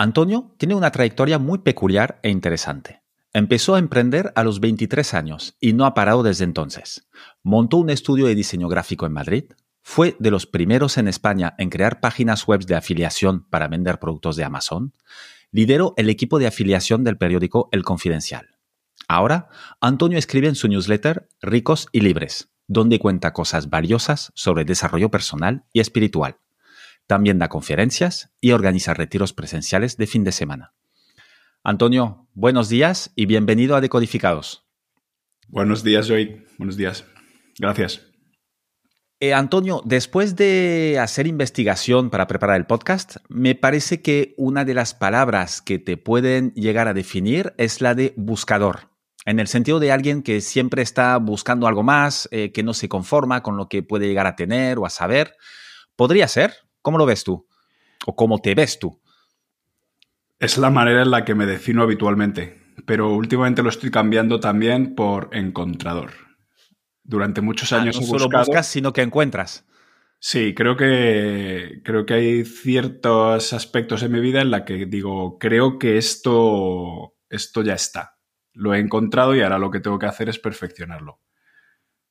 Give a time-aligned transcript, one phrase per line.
[0.00, 3.02] Antonio tiene una trayectoria muy peculiar e interesante.
[3.34, 7.06] Empezó a emprender a los 23 años y no ha parado desde entonces.
[7.42, 9.44] Montó un estudio de diseño gráfico en Madrid,
[9.82, 14.36] fue de los primeros en España en crear páginas web de afiliación para vender productos
[14.36, 14.94] de Amazon,
[15.52, 18.56] lideró el equipo de afiliación del periódico El Confidencial.
[19.06, 19.50] Ahora,
[19.82, 25.64] Antonio escribe en su newsletter Ricos y Libres, donde cuenta cosas valiosas sobre desarrollo personal
[25.74, 26.38] y espiritual.
[27.10, 30.74] También da conferencias y organiza retiros presenciales de fin de semana.
[31.64, 34.64] Antonio, buenos días y bienvenido a Decodificados.
[35.48, 36.46] Buenos días, Joy.
[36.56, 37.04] Buenos días.
[37.58, 38.06] Gracias.
[39.18, 44.74] Eh, Antonio, después de hacer investigación para preparar el podcast, me parece que una de
[44.74, 48.88] las palabras que te pueden llegar a definir es la de buscador,
[49.26, 52.88] en el sentido de alguien que siempre está buscando algo más, eh, que no se
[52.88, 55.34] conforma con lo que puede llegar a tener o a saber.
[55.96, 56.69] ¿Podría ser?
[56.82, 57.46] ¿Cómo lo ves tú?
[58.06, 59.00] ¿O cómo te ves tú?
[60.38, 64.94] Es la manera en la que me defino habitualmente, pero últimamente lo estoy cambiando también
[64.94, 66.12] por encontrador.
[67.02, 69.66] Durante muchos ah, años no solo buscas, sino que encuentras.
[70.18, 75.38] Sí, creo que, creo que hay ciertos aspectos en mi vida en la que digo,
[75.38, 78.18] creo que esto, esto ya está.
[78.52, 81.20] Lo he encontrado y ahora lo que tengo que hacer es perfeccionarlo.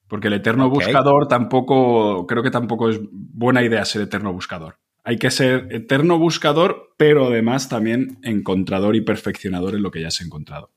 [0.09, 4.79] Porque el eterno buscador tampoco, creo que tampoco es buena idea ser eterno buscador.
[5.03, 10.07] Hay que ser eterno buscador, pero además también encontrador y perfeccionador en lo que ya
[10.07, 10.71] has encontrado,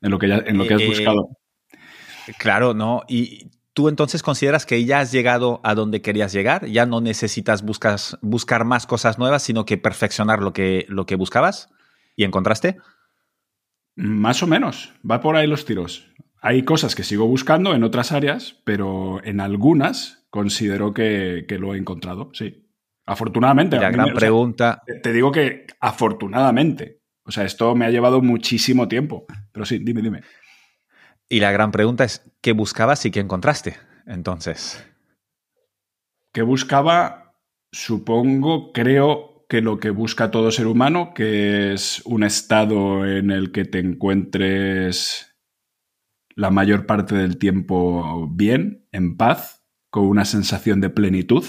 [0.00, 1.28] en lo que, ya, en lo que has eh, buscado.
[2.38, 3.02] Claro, ¿no?
[3.08, 7.62] Y tú entonces consideras que ya has llegado a donde querías llegar, ya no necesitas
[7.62, 11.70] buscas, buscar más cosas nuevas, sino que perfeccionar lo que, lo que buscabas
[12.14, 12.78] y encontraste.
[13.96, 16.09] Más o menos, va por ahí los tiros.
[16.40, 21.78] Hay cosas que sigo buscando en otras áreas, pero en algunas considero que, lo he
[21.78, 22.66] encontrado, sí.
[23.06, 23.76] Afortunadamente.
[23.78, 24.82] la gran pregunta.
[25.02, 27.00] te digo que afortunadamente.
[27.24, 29.26] O sea, esto me ha llevado muchísimo tiempo.
[29.52, 30.22] Pero sí, dime, dime.
[31.28, 33.76] Y la gran pregunta es, ¿qué buscabas y qué encontraste?
[34.06, 34.84] Entonces.
[36.32, 37.34] ¿Qué buscaba?
[37.72, 43.52] Supongo, creo que lo que busca todo ser humano, que es un estado en el
[43.52, 45.29] que te encuentres
[46.40, 51.44] la mayor parte del tiempo bien, en paz, con una sensación de plenitud,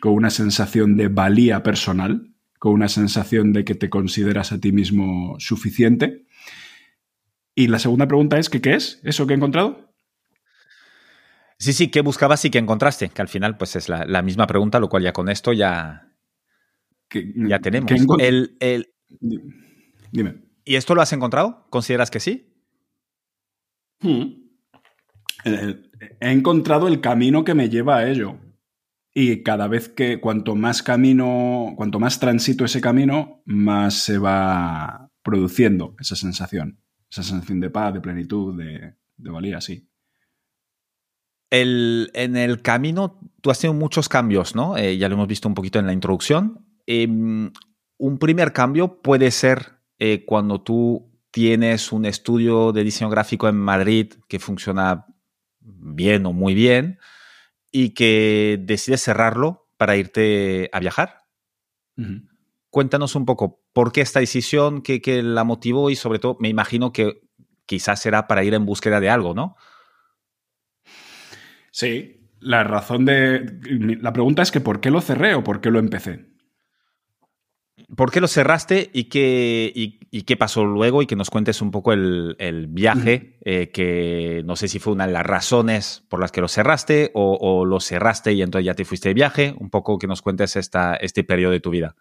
[0.00, 4.70] con una sensación de valía personal, con una sensación de que te consideras a ti
[4.70, 6.26] mismo suficiente.
[7.56, 9.92] Y la segunda pregunta es, ¿qué, qué es eso que he encontrado?
[11.58, 13.08] Sí, sí, ¿qué buscabas y qué encontraste?
[13.08, 16.12] Que al final pues es la, misma pregunta, lo cual ya con esto ya,
[17.10, 17.90] ya tenemos.
[18.20, 18.94] El, el...
[20.12, 20.36] Dime.
[20.64, 21.66] ¿Y esto lo has encontrado?
[21.68, 22.54] ¿Consideras que sí?
[24.00, 24.48] Hmm.
[25.44, 25.82] Eh,
[26.20, 28.38] he encontrado el camino que me lleva a ello.
[29.14, 35.10] Y cada vez que, cuanto más camino, cuanto más transito ese camino, más se va
[35.22, 36.80] produciendo esa sensación.
[37.10, 39.88] Esa sensación de paz, de plenitud, de, valía, sí.
[41.50, 44.76] en el camino tú has tenido muchos cambios, ¿no?
[44.76, 46.66] Eh, ya lo hemos visto un poquito en la introducción.
[46.86, 47.50] Em,
[47.96, 53.56] un primer cambio puede ser eh, cuando tú tienes un estudio de diseño gráfico en
[53.56, 55.06] Madrid que funciona
[55.60, 56.98] bien o muy bien
[57.70, 61.24] y que decides cerrarlo para irte a viajar.
[62.70, 66.48] Cuéntanos un poco por qué esta decisión, qué, qué, la motivó y sobre todo me
[66.48, 67.22] imagino que
[67.66, 69.56] quizás será para ir en búsqueda de algo, ¿no?
[71.70, 73.58] Sí, la razón de...
[74.00, 76.26] La pregunta es que ¿por qué lo cerré o por qué lo empecé?
[77.96, 81.00] ¿Por qué lo cerraste y qué, y, qué pasó luego?
[81.00, 85.06] Y que nos cuentes un poco el, viaje, eh, que no sé si fue una
[85.06, 88.84] de las razones por las que lo cerraste o, lo cerraste y entonces ya te
[88.84, 89.54] fuiste de viaje.
[89.58, 91.96] Un poco que nos cuentes esta, este periodo de tu vida.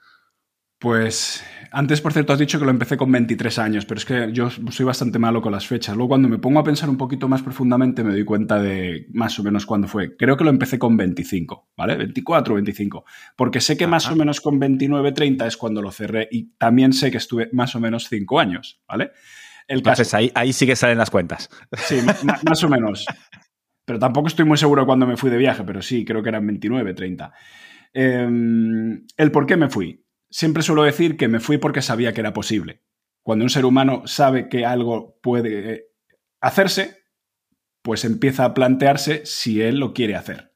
[0.80, 4.32] Pues antes, por cierto, has dicho que lo empecé con 23 años, pero es que
[4.32, 5.96] yo soy bastante malo con las fechas.
[5.96, 9.40] Luego, cuando me pongo a pensar un poquito más profundamente, me doy cuenta de más
[9.40, 10.16] o menos cuándo fue.
[10.16, 11.98] Creo que lo empecé con 25, ¿vale?
[11.98, 13.06] 24 o 25.
[13.36, 16.94] Porque sé que más o menos con 29, 30 es cuando lo cerré y también
[16.94, 19.12] sé que estuve más o menos 5 años, ¿vale?
[19.68, 21.50] El Entonces, ahí, ahí sí que salen las cuentas.
[21.76, 21.98] Sí,
[22.48, 23.06] más o menos.
[23.84, 26.46] Pero tampoco estoy muy seguro cuándo me fui de viaje, pero sí, creo que eran
[26.46, 27.34] 29, 30.
[27.94, 32.22] Em, el por qué me fui siempre suelo decir que me fui porque sabía que
[32.22, 32.84] era posible.
[33.24, 35.84] Cuando un ser humano sabe que algo puede eh,
[36.40, 37.04] hacerse,
[37.82, 40.54] pues empieza a plantearse si él lo quiere hacer.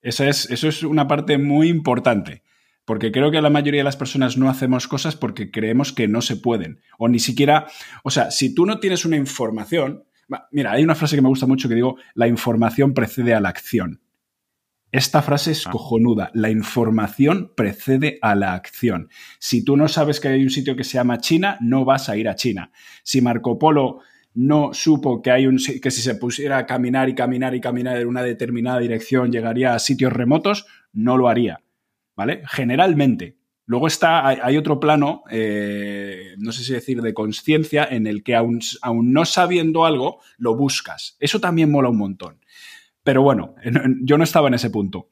[0.00, 2.42] Esa es, eso es una parte muy importante,
[2.84, 6.22] porque creo que la mayoría de las personas no hacemos cosas porque creemos que no
[6.22, 7.68] se pueden, o ni siquiera,
[8.02, 10.04] o sea, si tú no tienes una información,
[10.50, 13.48] mira, hay una frase que me gusta mucho que digo, la información precede a la
[13.48, 14.01] acción.
[14.92, 15.70] Esta frase es ah.
[15.70, 16.30] cojonuda.
[16.34, 19.08] La información precede a la acción.
[19.38, 22.16] Si tú no sabes que hay un sitio que se llama China, no vas a
[22.16, 22.70] ir a China.
[23.02, 24.00] Si Marco Polo
[24.34, 27.98] no supo que hay un que si se pusiera a caminar y caminar y caminar
[27.98, 31.62] en una determinada dirección llegaría a sitios remotos, no lo haría.
[32.14, 32.42] ¿Vale?
[32.46, 33.38] Generalmente.
[33.64, 38.34] Luego está, hay, otro plano, eh, no sé si decir, de conciencia, en el que
[38.34, 41.16] aún, aún no sabiendo algo, lo buscas.
[41.20, 42.41] Eso también mola un montón.
[43.04, 43.54] Pero bueno,
[44.02, 45.10] yo no estaba en ese punto.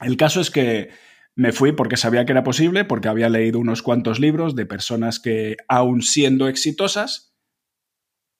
[0.00, 0.90] El caso es que
[1.34, 5.20] me fui porque sabía que era posible, porque había leído unos cuantos libros de personas
[5.20, 7.34] que, aún siendo exitosas,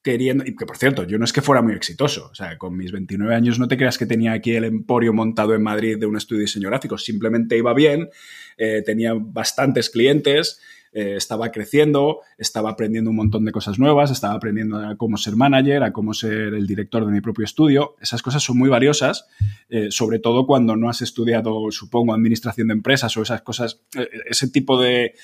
[0.02, 2.76] queriendo, y que por cierto, yo no es que fuera muy exitoso, o sea, con
[2.76, 6.06] mis 29 años no te creas que tenía aquí el emporio montado en Madrid de
[6.06, 8.08] un estudio de diseño gráfico, simplemente iba bien,
[8.56, 10.60] eh, tenía bastantes clientes,
[10.92, 15.36] eh, estaba creciendo, estaba aprendiendo un montón de cosas nuevas, estaba aprendiendo a cómo ser
[15.36, 17.94] manager, a cómo ser el director de mi propio estudio.
[18.00, 19.26] Esas cosas son muy valiosas,
[19.68, 24.08] eh, sobre todo cuando no has estudiado, supongo, administración de empresas o esas cosas, eh,
[24.28, 25.14] ese tipo de,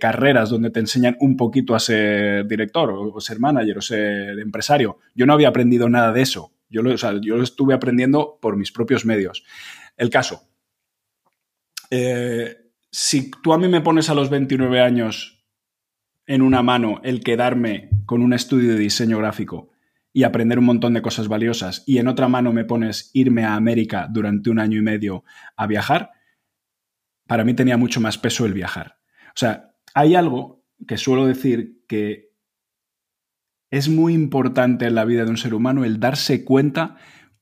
[0.00, 4.98] carreras donde te enseñan un poquito a ser director o, ser manager o ser empresario.
[5.14, 6.52] Yo no había aprendido nada de eso.
[6.68, 9.44] Yo lo, yo lo estuve aprendiendo por mis propios medios.
[9.96, 10.42] El caso
[12.96, 15.44] si tú a mí me pones a los 29 años
[16.26, 19.72] en una mano el quedarme con un estudio de diseño gráfico
[20.12, 23.56] y aprender un montón de cosas valiosas y en otra mano me pones irme a
[23.56, 25.24] América durante un año y medio
[25.56, 26.12] a viajar,
[27.26, 29.00] para mí tenía mucho más peso el viajar.
[29.30, 32.30] O sea, hay algo que suelo decir que
[33.70, 36.94] es muy importante en la vida de un ser humano el darse cuenta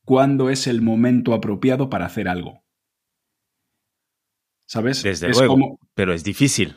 [0.02, 2.61] cuándo es el momento apropiado para hacer algo.
[4.72, 5.02] ¿Sabes?
[5.02, 6.76] Desde luego, pero es difícil.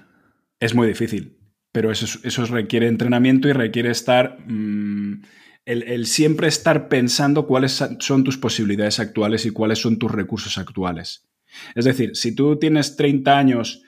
[0.60, 1.38] Es muy difícil,
[1.72, 4.38] pero eso, eso requiere entrenamiento y requiere estar...
[4.46, 5.22] Mm,
[5.64, 11.26] el, siempre estar pensando cuáles son tus posibilidades actuales y cuáles son tus recursos actuales.
[11.74, 13.82] Es decir, si tú tienes 30 años,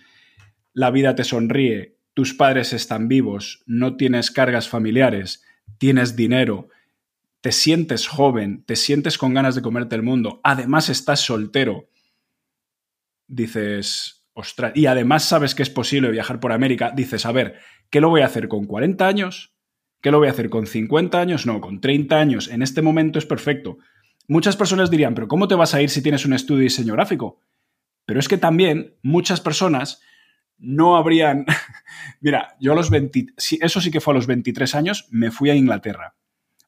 [0.73, 5.43] la vida te sonríe, tus padres están vivos, no tienes cargas familiares,
[5.79, 6.69] tienes dinero,
[7.41, 11.89] te sientes joven, te sientes con ganas de comerte el mundo, además estás soltero,
[13.27, 17.55] dices, ostras, y además sabes que es posible viajar por América, dices, a ver,
[17.89, 19.53] ¿qué lo voy a hacer con 40 años?
[20.01, 21.45] ¿Qué lo voy a hacer con 50 años?
[21.45, 22.47] No, con 30 años.
[22.49, 23.77] En este momento es perfecto.
[24.27, 26.93] Muchas personas dirían, pero ¿cómo te vas a ir si tienes un estudio de diseño
[26.93, 27.39] gráfico?
[28.05, 30.01] Pero es que también muchas personas
[30.57, 31.45] no habrían...
[32.21, 33.33] Mira, yo a los 20...
[33.59, 36.15] Eso sí que fue a los 23 años, me fui a Inglaterra.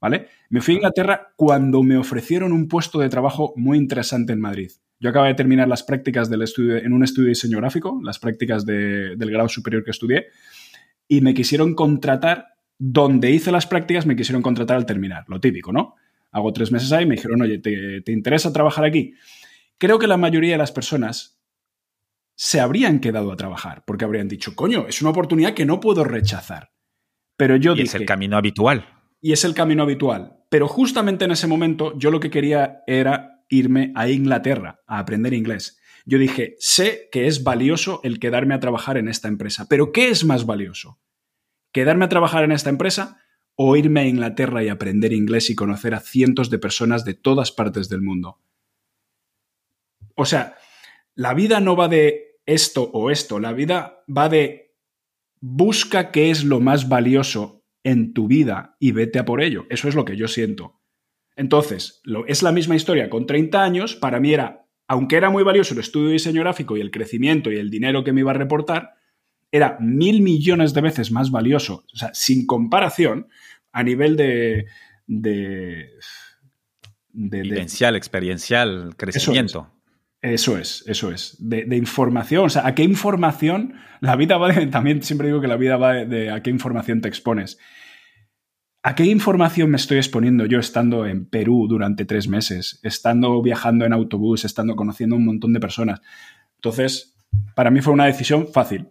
[0.02, 0.30] ¿Vale?
[0.50, 4.72] Me fui a Inglaterra cuando me ofrecieron un puesto de trabajo muy interesante en Madrid.
[5.00, 8.20] Yo acabo de terminar las prácticas del estudio, en un estudio de diseño gráfico, las
[8.20, 10.28] prácticas del grado superior que estudié,
[11.08, 12.48] y me quisieron contratar,
[12.78, 15.96] donde hice las prácticas, me quisieron contratar al terminar, lo típico, ¿no?
[16.32, 19.14] Hago tres meses ahí y me dijeron, oye, ¿te, ¿te interesa trabajar aquí?
[19.78, 21.40] Creo que la mayoría de las personas
[22.36, 26.04] se habrían quedado a trabajar, porque habrían dicho, coño, es una oportunidad que no puedo
[26.04, 26.72] rechazar.
[27.36, 28.86] Pero yo y es el camino habitual.
[29.22, 30.38] Y es el camino habitual.
[30.50, 35.34] Pero justamente en ese momento yo lo que quería era irme a Inglaterra a aprender
[35.34, 35.80] inglés.
[36.06, 40.10] Yo dije, sé que es valioso el quedarme a trabajar en esta empresa, pero ¿qué
[40.10, 41.00] es más valioso?
[41.72, 43.22] ¿Quedarme a trabajar en esta empresa
[43.56, 47.52] o irme a Inglaterra y aprender inglés y conocer a cientos de personas de todas
[47.52, 48.40] partes del mundo?
[50.16, 50.56] O sea,
[51.16, 54.76] la vida no va de esto o esto, la vida va de
[55.42, 59.66] busca qué es lo más valioso en tu vida y vete a por ello.
[59.70, 60.79] Eso es lo que yo siento.
[61.40, 65.42] Entonces, lo, es la misma historia con 30 años, para mí era, aunque era muy
[65.42, 68.32] valioso el estudio de diseño gráfico y el crecimiento y el dinero que me iba
[68.32, 68.96] a reportar,
[69.50, 73.30] era mil millones de veces más valioso, o sea, sin comparación,
[73.72, 74.66] a nivel de...
[75.08, 75.92] de,
[77.14, 79.72] Vivencial, experiencial, crecimiento.
[80.22, 81.38] Eso es, eso es.
[81.40, 82.48] De, información.
[82.48, 83.76] O sea, ¿a qué información?
[84.02, 84.68] La vida va de.
[84.68, 87.58] También siempre digo que la vida va de a qué información te expones.
[88.82, 93.86] ¿A qué información me estoy exponiendo yo estando en Perú durante tres meses, estando viajando
[93.86, 96.02] en autobús, estando conociendo un montón de personas?
[96.56, 97.18] Entonces,
[97.56, 98.88] para mí fue una decisión fácil.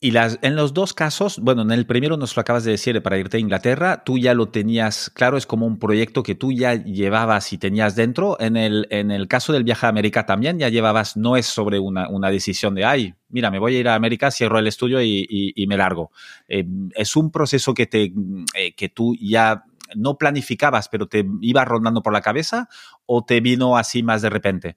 [0.00, 3.02] Y las, en los dos casos, bueno, en el primero nos lo acabas de decir,
[3.02, 6.52] para irte a Inglaterra, tú ya lo tenías claro, es como un proyecto que tú
[6.52, 8.38] ya llevabas y tenías dentro.
[8.38, 11.80] En el, en el caso del viaje a América también ya llevabas, no es sobre
[11.80, 15.02] una, una decisión de, ay, mira, me voy a ir a América, cierro el estudio
[15.02, 16.12] y, y, me largo.
[16.46, 16.64] Eh,
[16.94, 18.12] es un proceso que, te,
[18.54, 19.64] eh, que tú ya
[19.96, 22.68] no planificabas, pero te iba rondando por la cabeza
[23.04, 24.76] o te vino así más de repente?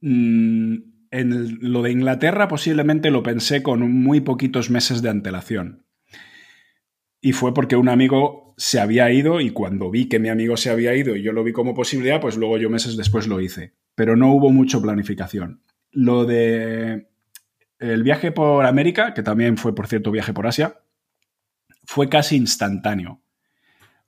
[0.00, 5.86] Mm lo de Inglaterra posiblemente lo pensé con muy poquitos meses de antelación.
[7.20, 10.70] Y fue porque un amigo se había ido y cuando vi que mi amigo se
[10.70, 13.74] había ido y yo lo vi como posibilidad, pues luego yo meses después lo hice.
[13.94, 15.62] Pero no hubo mucho planificación.
[15.90, 17.08] Lo de
[17.78, 20.80] el viaje por América, que también fue, por cierto, viaje por Asia,
[21.84, 23.22] fue casi instantáneo.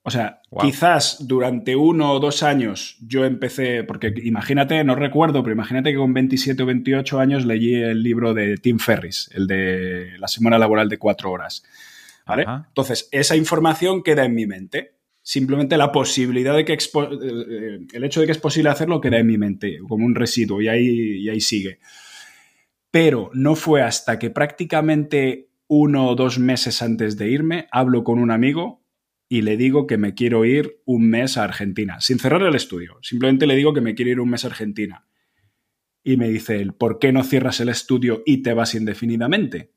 [0.09, 5.53] O sea, quizás durante uno o dos años yo empecé, porque imagínate, no recuerdo, pero
[5.53, 10.13] imagínate que con 27 o 28 años leí el libro de Tim Ferris, el de
[10.19, 11.63] la semana laboral de cuatro horas.
[12.27, 12.47] ¿Vale?
[12.69, 14.95] Entonces, esa información queda en mi mente.
[15.21, 19.27] Simplemente la posibilidad de que eh, el hecho de que es posible hacerlo queda en
[19.27, 21.81] mi mente, como un residuo, y ahí, y ahí sigue.
[22.91, 28.19] Pero no fue hasta que prácticamente uno o dos meses antes de irme, hablo con
[28.19, 28.88] un amigo
[29.29, 32.99] y le digo que me quiero ir un mes a Argentina, sin cerrar el estudio.
[33.03, 35.07] Simplemente le digo que me quiero ir un mes a Argentina.
[36.03, 39.73] Y me dice él, ¿por qué no cierras el estudio y te vas indefinidamente?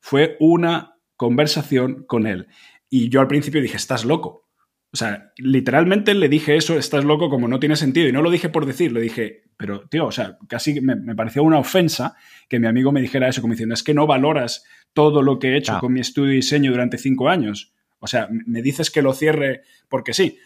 [0.00, 2.48] Fue una conversación con él.
[2.90, 4.50] Y yo al principio dije, estás loco.
[4.92, 8.08] O sea, literalmente le dije eso, estás loco, como no tiene sentido.
[8.08, 11.14] Y no lo dije por decir, le dije, pero tío, o sea, casi me, me
[11.14, 12.14] pareció una ofensa
[12.46, 15.52] que mi amigo me dijera eso, como diciendo, es que no valoras todo lo que
[15.52, 17.71] he hecho con mi estudio y diseño durante cinco años.
[18.02, 20.38] O sea, me dices que lo cierre porque sí,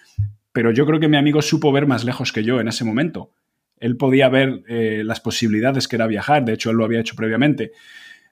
[0.52, 3.32] pero yo creo que mi amigo supo ver más lejos que yo en ese momento.
[3.78, 7.16] Él podía ver eh, las posibilidades que era viajar, de hecho él lo había hecho
[7.16, 7.72] previamente.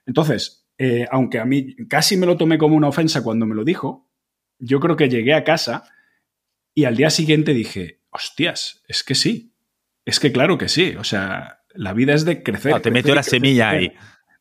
[0.05, 3.63] Entonces, eh, aunque a mí casi me lo tomé como una ofensa cuando me lo
[3.63, 4.07] dijo,
[4.59, 5.85] yo creo que llegué a casa
[6.75, 9.53] y al día siguiente dije, hostias, es que sí,
[10.05, 12.79] es que claro que sí, o sea, la vida es de crecer.
[12.79, 13.91] te metió la semilla ahí.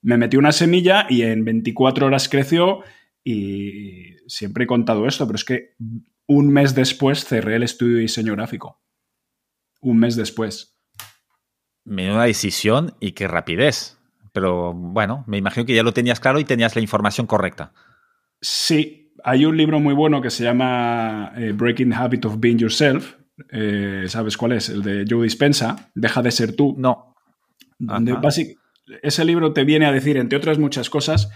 [0.02, 2.82] Me metió una semilla y en 24 horas creció
[3.24, 5.74] y siempre he contado esto, pero es que
[6.26, 8.82] un mes después cerré el estudio de diseño gráfico.
[9.80, 10.78] Un mes después.
[11.84, 13.98] Menuda decisión y qué rapidez.
[14.32, 17.72] Pero bueno, me imagino que ya lo tenías claro y tenías la información correcta.
[18.40, 22.58] Sí, hay un libro muy bueno que se llama eh, Breaking the Habit of Being
[22.58, 23.14] Yourself.
[23.50, 24.68] Eh, ¿Sabes cuál es?
[24.68, 25.90] El de Joe Dispensa.
[25.94, 26.74] Deja de ser tú.
[26.76, 27.14] No.
[29.02, 31.30] ese libro te viene a decir, entre otras muchas cosas,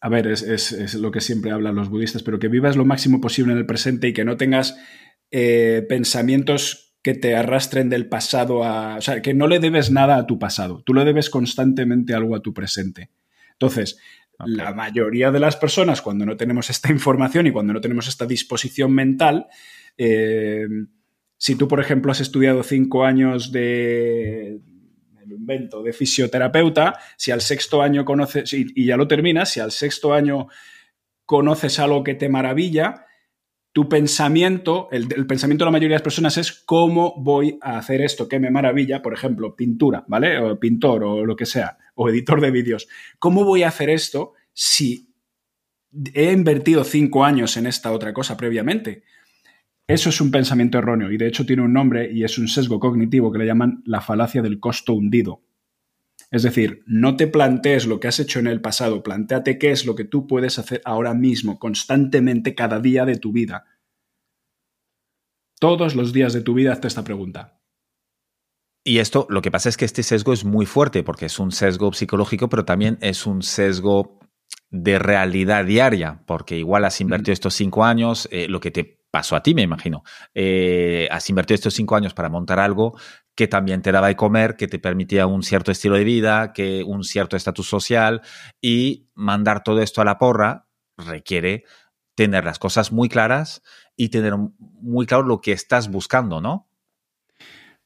[0.00, 3.52] a ver, es, lo que siempre hablan los budistas, pero que vivas lo máximo posible
[3.52, 4.78] en el presente y que no tengas
[5.30, 8.96] eh, pensamientos que te arrastren del pasado a...
[8.96, 12.34] O sea, que no le debes nada a tu pasado, tú le debes constantemente algo
[12.34, 13.10] a tu presente.
[13.52, 13.98] Entonces,
[14.38, 18.26] la mayoría de las personas, cuando no tenemos esta información y cuando no tenemos esta
[18.26, 19.48] disposición mental,
[19.98, 20.66] eh,
[21.36, 24.60] si tú, por ejemplo, has estudiado cinco años de,
[25.36, 30.12] invento, de fisioterapeuta, si al sexto año conoces, y, ya lo terminas, si al sexto
[30.12, 30.48] año
[31.24, 33.06] conoces algo que te maravilla,
[33.72, 38.00] tu pensamiento, el, pensamiento de la mayoría de las personas es cómo voy a hacer
[38.00, 40.38] esto que me maravilla, por ejemplo, pintura, ¿vale?
[40.38, 42.88] O pintor o lo que sea, o editor de vídeos.
[43.18, 45.14] ¿Cómo voy a hacer esto si
[46.14, 49.04] he invertido cinco años en esta otra cosa previamente?
[49.90, 52.78] Eso es un pensamiento erróneo y de hecho tiene un nombre y es un sesgo
[52.78, 55.42] cognitivo que le llaman la falacia del costo hundido.
[56.30, 59.84] Es decir, no te plantees lo que has hecho en el pasado, planteate qué es
[59.84, 63.64] lo que tú puedes hacer ahora mismo, constantemente, cada día de tu vida.
[65.58, 67.60] Todos los días de tu vida hazte esta pregunta.
[68.84, 71.50] Y esto, lo que pasa es que este sesgo es muy fuerte porque es un
[71.50, 74.20] sesgo psicológico, pero también es un sesgo
[74.70, 79.36] de realidad diaria, porque igual has invertido estos cinco años, eh, lo que te pasó
[79.36, 80.02] a ti, me imagino.
[80.34, 82.96] Eh, has invertido estos cinco años para montar algo
[83.34, 86.82] que también te daba de comer, que te permitía un cierto estilo de vida, que
[86.84, 88.22] un cierto estatus social
[88.60, 91.64] y mandar todo esto a la porra requiere
[92.14, 93.62] tener las cosas muy claras
[93.96, 96.68] y tener muy claro lo que estás buscando, ¿no?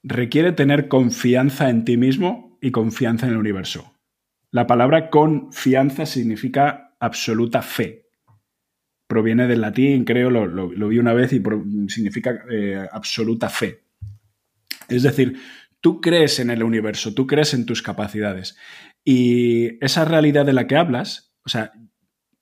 [0.03, 3.95] Requiere tener confianza en ti mismo y confianza en el universo.
[4.51, 8.04] La palabra confianza significa absoluta fe,
[9.15, 11.41] proviene del latín, creo, lo, vi una vez y
[11.87, 13.85] significa eh, absoluta fe.
[14.89, 15.37] Es decir,
[15.81, 18.57] tú crees en el universo, tú crees en tus capacidades.
[19.05, 21.71] Y esa realidad de la que hablas, o sea,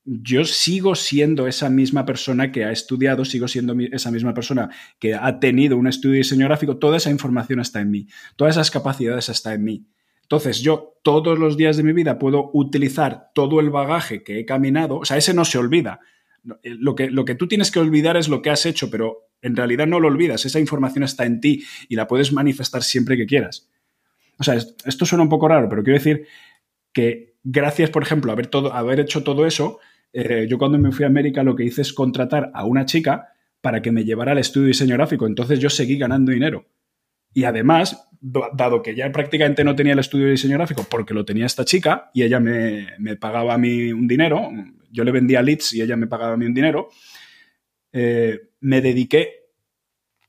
[0.03, 5.13] yo sigo siendo esa misma persona que ha estudiado, sigo siendo esa misma persona que
[5.13, 8.71] ha tenido un estudio de diseño gráfico, toda esa información está en mí, todas esas
[8.71, 9.87] capacidades están en mí.
[10.23, 14.45] Entonces yo todos los días de mi vida puedo utilizar todo el bagaje que he
[14.45, 15.99] caminado, o sea, ese no se olvida.
[16.63, 19.29] Eh, lo que, lo que tú tienes que olvidar es lo que has hecho, pero
[19.41, 23.17] en realidad no lo olvidas, esa información está en ti y la puedes manifestar siempre
[23.17, 23.69] que quieras.
[24.39, 26.25] O sea, esto suena un poco raro, pero quiero decir
[26.91, 29.79] que gracias, por ejemplo, a haber, todo, haber hecho todo eso,
[30.13, 33.33] eh, yo cuando me fui a América lo que hice es contratar a una chica
[33.61, 35.25] para que me llevara al estudio de diseño gráfico.
[35.25, 36.67] Entonces yo seguí ganando dinero.
[37.33, 41.25] Y además, dado que ya prácticamente no tenía el estudio de diseño gráfico porque lo
[41.25, 44.51] tenía esta chica y ella me, pagaba a mí un dinero,
[44.93, 46.89] yo le vendía leads y ella me pagaba a mí un dinero,
[47.91, 49.49] eh, me dediqué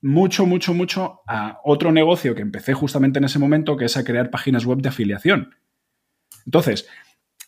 [0.01, 4.03] mucho, mucho, mucho a otro negocio que empecé justamente en ese momento, que es a
[4.03, 5.55] crear páginas web de afiliación.
[6.45, 6.87] Entonces,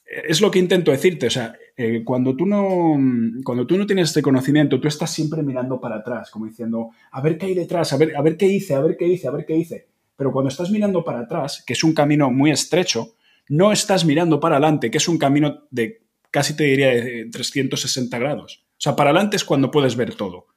[0.05, 2.97] es lo que intento decirte, o sea, eh, cuando, tú no,
[3.43, 7.21] cuando tú no tienes este conocimiento, tú estás siempre mirando para atrás, como diciendo, a
[7.21, 9.31] ver qué hay detrás, a ver, a ver qué hice, a ver qué hice, a
[9.31, 9.87] ver qué hice.
[10.15, 13.15] Pero cuando estás mirando para atrás, que es un camino muy estrecho,
[13.49, 18.17] no estás mirando para adelante, que es un camino de casi te diría de 360
[18.19, 18.65] grados.
[18.71, 20.47] O sea, para adelante es cuando puedes ver todo.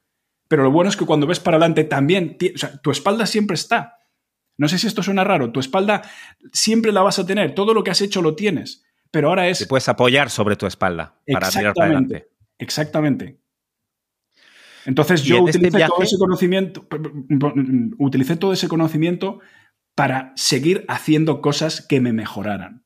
[0.47, 3.55] Pero lo bueno es que cuando ves para adelante también, o sea, tu espalda siempre
[3.55, 3.99] está.
[4.57, 6.01] No sé si esto suena raro, tu espalda
[6.51, 9.59] siempre la vas a tener, todo lo que has hecho lo tienes, pero ahora es...
[9.59, 12.29] Te puedes apoyar sobre tu espalda para mirar para adelante.
[12.57, 13.39] Exactamente.
[14.85, 16.87] Entonces yo este utilicé todo ese conocimiento,
[17.97, 19.39] utilicé todo ese conocimiento
[19.95, 22.85] para seguir haciendo cosas que me mejoraran.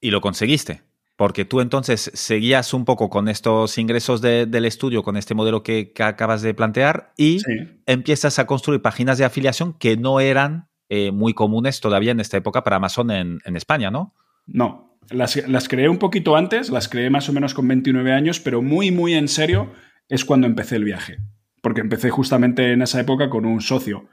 [0.00, 0.82] ¿Y lo conseguiste?
[1.20, 5.92] Porque tú entonces seguías un poco con estos ingresos del estudio, con este modelo que,
[5.98, 7.42] acabas de plantear, y
[7.84, 12.38] empiezas a construir páginas de afiliación que no eran eh, muy comunes todavía en esta
[12.38, 14.14] época para Amazon en, en España, ¿no?
[14.46, 18.40] No, las, las, creé un poquito antes, las creé más o menos con 29 años,
[18.40, 19.74] pero muy, muy en serio
[20.08, 21.18] es cuando empecé el viaje.
[21.60, 24.08] Porque empecé justamente en esa época con un socio.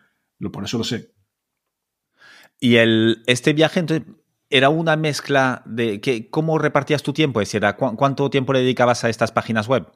[0.51, 1.13] Por eso lo sé.
[2.59, 4.05] Y el, este viaje entonces,
[4.49, 9.09] era una mezcla de que, cómo repartías tu tiempo, es ¿cuánto tiempo le dedicabas a
[9.09, 9.87] estas páginas web?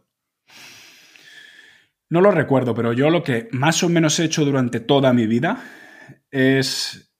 [2.10, 5.28] No lo recuerdo, pero yo lo que más o menos he hecho durante toda mi
[5.28, 5.64] vida
[6.30, 7.14] es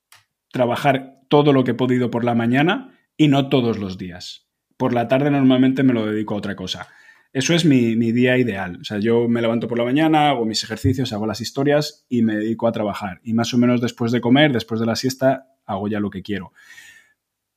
[0.52, 4.50] trabajar todo lo que he podido por la mañana y no todos los días.
[4.76, 6.90] Por la tarde normalmente me lo dedico a otra cosa.
[7.34, 8.80] Eso es mi, día ideal.
[8.82, 12.24] O sea, yo me levanto por la mañana, hago mis ejercicios, hago las historias y
[12.24, 13.22] me dedico a trabajar.
[13.24, 16.22] Y más o menos después de comer, después de la siesta, hago ya lo que
[16.24, 16.52] quiero.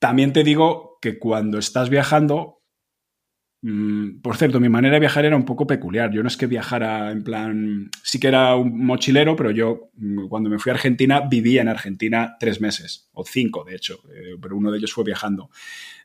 [0.05, 2.63] También te digo que cuando estás viajando,
[3.63, 6.13] mm, por cierto, mi manera de viajar era un poco peculiar.
[6.13, 10.29] Yo no es que viajara en plan, sí que era un mochilero, pero yo mm,
[10.29, 14.37] cuando me fui a Argentina vivía en Argentina tres meses, o cinco de hecho, eh,
[14.41, 15.51] pero uno de ellos fue viajando.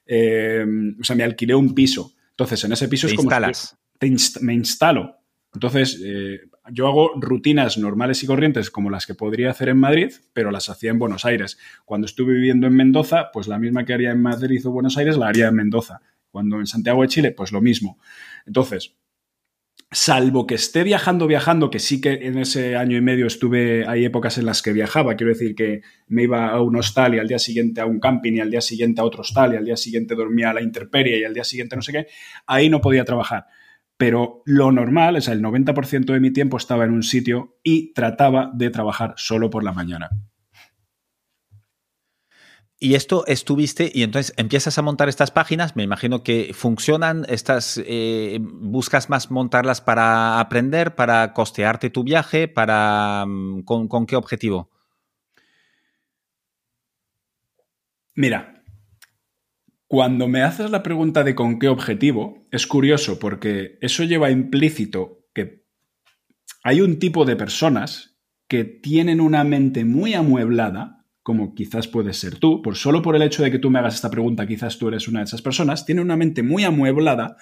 [0.06, 0.66] Eh,
[1.00, 3.26] o sea, me alquilé un piso entonces, en ese piso es como...
[3.26, 3.78] Instalas.
[4.40, 5.18] me instalo.
[5.54, 6.40] Entonces, eh,
[6.72, 10.70] yo hago rutinas normales y corrientes como las que podría hacer en Madrid, pero las
[10.70, 11.58] hacía en Buenos Aires.
[11.86, 15.18] Cuando estuve viviendo en Mendoza, pues la misma que haría en Madrid o Buenos Aires,
[15.18, 16.02] la haría en Mendoza.
[16.32, 18.00] Cuando en Santiago de Chile, pues lo mismo.
[18.46, 18.96] Entonces,
[19.92, 24.06] salvo que esté viajando, viajando, que sí que en ese año y medio estuve, hay
[24.06, 27.28] épocas en las que viajaba, quiero decir que me iba a un hostal y al
[27.28, 29.78] día siguiente a un camping y al día siguiente a otro hostal y al día
[29.78, 32.08] siguiente dormía a la intemperie y al día siguiente no sé qué,
[32.46, 33.48] ahí no podía trabajar.
[34.00, 37.92] Pero lo normal, o sea, el 90% de mi tiempo estaba en un sitio y
[37.92, 40.10] trataba de trabajar solo por la mañana.
[42.80, 47.78] Y esto estuviste, y entonces empiezas a montar estas páginas, me imagino que funcionan, estas,
[47.86, 54.70] eh, buscas más montarlas para aprender, para costearte tu viaje, para mm, ¿con, qué objetivo?
[58.16, 58.59] Mira,
[59.90, 65.26] cuando me haces la pregunta de con qué objetivo, es curioso porque eso lleva implícito
[65.34, 65.66] que
[66.64, 68.16] hay un tipo de personas
[68.48, 73.24] que tienen una mente muy amueblada como quizás puedes ser tú, por solo por el
[73.24, 75.86] hecho de que tú me hagas esta pregunta, quizás tú eres una de esas personas,
[75.86, 77.36] tiene una mente muy amueblada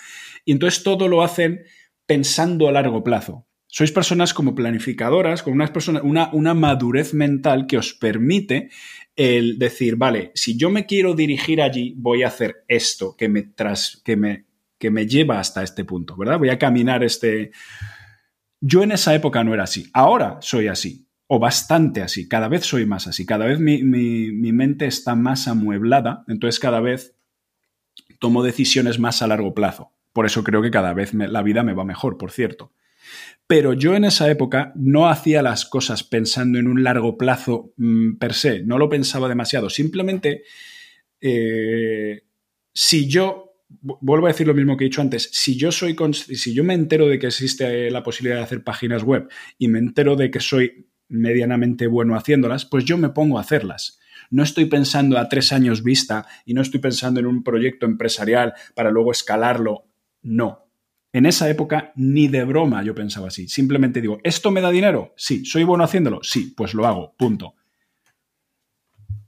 [0.46, 1.64] y entonces todo lo hacen
[2.06, 3.48] pensando a largo plazo.
[3.68, 8.70] Sois personas como planificadoras, con unas personas, una, una madurez mental que os permite
[9.18, 13.42] el decir, vale, si yo me quiero dirigir allí, voy a hacer esto que me,
[13.42, 14.46] tras, que me,
[14.78, 16.40] que me lleva hasta este punto, ¿verdad?
[16.40, 17.52] Voy a caminar este...
[18.62, 22.66] Yo en esa época no era así, ahora soy así o bastante así, cada vez
[22.66, 27.16] soy más así, cada vez mi, mente está más amueblada, entonces cada vez
[28.20, 29.92] tomo decisiones más a largo plazo.
[30.14, 32.72] Por eso creo que cada vez la vida me va mejor, por cierto.
[33.48, 38.18] Pero yo en esa época no hacía las cosas pensando en un largo plazo mm,
[38.18, 39.70] per se, no lo pensaba demasiado.
[39.70, 40.44] Simplemente,
[41.22, 42.24] eh,
[42.74, 46.54] si yo, vuelvo a decir lo mismo que he dicho antes, si yo, soy, si
[46.54, 50.18] yo me entero de que existe la posibilidad de hacer páginas web y me entero
[50.18, 54.00] de que soy medianamente bueno haciéndolas, pues yo me pongo a hacerlas.
[54.30, 58.54] no estoy pensando a tres años vista y no estoy pensando en un proyecto empresarial
[58.76, 59.86] para luego escalarlo.
[60.22, 60.67] No.
[61.14, 63.48] En esa época ni de broma yo pensaba así.
[63.48, 65.14] Simplemente digo, ¿esto me da dinero?
[65.18, 65.46] Sí.
[65.46, 66.20] ¿Soy bueno haciéndolo?
[66.22, 67.16] Sí, pues lo hago.
[67.18, 67.56] Punto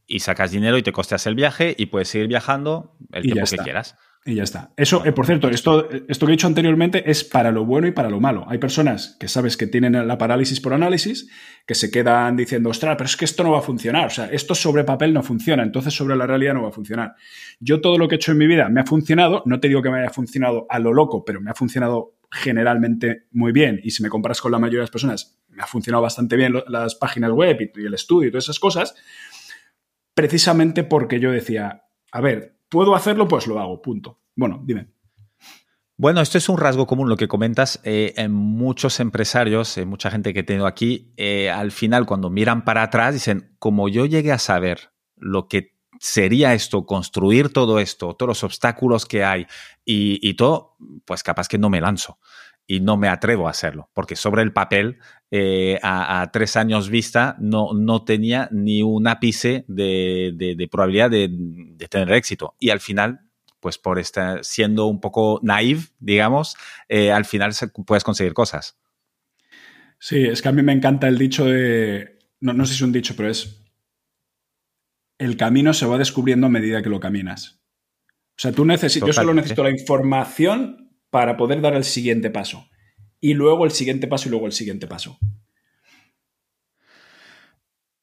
[0.10, 3.58] y sacas dinero y te costeas el viaje y puedes seguir viajando el tiempo que
[3.58, 3.96] quieras.
[4.26, 4.74] Y ya está.
[4.76, 7.92] Eso, eh, por cierto, esto, esto que he dicho anteriormente es para lo bueno y
[7.92, 8.46] para lo malo.
[8.50, 11.30] Hay personas que sabes que tienen la parálisis por análisis,
[11.66, 14.08] que se quedan diciendo, ostras, pero es que esto no va a funcionar.
[14.08, 17.16] O sea, esto sobre papel no funciona, entonces sobre la realidad no va a funcionar.
[17.60, 19.82] Yo todo lo que he hecho en mi vida me ha funcionado, no te digo
[19.82, 23.80] que me haya funcionado a lo loco, pero me ha funcionado generalmente muy bien.
[23.84, 26.54] Y si me comparas con la mayoría de las personas, me ha funcionado bastante bien
[26.68, 28.96] las páginas web y el estudio y todas esas cosas
[30.14, 33.28] precisamente porque yo decía, a ver, ¿puedo hacerlo?
[33.28, 34.20] Pues lo hago, punto.
[34.36, 34.88] Bueno, dime.
[35.98, 40.10] Bueno, esto es un rasgo común, lo que comentas eh, en muchos empresarios, en mucha
[40.10, 44.32] gente que tengo aquí, eh, al final cuando miran para atrás dicen, como yo llegué
[44.32, 49.46] a saber lo que sería esto, construir todo esto, todos los obstáculos que hay
[49.84, 52.18] y todo, pues capaz que no me lanzo
[52.70, 55.00] y no me atrevo a hacerlo, porque sobre el papel,
[55.32, 61.30] eh, a, tres años vista, no, no tenía ni un ápice de, probabilidad de,
[61.90, 62.56] tener éxito.
[62.60, 63.22] Y al final,
[63.60, 66.56] pues por estar siendo un poco naive, digamos,
[66.88, 67.54] eh, al final
[67.86, 68.78] puedes conseguir cosas.
[70.00, 72.82] Sí, es que a mí me encanta el dicho de, no, no sé si es
[72.82, 73.64] un dicho, pero es,
[75.20, 77.62] el camino se va descubriendo a medida que lo caminas.
[78.32, 82.70] O sea, tú necesitas, yo solo necesito la información para poder dar el siguiente paso.
[83.22, 85.18] Y luego el siguiente paso y luego el siguiente paso.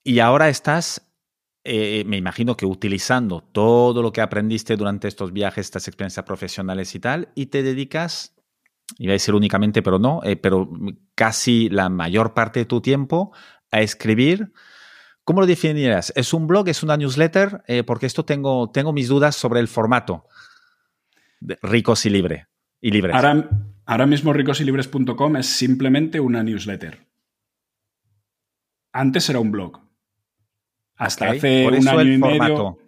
[0.06, 1.12] Y ahora estás,
[1.64, 6.94] eh, me imagino que utilizando todo lo que aprendiste durante estos viajes, estas experiencias profesionales
[6.94, 8.36] y tal, y te dedicas,
[8.98, 10.70] iba a decir únicamente, pero no, eh, pero
[11.16, 13.32] casi la mayor parte de tu tiempo
[13.72, 14.52] a escribir.
[15.24, 16.12] ¿Cómo lo definirías?
[16.14, 16.68] ¿Es un blog?
[16.68, 17.64] ¿Es una newsletter?
[17.66, 20.26] Eh, porque esto tengo, tengo mis dudas sobre el formato.
[21.62, 22.46] ricos y libre
[22.80, 23.16] y libres.
[23.16, 23.50] Ahora,
[23.86, 27.06] ahora mismo ricosilibres.com es simplemente una newsletter.
[28.92, 29.80] Antes era un blog.
[30.96, 32.78] Hasta hace un año y medio.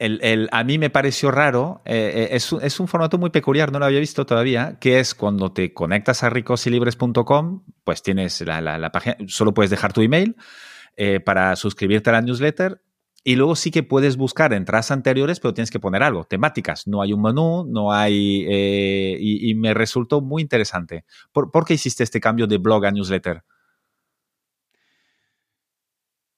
[0.00, 3.84] El, a mí me pareció raro, eh, eh, es, un formato muy peculiar, no lo
[3.84, 9.52] había visto todavía, que es cuando te conectas a ricosilibres.com, pues tienes la, página, solo
[9.52, 10.36] puedes dejar tu email
[10.96, 12.80] eh, para suscribirte a la newsletter
[13.22, 16.86] y luego sí que puedes buscar entradas anteriores, pero tienes que poner algo, temáticas.
[16.86, 18.46] No hay un menú, no hay...
[18.48, 21.04] Eh, y, me resultó muy interesante.
[21.32, 23.42] ¿Por, qué hiciste este cambio de blog a newsletter?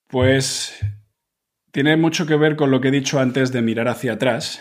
[0.09, 0.79] Pues
[1.71, 4.61] tiene mucho que ver con lo que he dicho antes de mirar hacia atrás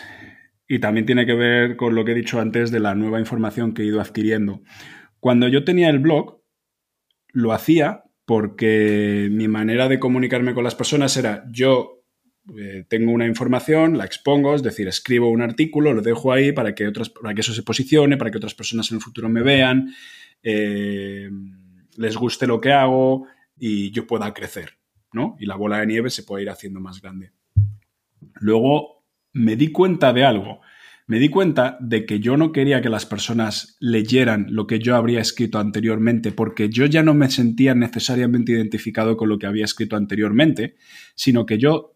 [0.68, 3.74] y también tiene que ver con lo que he dicho antes de la nueva información
[3.74, 4.62] que he ido adquiriendo.
[5.18, 6.40] Cuando yo tenía el blog,
[7.32, 12.01] lo hacía porque mi manera de comunicarme con las personas era yo
[12.56, 16.74] eh, tengo una información, la expongo, es decir, escribo un artículo, lo dejo ahí para
[16.74, 19.42] que, otras, para que eso se posicione, para que otras personas en el futuro me
[19.42, 19.94] vean,
[20.42, 21.30] eh,
[21.96, 23.26] les guste lo que hago
[23.56, 24.78] y yo pueda crecer,
[25.12, 25.36] ¿no?
[25.38, 27.30] Y la bola de nieve se puede ir haciendo más grande.
[28.40, 30.60] Luego me di cuenta de algo.
[31.06, 34.96] Me di cuenta de que yo no quería que las personas leyeran lo que yo
[34.96, 39.64] habría escrito anteriormente, porque yo ya no me sentía necesariamente identificado con lo que había
[39.64, 40.76] escrito anteriormente,
[41.14, 41.92] sino que yo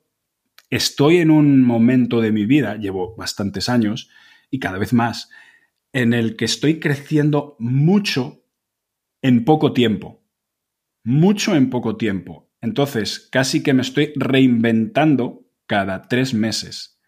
[0.71, 4.11] estoy en un momento de mi vida, llevo bastantes años
[4.51, 5.31] y cada vez más,
[5.93, 8.45] en el que estoy creciendo mucho
[9.23, 10.25] en poco tiempo.
[11.05, 12.51] Mucho en poco tiempo.
[12.61, 17.01] Entonces, casi que me estoy reinventando cada tres meses.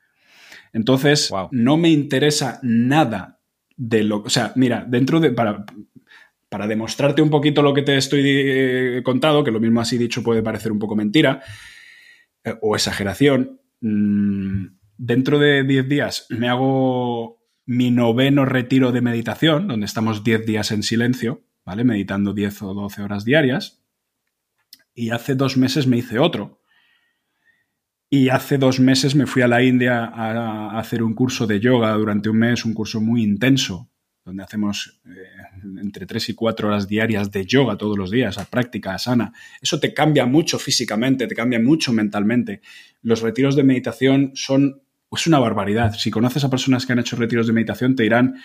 [0.73, 3.41] Entonces, no me interesa nada
[3.77, 4.23] de lo...
[4.23, 5.33] O sea, mira, dentro de...
[5.33, 5.65] Para,
[6.49, 10.23] para demostrarte un poquito lo que te estoy eh, contado, que lo mismo así dicho
[10.23, 11.43] puede parecer un poco mentira,
[12.61, 13.61] o exageración.
[13.81, 20.47] Mm, dentro de 10 días me hago mi noveno retiro de meditación, donde estamos 10
[20.47, 21.85] días en silencio, ¿vale?
[21.85, 23.83] Meditando 10 o 12 horas diarias.
[24.95, 26.63] Y hace dos meses me hice otro.
[28.11, 31.93] Y hace dos meses me fui a la India a hacer un curso de yoga
[31.93, 33.91] durante un mes, un curso muy intenso,
[34.25, 35.38] donde hacemos eh,
[35.81, 39.33] entre 3 y 4 horas diarias de yoga todos los días, a práctica sana.
[39.61, 42.61] Eso te cambia mucho físicamente, te cambia mucho mentalmente.
[43.03, 44.83] Los retiros de meditación son
[45.17, 45.95] es una barbaridad.
[45.95, 48.37] Si conoces a personas que han hecho retiros de meditación, te dirán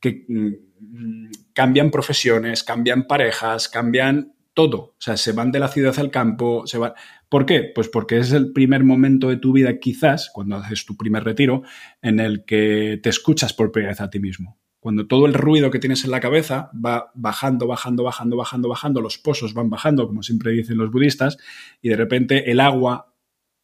[0.00, 4.78] que mm, cambian profesiones, cambian parejas, cambian todo.
[4.78, 6.92] O sea, se van de la ciudad al campo, se van.
[7.28, 7.70] ¿Por qué?
[7.74, 11.62] Pues porque es el primer momento de tu vida, quizás, cuando haces tu primer retiro,
[12.02, 15.72] en el que te escuchas por primera vez a ti mismo cuando todo el ruido
[15.72, 20.06] que tienes en la cabeza va bajando, bajando, bajando, bajando, bajando, los pozos van bajando,
[20.06, 21.38] como siempre dicen los budistas,
[21.82, 23.12] y de repente el agua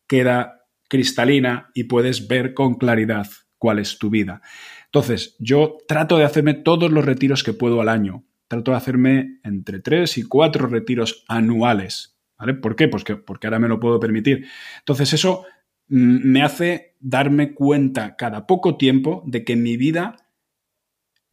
[0.08, 4.42] queda cristalina y puedes ver con claridad cuál es tu vida.
[4.87, 8.24] Entonces, yo trato de hacerme todos los retiros que puedo al año.
[8.48, 12.18] Trato de hacerme entre tres y cuatro retiros anuales.
[12.37, 12.54] ¿Vale?
[12.54, 12.88] ¿Por qué?
[12.88, 14.48] Pues porque ahora me lo puedo permitir.
[14.80, 15.44] Entonces, eso
[15.87, 20.16] mm, me hace darme cuenta cada poco tiempo de que mi vida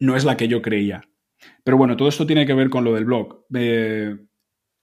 [0.00, 1.08] no es la que yo creía.
[1.62, 3.46] Pero bueno, todo esto tiene que ver con lo del blog.
[3.54, 4.16] Eh,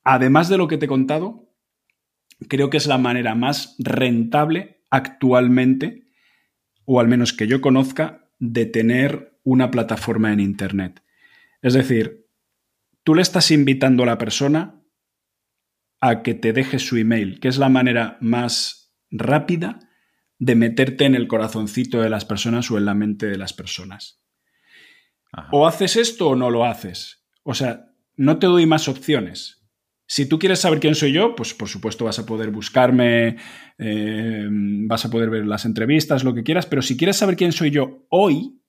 [0.04, 1.54] además de lo que te he contado,
[2.48, 6.08] creo que es la manera más rentable actualmente,
[6.86, 11.04] o al menos que yo conozca, de tener una plataforma en Internet.
[11.62, 12.28] Es decir,
[13.04, 14.84] tú le estás invitando a la persona
[16.00, 19.80] a que te deje su email, que es la manera más rápida
[20.38, 24.22] de meterte en el corazoncito de las personas o en la mente de las personas.
[25.52, 27.26] O haces esto o no lo haces.
[27.44, 29.58] O sea, no te doy más opciones.
[30.08, 33.38] Si tú quieres saber quién soy yo, pues por supuesto vas a poder buscarme,
[33.78, 37.52] eh, vas a poder ver las entrevistas, lo que quieras, pero si quieres saber quién
[37.52, 38.62] soy yo hoy,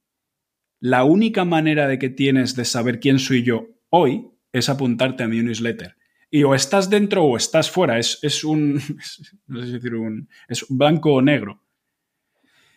[0.80, 5.28] la única manera de que tienes de saber quién soy yo hoy es apuntarte a
[5.28, 5.96] mi newsletter.
[6.30, 7.98] Y o estás dentro o estás fuera.
[7.98, 8.74] Es, un,
[9.46, 11.62] no sé decir un, es blanco o negro.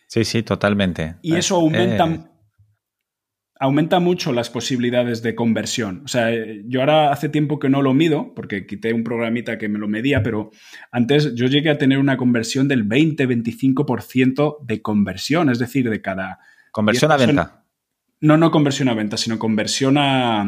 [0.06, 1.16] Sí, sí, totalmente.
[1.22, 2.20] Y eso aumenta, eh,
[3.62, 6.02] aumenta mucho las posibilidades de conversión.
[6.04, 6.32] O sea,
[6.64, 9.86] yo ahora hace tiempo que no lo mido, porque quité un programita que me lo
[9.86, 10.50] medía, pero
[10.90, 16.40] antes yo llegué a tener una conversión del 20-25% de conversión, es decir, de cada...
[16.72, 17.64] Conversión a venta.
[18.20, 20.44] No, no conversión a venta, sino conversión a,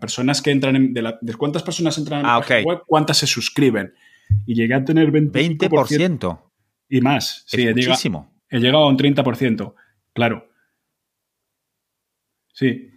[0.00, 0.94] personas que entran en...
[0.94, 3.92] De, cuántas personas entran en ah, la web, cuántas se suscriben.
[4.46, 5.32] Y llegué a tener 20%.
[5.68, 6.40] 20%.
[6.88, 7.42] Y más.
[7.44, 8.32] Sí, es muchísimo.
[8.48, 9.74] he llegado a un 30%.
[10.12, 10.51] Claro.
[12.52, 12.88] Sí.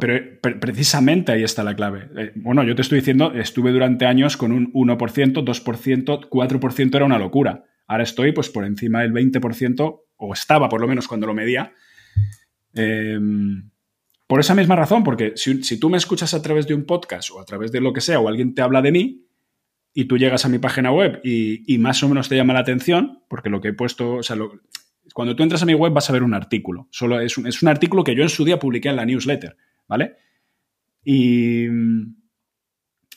[0.00, 2.08] Pero, precisamente ahí está la clave.
[2.16, 7.04] Eh, bueno, yo te estoy diciendo, estuve durante años con un 1%, 2%, 4% era
[7.04, 7.64] una locura.
[7.86, 11.72] Ahora estoy pues por encima del 20%, o estaba por lo menos cuando lo medía.
[12.72, 13.70] Em,
[14.26, 17.40] por esa misma razón, porque si, tú me escuchas a través de un podcast o
[17.40, 19.26] a través de lo que sea, o alguien te habla de mí,
[19.92, 23.22] y tú llegas a mi página web y, más o menos te llama la atención,
[23.28, 24.60] porque lo que he puesto, o sea, lo,
[25.14, 26.88] cuando tú entras a mi web vas a ver un artículo.
[26.90, 29.56] Solo es un, es un artículo que yo en su día publiqué en la newsletter,
[29.86, 30.16] ¿vale?
[31.04, 32.16] Y mm,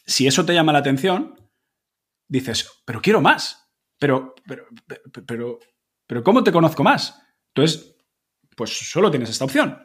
[0.06, 1.34] si eso te llama la atención,
[2.28, 3.68] dices, pero quiero más.
[3.98, 4.68] Pero, pero,
[5.26, 5.60] pero,
[6.06, 7.20] pero, ¿cómo te conozco más?
[7.48, 7.98] Entonces,
[8.56, 9.80] pues solo tienes esta opción.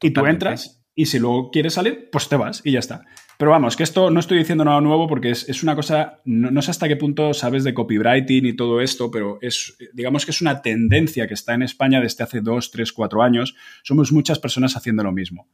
[0.00, 3.04] Y tú entras y si luego quieres salir, pues te vas y ya está.
[3.40, 6.72] Pero vamos, que esto no estoy diciendo nada nuevo porque es, una cosa, no, sé
[6.72, 10.60] hasta qué punto sabes de copywriting y todo esto, pero es, digamos que es una
[10.60, 13.56] tendencia que está en España desde hace dos, tres, cuatro años.
[13.82, 15.48] Somos muchas personas haciendo lo mismo.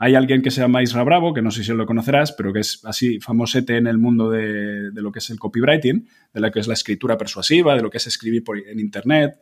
[0.00, 2.58] Hay alguien que se llama Isra Bravo, que no sé si lo conocerás, pero que
[2.58, 6.58] es así famosete en el mundo de, lo que es el copywriting, de lo que
[6.58, 9.38] es la escritura persuasiva, de lo que es escribir por, en Internet.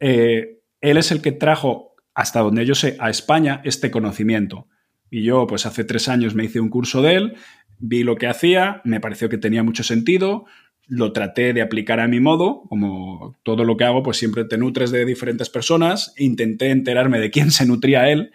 [0.00, 4.66] Eh, él es el que trajo, hasta donde yo sé, a España este conocimiento.
[5.10, 7.36] Y yo, pues hace tres años me hice un curso de él,
[7.78, 10.44] vi lo que hacía, me pareció que tenía mucho sentido,
[10.86, 14.56] lo traté de aplicar a mi modo, como todo lo que hago, pues siempre te
[14.56, 18.32] nutres de diferentes personas, intenté enterarme de quién se nutría él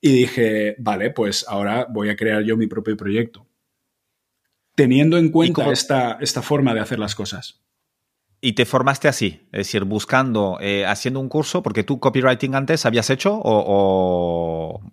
[0.00, 3.46] y dije, vale, pues ahora voy a crear yo mi propio proyecto.
[4.74, 7.60] Teniendo en cuenta esta, esta forma de hacer las cosas.
[8.40, 9.40] ¿Y te formaste así?
[9.52, 14.92] Es decir, buscando, eh, haciendo un curso, porque tú copywriting antes habías hecho o, o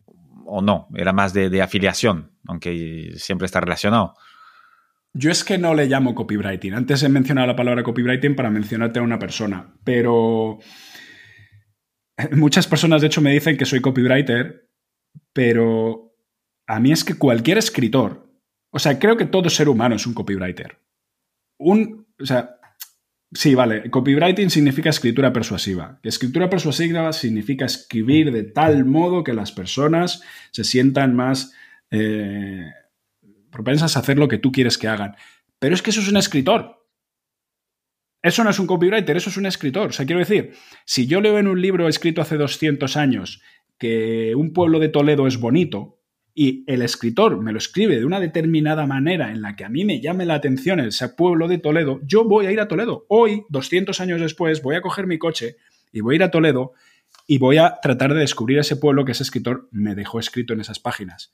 [0.61, 4.15] no, era más de, afiliación, aunque siempre está relacionado.
[5.13, 6.73] Yo es que no le llamo copywriting.
[6.73, 10.59] Antes he mencionado la palabra copywriting para mencionarte a una persona, pero
[12.31, 14.69] muchas personas de hecho me dicen que soy copywriter,
[15.33, 16.13] pero
[16.67, 18.31] a mí es que cualquier escritor,
[18.71, 20.77] o sea, creo que todo ser humano es un copywriter.
[21.57, 22.58] Un, o sea,
[23.31, 23.89] Sí, vale.
[23.91, 25.99] Copywriting significa escritura persuasiva.
[26.01, 31.53] Escritura persuasiva significa escribir de tal modo que las personas se sientan más
[31.91, 32.65] eh,
[33.51, 35.15] propensas a hacer lo que tú quieres que hagan.
[35.59, 36.87] Pero es que eso es un escritor.
[38.21, 39.89] Eso no es un copywriter, eso es un escritor.
[39.89, 40.53] O sea, quiero decir,
[40.85, 43.41] si yo leo en un libro escrito hace 200 años
[43.77, 45.98] que un pueblo de Toledo es bonito,
[46.41, 49.83] y el escritor me lo escribe de una determinada manera en la que a mí
[49.83, 53.05] me llame la atención ese pueblo de Toledo, yo voy a ir a Toledo.
[53.09, 55.57] Hoy, 200 años después, voy a coger mi coche
[55.91, 56.71] y voy a ir a Toledo
[57.27, 60.61] y voy a tratar de descubrir ese pueblo que ese escritor me dejó escrito en
[60.61, 61.33] esas páginas.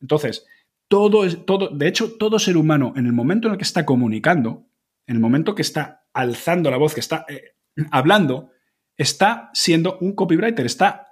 [0.00, 0.46] Entonces,
[0.86, 4.68] todo, todo, de hecho, todo ser humano, en el momento en el que está comunicando,
[5.08, 7.56] en el momento que está alzando la voz, que está eh,
[7.90, 8.52] hablando,
[8.96, 11.07] está siendo un copywriter, está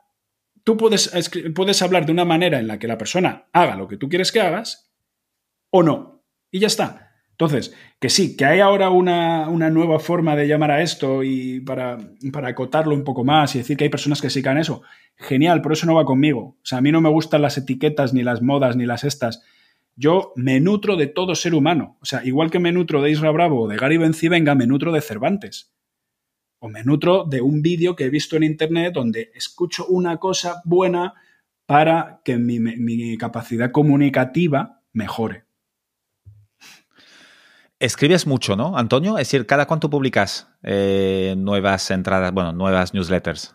[0.66, 1.12] tú puedes,
[1.54, 4.32] puedes hablar de una manera en la que la persona haga lo que tú quieres
[4.32, 4.90] que hagas
[5.70, 6.24] o no.
[6.50, 7.12] Y ya está.
[7.30, 11.98] Entonces, que sí, que hay ahora una, nueva forma de llamar a esto y para,
[12.32, 14.82] para, acotarlo un poco más y decir que hay personas que que eso.
[15.16, 16.56] Genial, pero eso no va conmigo.
[16.60, 19.44] O sea, a mí no me gustan las etiquetas, ni las modas, ni las estas.
[19.94, 21.96] Yo me nutro de todo ser humano.
[22.00, 24.90] O sea, igual que me nutro de Isra Bravo o de Gary Bencivenga, me nutro
[24.90, 25.75] de Cervantes
[26.66, 30.62] o me nutro de un vídeo que he visto en internet donde escucho una cosa
[30.64, 31.14] buena
[31.64, 35.44] para que mi, capacidad comunicativa mejore.
[37.78, 39.16] Escribes mucho, ¿no, Antonio?
[39.18, 43.54] Es decir, ¿cada cuánto publicas eh, nuevas entradas, bueno, nuevas newsletters?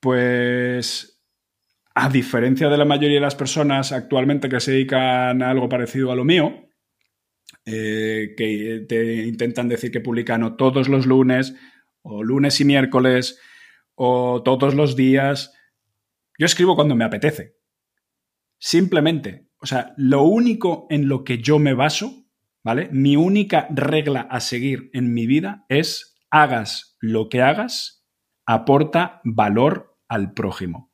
[0.00, 1.20] Pues,
[1.94, 6.10] a diferencia de la mayoría de las personas actualmente que se dedican a algo parecido
[6.10, 6.68] a lo mío,
[7.66, 11.54] eh, que te intentan decir que publican todos los lunes,
[12.04, 13.40] o lunes y miércoles,
[13.94, 15.52] o todos los días.
[16.38, 17.56] Yo escribo cuando me apetece.
[18.58, 19.48] Simplemente.
[19.58, 22.26] O sea, lo único en lo que yo me baso,
[22.62, 22.88] ¿vale?
[22.92, 28.04] Mi única regla a seguir en mi vida es hagas lo que hagas,
[28.46, 30.92] aporta valor al prójimo.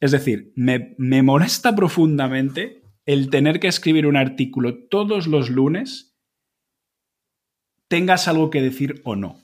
[0.00, 6.16] Es decir, me, me molesta profundamente el tener que escribir un artículo todos los lunes,
[7.88, 9.40] tengas algo que decir o no.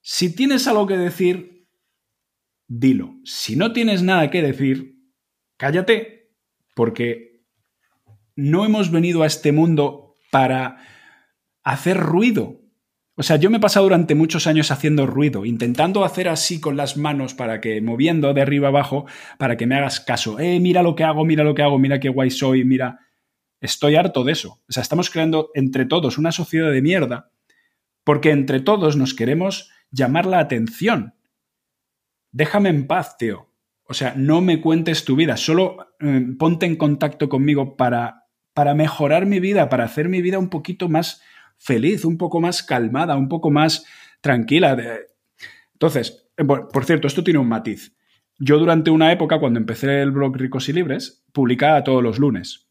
[0.00, 1.66] Si tienes algo que decir,
[2.66, 3.16] dilo.
[3.24, 4.96] Si no tienes nada que decir,
[5.56, 6.30] cállate,
[6.74, 7.42] porque
[8.36, 10.78] no hemos venido a este mundo para
[11.62, 12.60] hacer ruido.
[13.16, 16.76] O sea, yo me he pasado durante muchos años haciendo ruido, intentando hacer así con
[16.76, 19.04] las manos para que, moviendo de arriba abajo,
[19.36, 20.38] para que me hagas caso.
[20.38, 23.00] Eh, mira lo que hago, mira lo que hago, mira qué guay soy, mira.
[23.60, 24.62] Estoy harto de eso.
[24.66, 27.30] O sea, estamos creando entre todos una sociedad de mierda,
[28.04, 31.14] porque entre todos nos queremos llamar la atención.
[32.32, 33.50] Déjame en paz, tío.
[33.84, 38.72] O sea, no me cuentes tu vida, solo eh, ponte en contacto conmigo para, para
[38.72, 41.22] mejorar mi vida, para hacer mi vida un poquito más
[41.58, 43.84] feliz, un poco más calmada, un poco más
[44.20, 44.76] tranquila.
[45.72, 47.92] Entonces, eh, por cierto, esto tiene un matiz.
[48.38, 52.70] Yo durante una época, cuando empecé el blog Ricos y Libres, publicaba todos los lunes.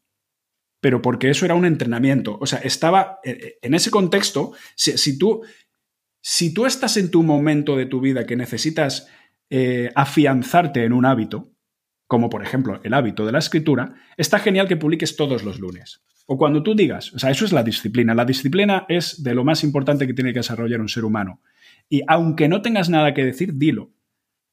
[0.80, 2.38] Pero porque eso era un entrenamiento.
[2.40, 5.42] O sea, estaba eh, en ese contexto, si tú,
[6.20, 9.08] si tú estás en tu momento de tu vida que necesitas
[9.48, 11.52] eh, afianzarte en un hábito,
[12.06, 16.02] como por ejemplo el hábito de la escritura, está genial que publiques todos los lunes.
[16.26, 18.14] O cuando tú digas, o sea, eso es la disciplina.
[18.14, 21.40] La disciplina es de lo más importante que tiene que desarrollar un ser humano.
[21.88, 23.90] Y aunque no tengas nada que decir, dilo.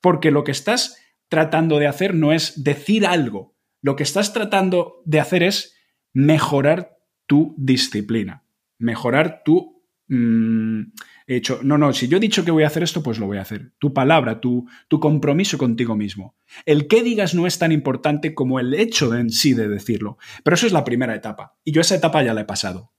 [0.01, 0.97] Porque lo que estás
[1.29, 3.55] tratando de hacer no es decir algo.
[3.81, 5.75] Lo que estás tratando de hacer es
[6.13, 8.43] mejorar tu disciplina,
[8.79, 9.83] mejorar tu...
[10.07, 10.93] Mm,
[11.27, 13.27] he hecho, no, no, si yo he dicho que voy a hacer esto, pues lo
[13.27, 13.73] voy a hacer.
[13.79, 16.35] Tu palabra, tu, tu compromiso contigo mismo.
[16.65, 20.17] El que digas no es tan importante como el hecho en sí de decirlo.
[20.43, 21.57] Pero eso es la primera etapa.
[21.65, 22.93] Y yo esa etapa ya la he pasado.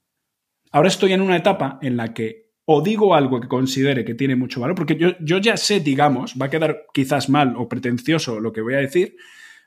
[0.71, 4.35] Ahora estoy en una etapa en la que o digo algo que considere que tiene
[4.35, 8.39] mucho valor, porque yo, yo ya sé, digamos, va a quedar quizás mal o pretencioso
[8.39, 9.15] lo que voy a decir,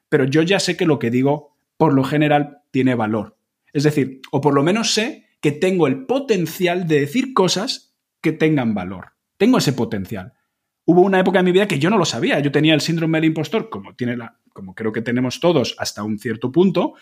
[0.09, 3.37] pero yo ya sé que lo que digo, por lo general, tiene valor.
[3.73, 7.92] Es decir, o por lo menos sé que tengo el potencial de decir cosas
[8.23, 9.13] que tengan valor.
[9.37, 10.33] Tengo ese potencial.
[10.85, 12.41] Hubo una época en mi vida que yo no lo sabía.
[12.41, 16.03] Yo tenía el síndrome del impostor, como, tiene la, como creo que tenemos todos hasta
[16.03, 16.95] un cierto punto,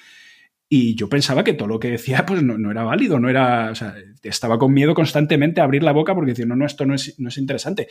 [0.73, 3.75] y yo pensaba que todo lo que decía pues no, era válido, no era, o
[3.75, 6.95] sea, estaba con miedo constantemente a abrir la boca porque decía, no, no, esto no
[6.95, 7.89] es, no es interesante.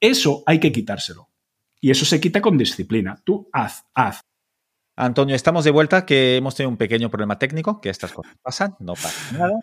[0.00, 1.28] Eso hay que quitárselo.
[1.80, 3.20] Y eso se quita con disciplina.
[3.24, 4.20] Tú haz, haz.
[5.04, 8.76] Antonio, estamos de vuelta, que hemos tenido un pequeño problema técnico, que estas cosas pasan,
[8.78, 9.58] no pasa nada.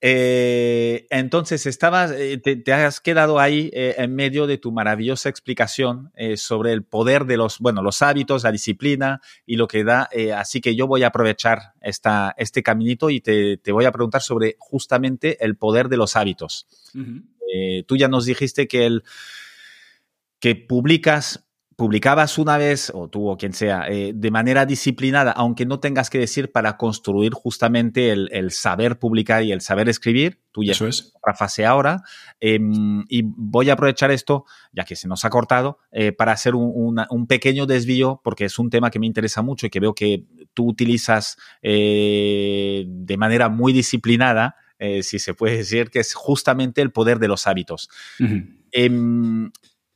[0.00, 6.12] Eh, entonces, estabas, eh, te, has quedado ahí eh, en medio de tu maravillosa explicación
[6.36, 10.08] sobre el poder de los, bueno, los hábitos, la disciplina y lo que da.
[10.36, 14.54] así que yo voy a aprovechar esta, este caminito y te, voy a preguntar sobre
[14.60, 16.68] justamente el poder de los hábitos.
[17.86, 19.02] tú ya nos dijiste que el
[20.38, 21.43] que publicas
[21.76, 26.10] publicabas una vez, o tú o quien sea, eh, de manera disciplinada, aunque no tengas
[26.10, 30.86] que decir para construir justamente el, saber publicar y el saber escribir, tú ya Eso
[30.86, 32.02] es otra fase ahora,
[32.40, 36.54] em, y voy a aprovechar esto, ya que se nos ha cortado, eh, para hacer
[36.54, 40.24] un, pequeño desvío, porque es un tema que me interesa mucho y que veo que
[40.52, 44.56] tú utilizas eh, de manera muy disciplinada,
[45.00, 47.88] si se puede decir, que es justamente el poder de los hábitos.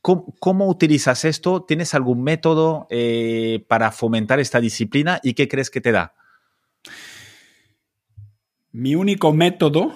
[0.01, 1.65] ¿Cómo, utilizas esto?
[1.65, 6.15] ¿Tienes algún método eh, para fomentar esta disciplina y qué crees que te da?
[8.71, 9.93] Mi único método,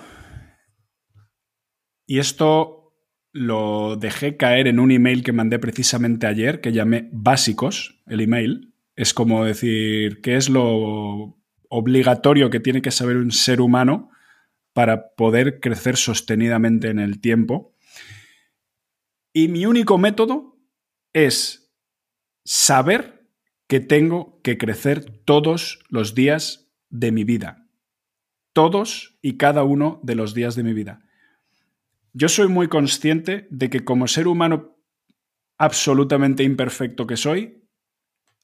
[2.06, 2.84] y esto
[3.32, 8.74] lo dejé caer en un email que mandé precisamente ayer, que llamé básicos, el email.
[8.96, 11.38] Es como decir, ¿qué es lo
[11.70, 14.12] obligatorio que tiene que saber un ser humano
[14.74, 17.73] para poder crecer sostenidamente en el tiempo?
[19.34, 20.58] Y mi único método
[21.12, 21.74] es
[22.46, 23.28] saber
[23.68, 27.68] que tengo que crecer todos los días de mi vida.
[28.54, 31.04] Todos y cada uno de los días de mi vida
[32.14, 34.78] yo soy muy consciente de que como ser humano
[35.58, 37.68] absolutamente imperfecto que soy,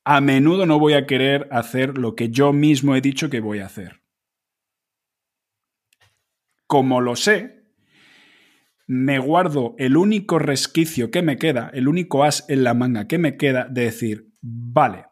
[0.03, 3.59] a menudo no voy a querer hacer lo que yo mismo he dicho que voy
[3.59, 4.01] a hacer.
[6.65, 7.58] Como lo sé,
[8.89, 13.19] me guardo el único resquicio que me queda, el único as en la manga que
[13.19, 15.05] me queda de decir, vale,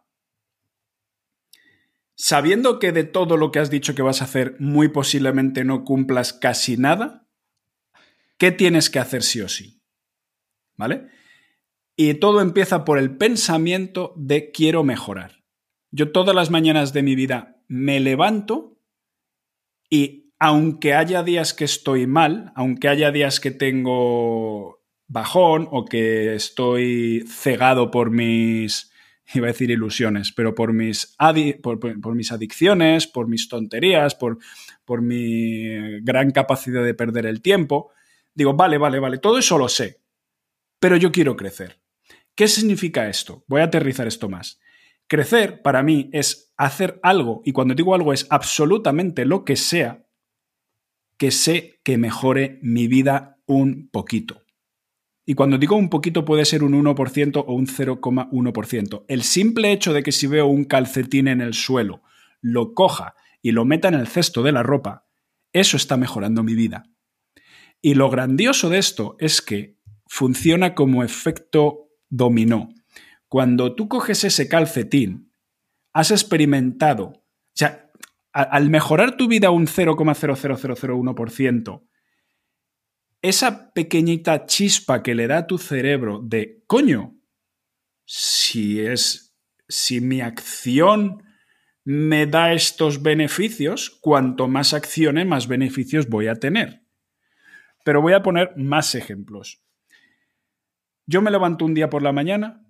[2.15, 5.83] sabiendo que de todo lo que has dicho que vas a hacer muy posiblemente no
[5.83, 7.27] cumplas casi nada,
[8.37, 9.81] ¿Qué tienes que hacer sí o sí?
[10.75, 11.07] ¿Vale?
[11.95, 15.43] Y todo empieza por el pensamiento de quiero mejorar.
[15.89, 18.79] Yo todas las mañanas de mi vida me levanto
[19.89, 26.35] y aunque haya días que estoy mal, aunque haya días que tengo bajón o que
[26.35, 28.91] estoy cegado por mis,
[29.33, 31.15] iba a decir ilusiones, pero por mis,
[31.61, 34.37] por, mis adicciones, por mis tonterías, por,
[34.85, 37.91] por mi gran capacidad de perder el tiempo,
[38.37, 39.99] Digo, vale, vale, vale, todo eso lo sé,
[40.79, 41.79] pero yo quiero crecer.
[42.35, 43.43] ¿Qué significa esto?
[43.47, 44.59] Voy a aterrizar esto más.
[45.07, 50.05] Crecer para mí es hacer algo, y cuando digo algo es absolutamente lo que sea,
[51.17, 54.43] que sé que mejore mi vida un poquito.
[55.25, 59.05] Y cuando digo un poquito puede ser un 1% o un 0,1%.
[59.09, 62.01] El simple hecho de que si veo un calcetín en el suelo,
[62.39, 65.05] lo coja y lo meta en el cesto de la ropa,
[65.51, 66.85] eso está mejorando mi vida.
[67.81, 72.69] Y lo grandioso de esto es que funciona como efecto dominó.
[73.27, 75.33] Cuando tú coges ese calcetín,
[75.93, 77.86] has experimentado, o sea,
[78.43, 81.87] al mejorar tu vida un 0,00001%,
[83.21, 87.15] esa pequeñita chispa que le da a tu cerebro de, coño,
[88.05, 89.35] si es,
[89.67, 91.23] si mi acción
[91.83, 96.83] me da estos beneficios, cuanto más acciones, más beneficios voy a tener.
[97.83, 99.63] Pero voy a poner más ejemplos.
[101.05, 102.66] Yo me levanto un día por la mañana,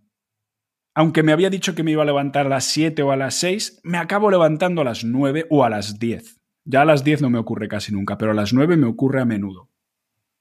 [0.98, 3.36] aunque me había dicho que me iba a levantar a las 7 o a las
[3.36, 6.42] 6, me acabo levantando a las 9 o a las 10.
[6.66, 9.22] Ya a las 10 no me ocurre casi nunca, pero a las 9 me ocurre
[9.22, 9.70] a menudo.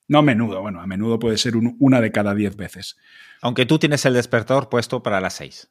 [0.09, 2.97] No a menudo, bueno, a menudo puede ser una de cada 10 veces.
[3.43, 5.71] Aunque tú tienes el despertador puesto para las 6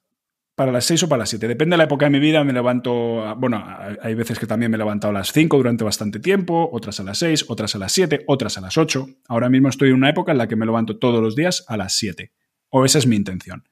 [0.53, 1.47] para las 6 o para las 7.
[1.47, 3.61] Depende de la época de mi vida, me levanto, bueno,
[4.01, 7.03] hay veces que también me he levantado a las 5 durante bastante tiempo, otras a
[7.03, 9.05] las 6, otras a las 7, otras a las 8.
[9.27, 11.75] Ahora mismo estoy en una época en la que me levanto todos los días a
[11.75, 12.31] las 7.
[12.69, 13.63] O esa es mi intención.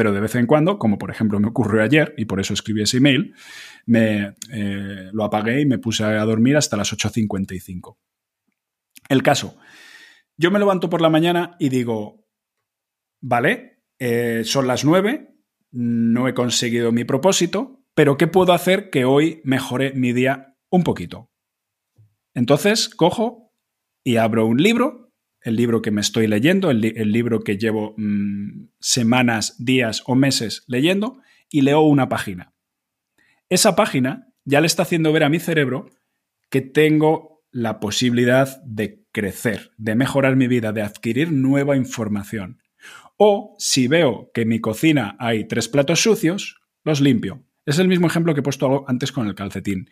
[0.00, 2.80] Pero de vez en cuando, como por ejemplo me ocurrió ayer, y por eso escribí
[2.80, 3.34] ese email,
[3.84, 7.98] me, eh, lo apagué y me puse a dormir hasta las 8.55.
[9.10, 9.58] El caso,
[10.38, 12.26] yo me levanto por la mañana y digo,
[13.20, 15.34] vale, eh, son las 9,
[15.72, 20.82] no he conseguido mi propósito, pero ¿qué puedo hacer que hoy mejore mi día un
[20.82, 21.30] poquito?
[22.32, 23.52] Entonces cojo
[24.02, 25.09] y abro un libro,
[25.42, 30.64] el libro que me estoy leyendo, el, libro que llevo mm, semanas, días o meses
[30.66, 32.52] leyendo, y leo una página.
[33.48, 35.90] Esa página ya le está haciendo ver a mi cerebro
[36.50, 42.62] que tengo la posibilidad de crecer, de mejorar mi vida, de adquirir nueva información.
[43.16, 47.44] O si veo que en mi cocina hay tres platos sucios, los limpio.
[47.66, 49.90] Es el mismo ejemplo que he puesto antes con el calcetín.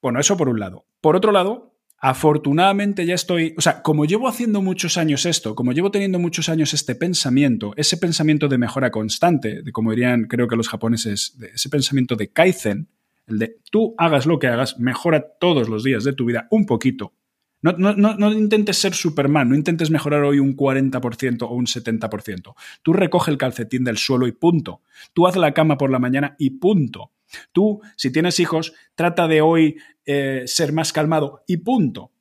[0.00, 0.86] Bueno, eso por un lado.
[1.00, 1.71] Por otro lado,
[2.02, 6.48] afortunadamente ya estoy, o sea, como llevo haciendo muchos años esto, como llevo teniendo muchos
[6.48, 11.38] años este pensamiento, ese pensamiento de mejora constante, de como dirían creo que los japoneses,
[11.54, 12.88] ese pensamiento de Kaizen,
[13.28, 16.66] el de tú hagas lo que hagas, mejora todos los días de tu vida un
[16.66, 17.14] poquito,
[17.62, 22.54] no, intentes ser Superman, no intentes mejorar hoy un 40% o un 70%.
[22.82, 24.82] Tú recoge el calcetín del suelo y punto.
[25.12, 27.12] Tú haz la cama por la mañana y punto.
[27.52, 32.12] Tú, si tienes hijos, trata de hoy eh, ser más calmado y punto.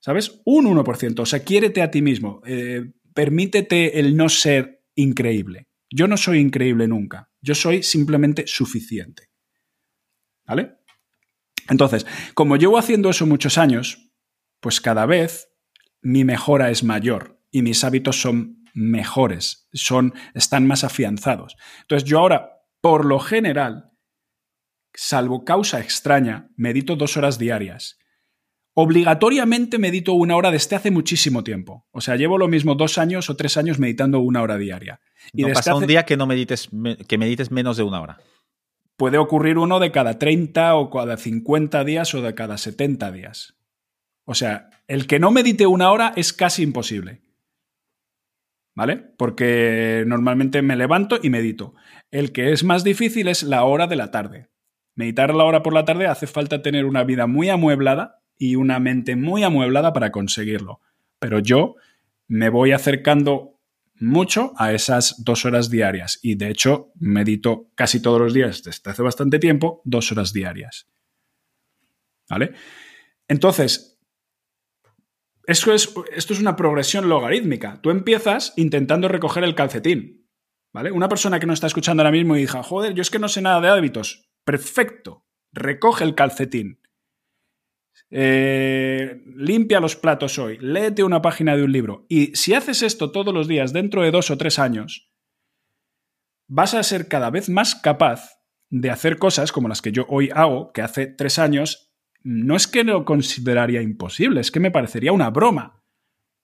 [0.00, 0.40] ¿Sabes?
[0.44, 1.20] Un 1%.
[1.20, 2.42] O sea, quiérete a ti mismo.
[2.44, 5.68] Eh, permítete el no ser increíble.
[5.90, 7.30] Yo no soy increíble nunca.
[7.40, 9.30] Yo soy simplemente suficiente.
[10.44, 10.76] ¿Vale?
[11.68, 14.10] Entonces, como llevo haciendo eso muchos años,
[14.60, 15.50] pues cada vez
[16.00, 21.56] mi mejora es mayor y mis hábitos son mejores, son, están más afianzados.
[21.82, 23.91] Entonces yo ahora, por lo general,
[24.94, 27.98] salvo causa extraña, medito dos horas diarias.
[28.74, 31.86] Obligatoriamente medito una hora desde hace muchísimo tiempo.
[31.90, 35.00] O sea, llevo lo mismo dos años o tres años meditando una hora diaria.
[35.32, 36.70] Y no pasa un día que no medites,
[37.06, 38.18] que medites menos de una hora.
[38.96, 43.56] Puede ocurrir uno de cada 30 o cada 50 días o de cada 70 días.
[44.24, 47.20] O sea, el que no medite una hora es casi imposible.
[48.74, 48.96] ¿Vale?
[48.96, 51.74] Porque normalmente me levanto y medito.
[52.10, 54.51] El que es más difícil es la hora de la tarde.
[54.94, 58.78] Meditar la hora por la tarde hace falta tener una vida muy amueblada y una
[58.78, 60.80] mente muy amueblada para conseguirlo.
[61.18, 61.76] Pero yo
[62.28, 63.60] me voy acercando
[64.00, 68.90] mucho a esas dos horas diarias y de hecho medito casi todos los días desde
[68.90, 70.88] hace bastante tiempo dos horas diarias.
[72.28, 72.52] ¿Vale?
[73.28, 74.00] Entonces,
[75.46, 77.80] esto es, esto es una progresión logarítmica.
[77.80, 80.28] Tú empiezas intentando recoger el calcetín.
[80.72, 80.90] ¿Vale?
[80.90, 83.28] Una persona que no está escuchando ahora mismo y diga, joder, yo es que no
[83.28, 84.31] sé nada de hábitos.
[84.44, 85.24] Perfecto.
[85.52, 86.80] Recoge el calcetín.
[88.10, 92.04] Eh, limpia los platos hoy, léete una página de un libro.
[92.08, 95.10] Y si haces esto todos los días dentro de dos o tres años,
[96.46, 100.30] vas a ser cada vez más capaz de hacer cosas como las que yo hoy
[100.34, 105.12] hago, que hace tres años, no es que lo consideraría imposible, es que me parecería
[105.12, 105.82] una broma.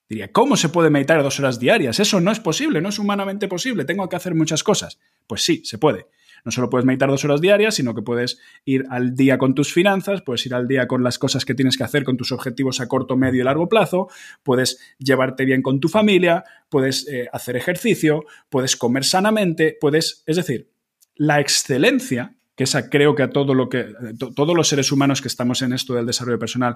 [0.08, 2.00] Diría, ¿cómo se puede meditar dos horas diarias?
[2.00, 4.98] Eso no es posible, no es humanamente posible, tengo que hacer muchas cosas.
[5.26, 6.06] Pues sí, se puede.
[6.44, 9.72] No solo puedes meditar dos horas diarias, sino que puedes ir al día con tus
[9.72, 12.80] finanzas, puedes ir al día con las cosas que tienes que hacer con tus objetivos
[12.80, 14.08] a corto, medio y largo plazo,
[14.42, 20.36] puedes llevarte bien con tu familia, puedes eh, hacer ejercicio, puedes comer sanamente, puedes, es
[20.36, 20.70] decir,
[21.14, 23.94] la excelencia que esa creo que a todo lo que
[24.34, 26.74] todos los seres humanos que estamos en esto del desarrollo personal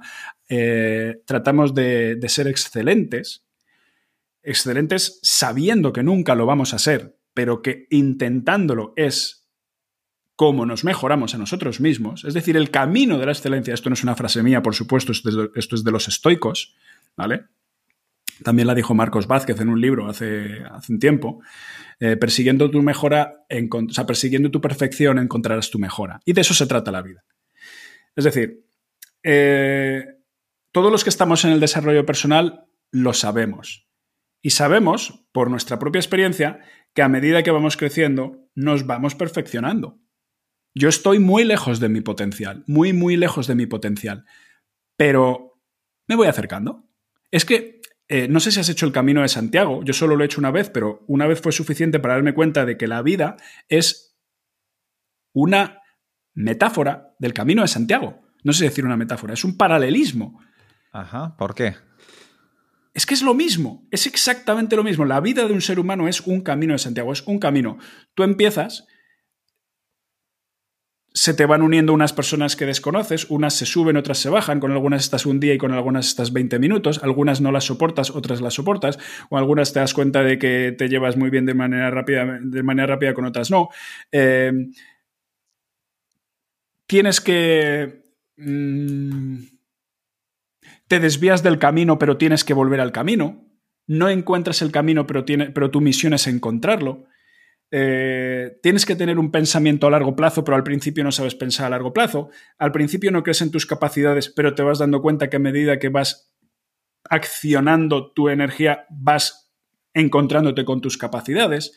[0.48, 3.44] eh, tratamos de, de ser excelentes,
[4.44, 9.41] excelentes sabiendo que nunca lo vamos a ser, pero que intentándolo es
[10.42, 13.94] cómo nos mejoramos a nosotros mismos, es decir, el camino de la excelencia, esto no
[13.94, 16.74] es una frase mía, por supuesto, esto es de los estoicos,
[17.16, 17.44] ¿vale?
[18.42, 21.40] También la dijo Marcos Vázquez en un libro hace, hace un tiempo.
[22.00, 26.18] Eh, persiguiendo tu mejora, o sea, persiguiendo tu perfección encontrarás tu mejora.
[26.24, 27.22] Y de eso se trata la vida.
[28.16, 28.64] Es decir,
[29.22, 30.04] eh,
[30.72, 33.86] todos los que estamos en el desarrollo personal lo sabemos.
[34.42, 36.58] Y sabemos, por nuestra propia experiencia,
[36.94, 40.01] que a medida que vamos creciendo, nos vamos perfeccionando.
[40.74, 44.24] Yo estoy muy lejos de mi potencial, muy, muy lejos de mi potencial,
[44.96, 45.60] pero
[46.06, 46.88] me voy acercando.
[47.30, 50.22] Es que eh, no sé si has hecho el camino de Santiago, yo solo lo
[50.22, 53.02] he hecho una vez, pero una vez fue suficiente para darme cuenta de que la
[53.02, 53.36] vida
[53.68, 54.18] es
[55.32, 55.80] una
[56.34, 58.20] metáfora del camino de Santiago.
[58.44, 60.40] No sé decir una metáfora, es un paralelismo.
[60.90, 61.76] Ajá, ¿por qué?
[62.94, 65.04] Es que es lo mismo, es exactamente lo mismo.
[65.06, 67.78] La vida de un ser humano es un camino de Santiago, es un camino.
[68.14, 68.86] Tú empiezas
[71.14, 74.72] se te van uniendo unas personas que desconoces, unas se suben, otras se bajan, con
[74.72, 78.40] algunas estás un día y con algunas estás 20 minutos, algunas no las soportas, otras
[78.40, 78.98] las soportas,
[79.28, 82.62] o algunas te das cuenta de que te llevas muy bien de manera rápida, de
[82.62, 83.68] manera rápida con otras no.
[84.10, 84.72] Em,
[86.86, 88.02] tienes que...
[88.36, 89.38] Mm,
[90.88, 93.46] te desvías del camino, pero tienes que volver al camino.
[93.86, 97.06] No encuentras el camino, pero, tiene, pero tu misión es encontrarlo.
[97.74, 101.66] Eh, tienes que tener un pensamiento a largo plazo, pero al principio no sabes pensar
[101.66, 102.28] a largo plazo.
[102.58, 105.78] Al principio no crees en tus capacidades, pero te vas dando cuenta que a medida
[105.78, 106.32] que vas
[107.08, 109.50] accionando tu energía, vas
[109.94, 111.72] encontrándote con tus capacidades.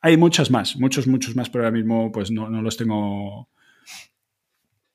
[0.00, 3.50] Hay muchas más, muchos, muchos más, pero ahora mismo pues no, los tengo.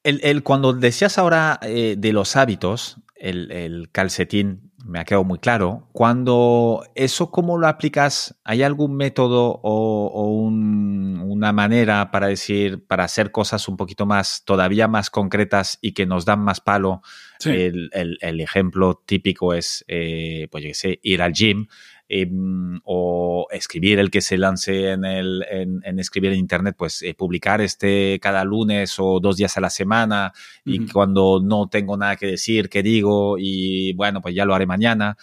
[0.04, 5.88] El, cuando decías ahora eh, de los hábitos, el, calcetín me ha quedado muy claro.
[5.92, 8.36] Cuando eso, ¿cómo lo aplicas?
[8.44, 14.88] ¿Hay algún método o, una manera para decir, para hacer cosas un poquito más, todavía
[14.88, 17.02] más concretas y que nos dan más palo?
[17.44, 17.90] El,
[18.22, 21.68] ejemplo típico es, eh, pues yo sé, ir al gym.
[22.10, 27.14] Em, o escribir el que se lance en, el, en, escribir en Internet, pues eh,
[27.14, 30.32] publicar este cada lunes o dos días a la semana
[30.64, 34.66] y cuando no tengo nada que decir, que digo y bueno, pues ya lo haré
[34.66, 35.18] mañana.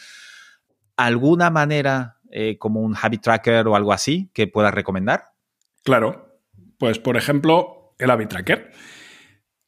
[0.95, 5.24] ¿Alguna manera eh, como un habit tracker o algo así que puedas recomendar?
[5.85, 6.39] Claro,
[6.76, 8.72] pues por ejemplo el habit tracker.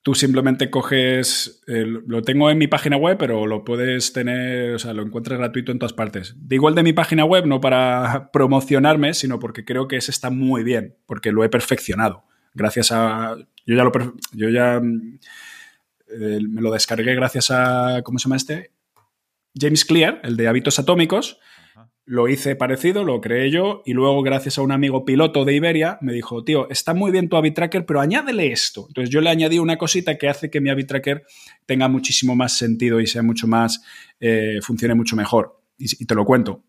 [0.06, 4.92] Tú simplemente coges, lo tengo en mi página web, pero lo puedes tener, o sea,
[4.92, 6.36] lo encuentras gratuito en todas partes.
[6.38, 10.30] Digo el de mi página web no para promocionarme, sino porque creo que ese está
[10.30, 12.22] muy bien, porque lo he perfeccionado.
[12.54, 13.34] Gracias a,
[13.66, 13.90] yo ya lo,
[14.30, 18.70] yo ya eh, me lo descargué gracias a, ¿cómo se llama este?
[19.60, 21.40] James Clear, el de hábitos atómicos,
[22.06, 25.98] lo hice parecido, lo creé yo y luego gracias a un amigo piloto de Iberia
[26.00, 28.86] me dijo, tío, está muy bien tu Tracker, pero añádele esto.
[28.88, 31.24] Entonces yo le añadí una cosita que hace que mi Tracker
[31.66, 33.82] tenga muchísimo más sentido y sea mucho más,
[34.20, 35.60] eh, funcione mucho mejor.
[35.76, 36.64] Y, te lo cuento.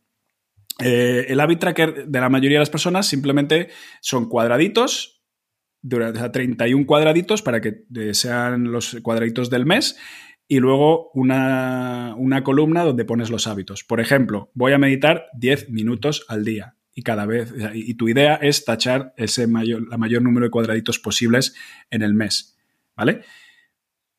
[0.84, 3.70] Eh, el Tracker de la mayoría de las personas simplemente
[4.02, 5.18] son cuadraditos,
[5.82, 9.98] durante 31 cuadraditos para que eh, sean los cuadraditos del mes
[10.48, 13.84] y luego una, columna donde pones los hábitos.
[13.84, 18.36] Por ejemplo, voy a meditar 10 minutos al día y cada vez y tu idea
[18.36, 21.54] es tachar ese mayor, la mayor número de cuadraditos posibles
[21.92, 22.58] en el mes,
[22.96, 23.22] ¿vale?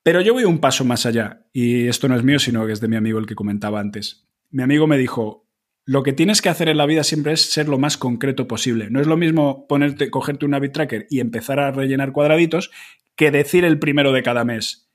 [0.03, 2.81] Pero yo voy un paso más allá y esto no es mío, sino que es
[2.81, 4.29] de mi amigo el que comentaba antes.
[4.51, 5.47] Mi amigo me dijo,
[5.85, 8.91] lo que tienes que hacer en la vida siempre es ser lo más concreto posible.
[8.91, 12.71] No es lo mismo ponerte, cogerte un habit tracker y empezar a rellenar cuadraditos
[13.17, 14.88] que decir el primero de cada mes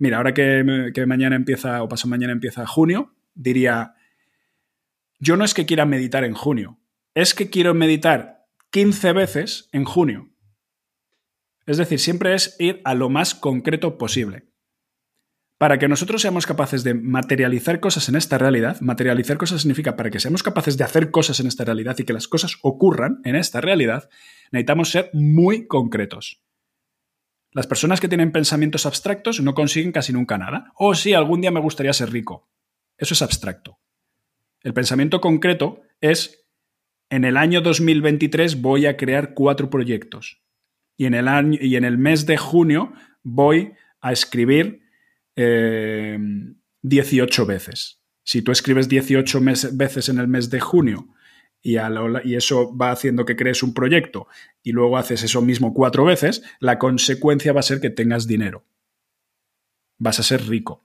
[0.00, 3.94] mira, ahora que, mañana empieza o paso mañana empieza junio, diría,
[5.20, 6.80] yo no es que quiera meditar en junio,
[7.14, 10.30] es que quiero meditar 15 veces en junio.
[11.66, 14.48] Es decir, siempre es ir a lo más concreto posible.
[15.58, 20.10] Para que nosotros seamos capaces de materializar cosas en esta realidad, materializar cosas significa para
[20.10, 23.36] que seamos capaces de hacer cosas en esta realidad y que las cosas ocurran en
[23.36, 24.08] esta realidad,
[24.50, 26.42] necesitamos ser muy concretos.
[27.52, 30.72] Las personas que tienen pensamientos abstractos no consiguen casi nunca nada.
[30.76, 32.48] O sí, algún día me gustaría ser rico.
[32.96, 33.78] Eso es abstracto.
[34.62, 36.46] El pensamiento concreto es,
[37.08, 40.40] en el año 2023 voy a crear cuatro proyectos.
[40.96, 42.92] Y en el, año, y en el mes de junio
[43.22, 44.82] voy a escribir
[45.34, 48.00] 18 eh, veces.
[48.22, 49.40] Si tú escribes 18
[49.72, 51.08] veces en el mes de junio
[51.62, 51.76] y,
[52.34, 54.26] eso va haciendo que crees un proyecto
[54.62, 58.64] y luego haces eso mismo cuatro veces, la consecuencia va a ser que tengas dinero.
[59.98, 60.84] Vas a ser rico.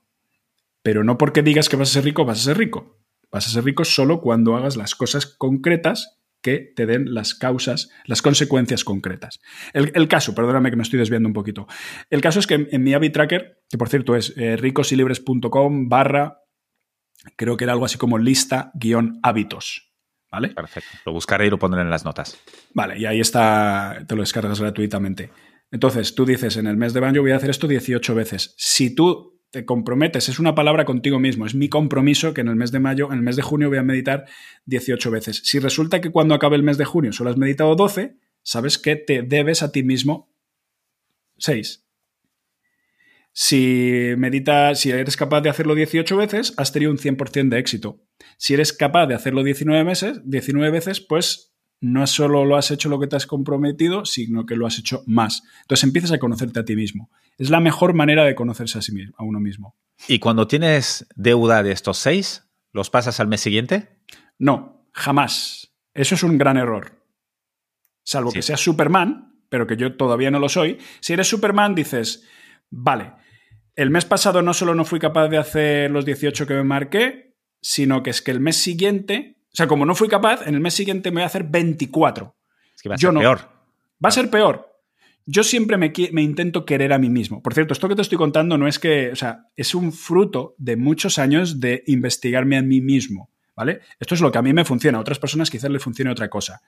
[0.82, 2.98] Pero no porque digas que vas a ser rico, vas a ser rico.
[3.30, 7.90] Vas a ser rico solo cuando hagas las cosas concretas que te den las causas,
[8.04, 9.40] las consecuencias concretas.
[9.72, 11.66] El, caso, perdóname que me estoy desviando un poquito.
[12.08, 16.42] El caso es que en, mi habit tracker, que por cierto es eh, ricosilibres.com barra,
[17.34, 19.95] creo que era algo así como lista guion hábitos.
[20.30, 20.48] ¿Vale?
[20.48, 20.90] Perfecto.
[21.06, 22.38] Lo buscaré y lo pondré en las notas.
[22.74, 25.30] Vale, y ahí está, te lo descargas gratuitamente.
[25.70, 28.54] Entonces, tú dices, en el mes de baño voy a hacer esto 18 veces.
[28.56, 32.56] Si tú te comprometes, es una palabra contigo mismo, es mi compromiso que en el
[32.56, 34.26] mes de mayo, en el mes de junio voy a meditar
[34.66, 35.42] 18 veces.
[35.44, 38.96] Si resulta que cuando acabe el mes de junio solo has meditado 12, sabes que
[38.96, 40.30] te debes a ti mismo
[41.38, 41.85] 6.
[43.38, 48.00] Si meditas, si eres capaz de hacerlo 18 veces, has tenido un 100% de éxito.
[48.38, 52.88] Si eres capaz de hacerlo 19 meses, 19 veces, pues no solo lo has hecho
[52.88, 55.42] lo que te has comprometido, sino que lo has hecho más.
[55.60, 57.10] Entonces empiezas a conocerte a ti mismo.
[57.36, 59.76] Es la mejor manera de conocerse a, sí mismo, a uno mismo.
[60.08, 63.98] ¿Y cuando tienes deuda de estos seis, los pasas al mes siguiente?
[64.38, 65.74] No, jamás.
[65.92, 67.04] Eso es un gran error.
[68.02, 70.78] Salvo que seas Superman, pero que yo todavía no lo soy.
[71.00, 72.24] Si eres Superman, dices,
[72.70, 73.12] vale,
[73.76, 77.34] el mes pasado no solo no fui capaz de hacer los 18 que me marqué,
[77.60, 80.60] sino que es que el mes siguiente, o sea, como no fui capaz, en el
[80.60, 82.34] mes siguiente me voy a hacer 24.
[82.74, 83.40] Es que va a ser peor.
[84.04, 84.72] Va a ser peor.
[85.26, 87.42] Yo siempre me, me, intento querer a mí mismo.
[87.42, 90.54] Por cierto, esto que te estoy contando no es que, o sea, es un fruto
[90.56, 93.30] de muchos años de investigarme a mí mismo.
[93.56, 93.80] ¿Vale?
[93.98, 96.28] Esto es lo que a mí me funciona, a otras personas quizás le funcione otra
[96.28, 96.60] cosa.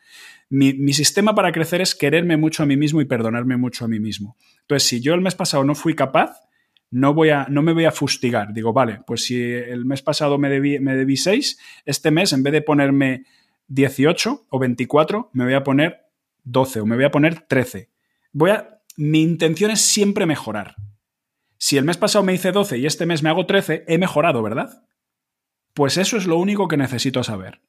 [0.48, 3.88] Mi, mi, sistema para crecer es quererme mucho a mí mismo y perdonarme mucho a
[3.88, 4.38] mí mismo.
[4.62, 6.47] Entonces, si yo el mes pasado no fui capaz,
[6.90, 8.52] no, voy a, no me voy a fustigar.
[8.52, 12.42] Digo, vale, pues si el mes pasado me debí, me debí 6, este mes en
[12.42, 13.24] vez de ponerme
[13.68, 16.06] 18 o 24, me voy a poner
[16.44, 17.90] 12 o me voy a poner 13.
[18.32, 20.76] Voy a, mi intención es siempre mejorar.
[21.58, 24.42] Si el mes pasado me hice 12 y este mes me hago 13, he mejorado,
[24.42, 24.84] ¿verdad?
[25.74, 27.60] Pues eso es lo único que necesito saber.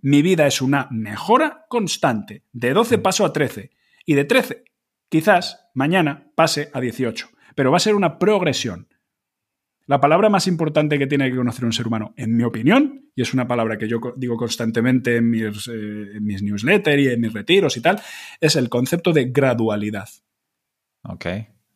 [0.00, 2.44] Mi vida es una mejora constante.
[2.52, 3.70] De 12 paso a 13.
[4.04, 4.64] Y de 13,
[5.08, 7.28] quizás mañana pase a 18
[7.58, 8.86] pero va a ser una progresión.
[9.86, 13.22] La palabra más importante que tiene que conocer un ser humano, en mi opinión, y
[13.22, 17.76] es una palabra que yo digo constantemente en mis, eh, newsletters y en mis retiros
[17.76, 18.00] y tal,
[18.40, 20.08] es el concepto de gradualidad.
[21.02, 21.26] Ok.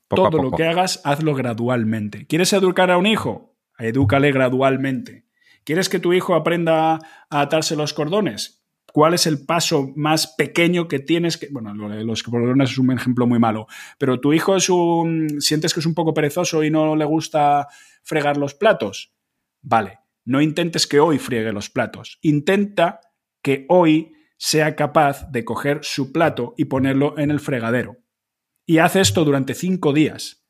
[0.07, 2.29] Todo lo que hagas, hazlo gradualmente.
[2.29, 3.57] ¿Quieres educar a un hijo?
[3.77, 5.27] Edúcale gradualmente.
[5.65, 8.62] ¿Quieres que tu hijo aprenda a atarse los cordones?
[8.93, 11.49] ¿Cuál es el paso más pequeño que tienes que...
[11.51, 13.67] Bueno, los cordones es un ejemplo muy malo,
[13.99, 15.41] pero tu hijo es un...
[15.41, 17.69] sientes que es un poco perezoso y no le gusta
[18.03, 19.15] fregar los platos.
[19.63, 22.19] Vale, no intentes que hoy friegue los platos.
[22.21, 23.01] Intenta
[23.43, 27.97] que hoy sea capaz de coger su plato y ponerlo en el fregadero.
[28.67, 30.45] Y haz esto durante cinco días.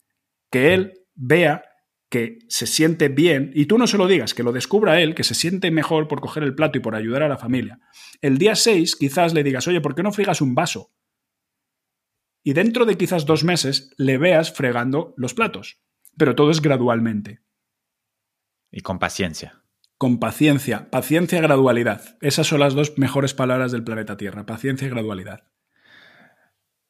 [0.50, 1.64] Que él vea
[2.12, 5.24] que se siente bien, y tú no se lo digas, que lo descubra él, que
[5.24, 7.80] se siente mejor por coger el plato y por ayudar a la familia.
[8.20, 10.92] El día 6 quizás le digas, oye, ¿por qué no fregas un vaso?
[12.44, 15.80] Y dentro de quizás dos meses le veas fregando los platos.
[16.18, 17.40] Pero todo es gradualmente.
[18.70, 19.62] Y con paciencia.
[19.96, 22.18] Con paciencia, paciencia y gradualidad.
[22.20, 25.44] Esas son las dos mejores palabras del planeta Tierra, paciencia y gradualidad.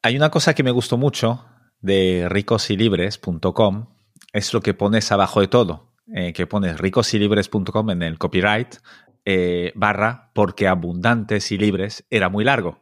[0.01, 1.45] Hay una cosa que me gustó mucho
[1.79, 3.92] de ricosilibres.com
[4.33, 8.75] es lo que pones abajo de todo, eh, que pones ricosilibres.com en el copyright
[9.25, 12.79] eh, barra porque abundantes y libres era muy largo.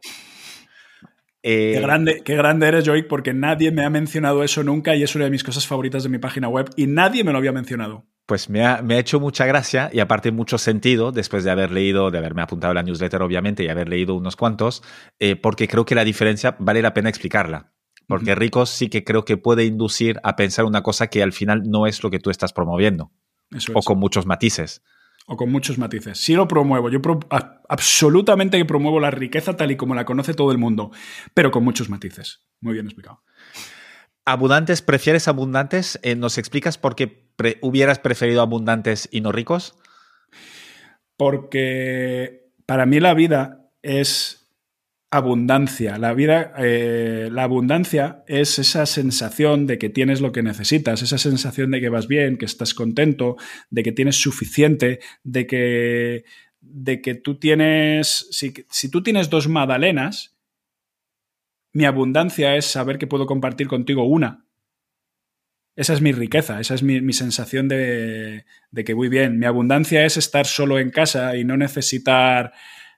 [1.42, 5.02] qué, eh, grande, qué grande eres, Joik, porque nadie me ha mencionado eso nunca y
[5.02, 7.52] es una de mis cosas favoritas de mi página web y nadie me lo había
[7.52, 8.06] mencionado.
[8.24, 11.70] Pues me ha, me ha, hecho mucha gracia y aparte mucho sentido después de haber
[11.70, 14.82] leído, de haberme apuntado a la newsletter obviamente y haber leído unos cuantos,
[15.42, 17.72] porque creo que la diferencia vale la pena explicarla.
[18.12, 21.62] Porque ricos sí que creo que puede inducir a pensar una cosa que al final
[21.64, 23.10] no es lo que tú estás promoviendo.
[23.72, 24.82] o con muchos matices.
[25.24, 26.18] O con muchos matices.
[26.18, 26.90] Sí lo promuevo.
[26.90, 27.00] Yo
[27.70, 30.90] absolutamente que promuevo la riqueza tal y como la conoce todo el mundo,
[31.32, 32.42] pero con muchos matices.
[32.60, 33.22] Muy bien explicado.
[34.26, 34.82] ¿Abundantes?
[34.82, 35.98] ¿Prefieres abundantes?
[36.02, 37.32] Eh, ¿Nos explicas por qué
[37.62, 39.78] hubieras preferido abundantes y no ricos?
[41.16, 44.41] Porque para mí la vida es
[45.12, 45.98] abundancia.
[45.98, 51.18] La vida, eh, la abundancia es esa sensación de que tienes lo que necesitas, esa
[51.18, 53.36] sensación de que vas bien, que estás contento,
[53.68, 56.24] de que tienes suficiente, de que,
[56.62, 60.34] de que tú tienes, si, si tú tienes dos magdalenas,
[61.74, 64.46] mi abundancia es saber que puedo compartir contigo una.
[65.76, 69.38] Esa es mi riqueza, esa es mi, sensación de, de, que voy bien.
[69.38, 72.52] Mi abundancia es estar solo en casa y no necesitar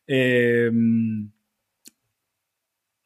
[0.07, 0.71] eh,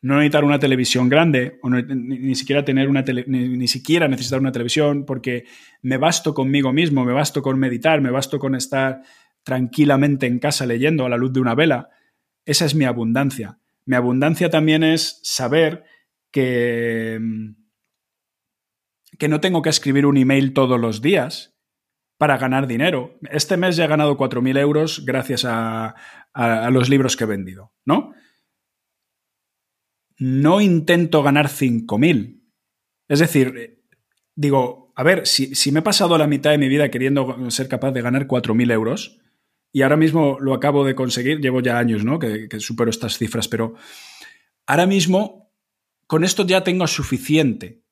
[0.01, 5.05] no necesitar una televisión grande o ni, siquiera tener una ni, siquiera necesitar una televisión
[5.05, 5.44] porque
[5.82, 9.03] me basto conmigo mismo, me basto con meditar, me basto con estar
[9.42, 11.90] tranquilamente en casa leyendo a la luz de una vela.
[12.44, 13.59] Esa es mi abundancia.
[13.86, 15.84] Mi abundancia también es saber
[16.30, 17.18] que
[19.18, 21.57] que no tengo que escribir un email todos los días
[22.18, 23.18] para ganar dinero.
[23.30, 25.96] Este mes ya he ganado 4.000 euros gracias a,
[26.32, 28.12] a los libros que he vendido, ¿no?
[30.18, 32.42] No intento ganar 5.000.
[33.08, 33.84] Es decir,
[34.34, 37.92] digo, a ver, si, me he pasado la mitad de mi vida queriendo ser capaz
[37.92, 39.20] de ganar 4.000 euros,
[39.72, 42.18] y ahora mismo lo acabo de conseguir, llevo ya años, ¿no?
[42.18, 43.74] Que, que supero estas cifras, pero
[44.66, 45.52] ahora mismo
[46.06, 47.84] con esto ya tengo suficiente.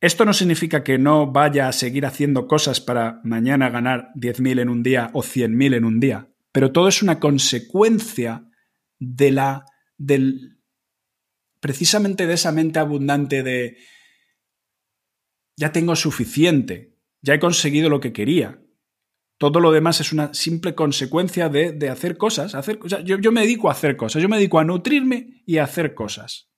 [0.00, 4.68] Esto no significa que no vaya a seguir haciendo cosas para mañana ganar 10.000 en
[4.68, 8.44] un día o 100.000 en un día, pero todo es una consecuencia
[8.98, 9.64] de la,
[9.96, 10.58] del,
[11.62, 13.78] precisamente de esa mente abundante de
[15.56, 18.60] ya tengo suficiente, ya he conseguido lo que quería.
[19.38, 22.56] Todo lo demás es una simple consecuencia de, hacer cosas.
[22.56, 25.64] Hacer, yo, yo, me dedico a hacer cosas, yo me dedico a nutrirme y a
[25.64, 26.50] hacer cosas.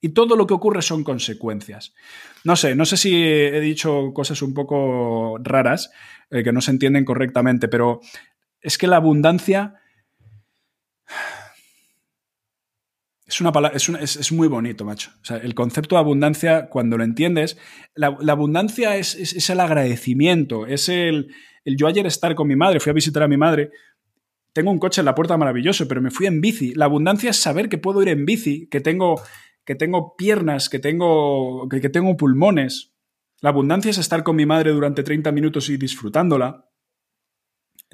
[0.00, 1.94] Y todo lo que ocurre son consecuencias.
[2.42, 5.92] No sé, no sé si he dicho cosas un poco raras,
[6.30, 8.00] eh, que no se entienden correctamente, pero
[8.60, 9.81] es que la abundancia
[13.32, 15.10] Es, una palabra, es, muy bonito, macho.
[15.42, 17.56] el concepto de abundancia, cuando lo entiendes,
[17.94, 22.92] la, abundancia es, el agradecimiento, es el, yo ayer estar con mi madre, fui a
[22.92, 23.70] visitar a mi madre,
[24.52, 26.74] tengo un coche en la puerta maravilloso, pero me fui en bici.
[26.74, 29.22] La abundancia es saber que puedo ir en bici, que tengo,
[29.64, 32.92] que tengo piernas, que tengo, que, que tengo pulmones.
[33.40, 36.68] La abundancia es estar con mi madre durante 30 minutos y disfrutándola.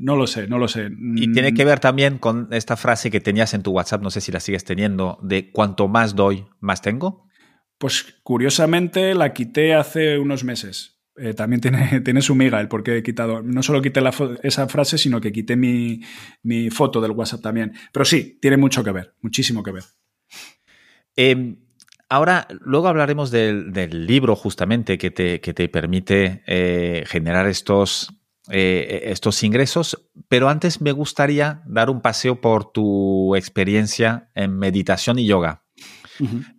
[0.01, 0.91] No lo sé, no lo sé.
[1.17, 1.67] Y tiene que mm.
[1.67, 4.65] ver también con esta frase que tenías en tu WhatsApp, no sé si la sigues
[4.65, 7.29] teniendo, de cuanto más doy, más tengo.
[7.79, 10.99] Pues curiosamente la quité hace unos meses.
[11.17, 13.43] Eh, también tiene, tiene, su miga el por qué he quitado.
[13.43, 14.01] No solo quité
[14.43, 16.01] esa frase, sino que quité mi,
[16.71, 17.73] foto del WhatsApp también.
[17.93, 19.85] Pero sí, tiene mucho que ver, muchísimo que ver.
[21.17, 21.57] Em,
[22.09, 23.73] ahora, luego hablaremos del,
[24.07, 28.18] libro justamente que te, que te permite eh, generar estos
[28.51, 35.19] eh, estos ingresos, pero antes me gustaría dar un paseo por tu experiencia en meditación
[35.19, 35.65] y yoga.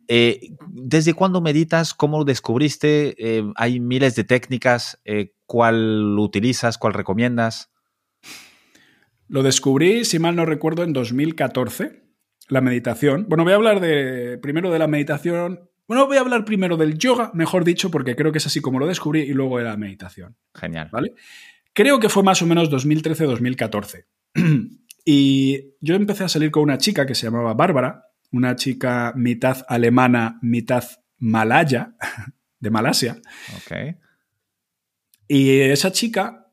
[0.08, 1.94] Eh, ¿Desde cuándo meditas?
[1.94, 3.16] ¿Cómo lo descubriste?
[3.18, 5.02] Eh, hay miles de técnicas.
[5.46, 6.78] ¿Cuál utilizas?
[6.78, 7.72] ¿Cuál recomiendas?
[9.28, 12.04] Lo descubrí, si mal no recuerdo, en 2014,
[12.48, 13.28] la meditación.
[13.30, 15.70] Bueno, voy a hablar de, primero de la meditación.
[15.88, 18.80] Bueno, voy a hablar primero del yoga, mejor dicho, porque creo que es así como
[18.80, 20.36] lo descubrí, y luego de la meditación.
[20.54, 20.90] Genial.
[20.92, 21.14] ¿Vale?
[21.80, 24.06] Creo que fue más o menos 2013-2014.
[25.06, 28.04] y yo empecé a salir con una chica que se llamaba Bárbara,
[28.34, 30.84] una chica mitad alemana, mitad
[31.20, 31.96] malaya,
[32.60, 33.22] de Malasia.
[33.56, 33.96] Ok.
[35.30, 36.52] Y esa chica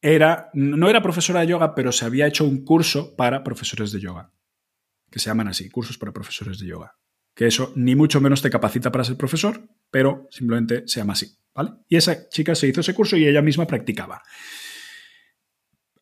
[0.00, 4.02] era, no era profesora de yoga, pero se había hecho un curso para profesores de
[4.02, 4.32] yoga,
[5.10, 6.96] que se llaman así, cursos para profesores de yoga.
[7.34, 11.36] Que eso ni mucho menos te capacita para ser profesor, pero simplemente se llama así,
[11.54, 11.70] ¿vale?
[11.88, 14.22] Y esa chica se hizo ese curso y ella misma practicaba.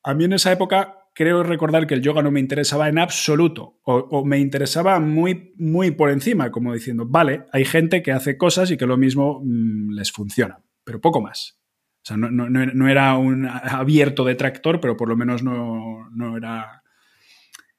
[0.03, 3.78] A mí en esa época creo recordar que el yoga no me interesaba en absoluto
[3.84, 8.70] o, me interesaba muy, muy por encima, como diciendo, vale, hay gente que hace cosas
[8.70, 11.59] y que lo mismo mm, les funciona, pero poco más.
[12.05, 16.82] O sea, no, era un abierto detractor, pero por lo menos no, no era...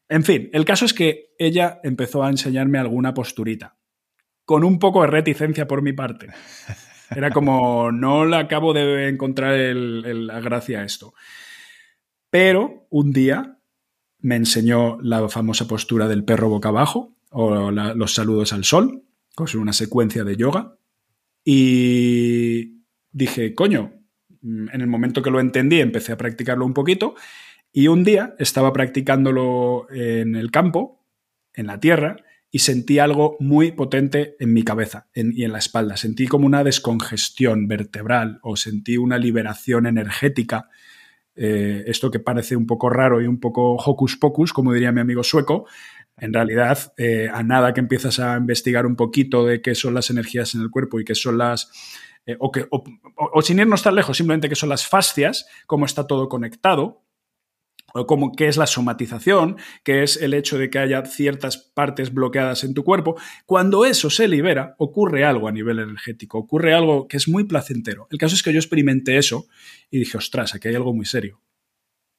[0.08, 3.76] En fin, el caso es que ella empezó a enseñarme alguna posturita,
[4.46, 6.30] con un poco de reticencia por mi parte.
[7.16, 11.14] Era como, no le acabo de encontrar la gracia a esto.
[12.30, 13.60] Pero un día
[14.20, 19.04] me enseñó la famosa postura del perro boca abajo o los saludos al sol,
[19.36, 20.76] con una secuencia de yoga.
[21.44, 23.94] Y dije, coño,
[24.42, 27.16] en el momento que lo entendí empecé a practicarlo un poquito
[27.72, 31.06] y un día estaba practicándolo en el campo,
[31.54, 32.18] en la tierra,
[32.56, 35.98] y sentí algo muy potente en mi cabeza y en la espalda.
[35.98, 40.70] Sentí como una descongestión vertebral o sentí una liberación energética
[41.36, 45.02] eh, esto que parece un poco raro y un poco hocus pocus, como diría mi
[45.02, 45.66] amigo sueco,
[46.16, 50.12] en realidad, eh, a nada que empiezas a investigar un poquito de qué son las
[50.12, 51.72] energías en el cuerpo y qué son las...
[52.28, 52.52] Eh, o,
[53.16, 57.02] o, sin irnos tan lejos, simplemente qué son las fascias, cómo está todo conectado,
[57.94, 62.64] como qué es la somatización, que es el hecho de que haya ciertas partes bloqueadas
[62.64, 63.16] en tu cuerpo.
[63.46, 68.08] Cuando eso se libera, ocurre algo a nivel energético, ocurre algo que es muy placentero.
[68.10, 69.46] El caso es que yo experimenté eso
[69.92, 71.42] y dije, ostras, aquí hay algo muy serio.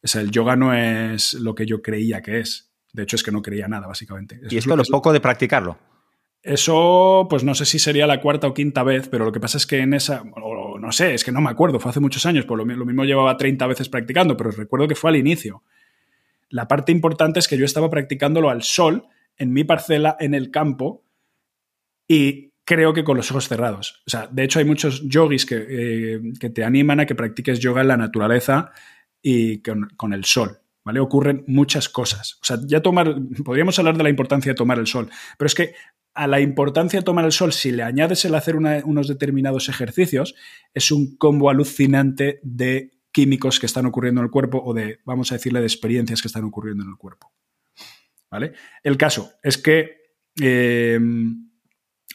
[0.03, 2.71] O sea, el yoga no es lo que yo creía que es.
[2.93, 4.39] De hecho, es que no creía nada, básicamente.
[4.49, 5.79] y esto es lo poco de practicarlo.
[6.43, 9.57] Eso, pues no sé si sería la cuarta o quinta vez, pero lo que pasa
[9.57, 10.23] es que en esa,
[10.79, 13.37] no sé, es que no me acuerdo, fue hace muchos años, por lo, mismo llevaba
[13.37, 15.63] 30 veces practicando, pero recuerdo que fue al inicio.
[16.51, 19.07] La parte importante es que yo estaba practicándolo al sol,
[19.37, 21.05] en mi parcela, en el campo,
[22.07, 24.03] y creo que con los ojos cerrados.
[24.07, 27.61] O sea, de hecho hay muchos yogis que, eh, que te animan a que practiques
[27.61, 28.71] yoga en la naturaleza
[29.23, 30.59] y con, con, el sol.
[30.85, 31.01] ¿Vale?
[31.01, 32.39] Ocurren muchas cosas.
[32.43, 35.09] O sea, ya tomar, podríamos hablar de la importancia de tomar el sol,
[35.39, 35.75] pero es que
[36.15, 40.35] a la importancia de tomar el sol, si le añades el hacer unos determinados ejercicios,
[40.73, 45.31] es un combo alucinante de químicos que están ocurriendo en el cuerpo o de, vamos
[45.33, 47.33] a decirle, de experiencias que están ocurriendo en el cuerpo.
[48.31, 48.53] ¿Vale?
[48.83, 50.03] El caso es que
[50.41, 50.99] eh,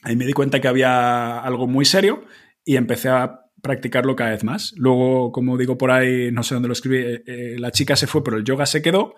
[0.04, 2.26] ahí me di cuenta que había algo muy serio
[2.66, 4.74] y empecé a practicarlo cada vez más.
[4.78, 8.08] Luego, como digo por ahí, no sé dónde lo escribí, eh, eh, la chica se
[8.08, 9.16] fue, pero el yoga se quedó.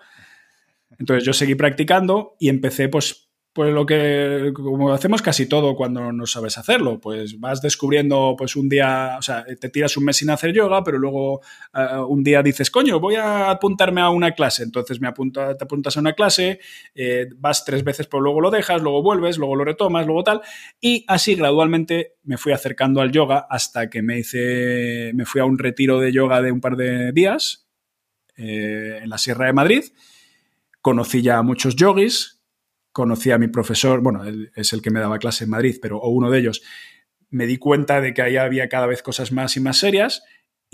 [0.98, 6.10] Entonces yo seguí practicando y empecé pues pues lo que, como hacemos casi todo cuando
[6.10, 10.16] no sabes hacerlo, pues vas descubriendo, pues un día, o sea, te tiras un mes
[10.16, 11.42] sin hacer yoga, pero luego
[11.74, 15.64] eh, un día dices, coño, voy a apuntarme a una clase, entonces me apunta, te
[15.64, 16.60] apuntas a una clase,
[16.94, 20.40] eh, vas tres veces, pero luego lo dejas, luego vuelves, luego lo retomas, luego tal,
[20.80, 25.44] y así gradualmente me fui acercando al yoga hasta que me hice, me fui a
[25.44, 27.68] un retiro de yoga de un par de días
[28.34, 29.84] eh, en la Sierra de Madrid,
[30.80, 32.31] conocí ya a muchos yogis,
[32.92, 35.98] conocí a mi profesor, bueno, él es el que me daba clase en Madrid, pero
[35.98, 36.62] o uno de ellos,
[37.30, 40.22] me di cuenta de que ahí había cada vez cosas más y más serias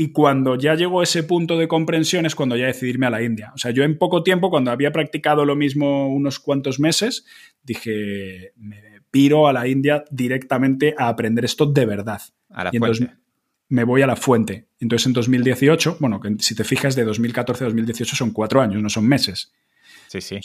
[0.01, 3.21] y cuando ya llegó ese punto de comprensión es cuando ya decidí irme a la
[3.21, 3.51] India.
[3.53, 7.27] O sea, yo en poco tiempo, cuando había practicado lo mismo unos cuantos meses,
[7.65, 12.23] dije, me piro a la India directamente a aprender esto de verdad.
[12.51, 13.17] A la fuente.
[13.69, 14.69] me voy a la fuente.
[14.79, 18.89] Entonces en 2018, bueno, si te fijas, de 2014 a 2018 son cuatro años, no
[18.89, 19.53] son meses.
[20.07, 20.39] Sí, sí.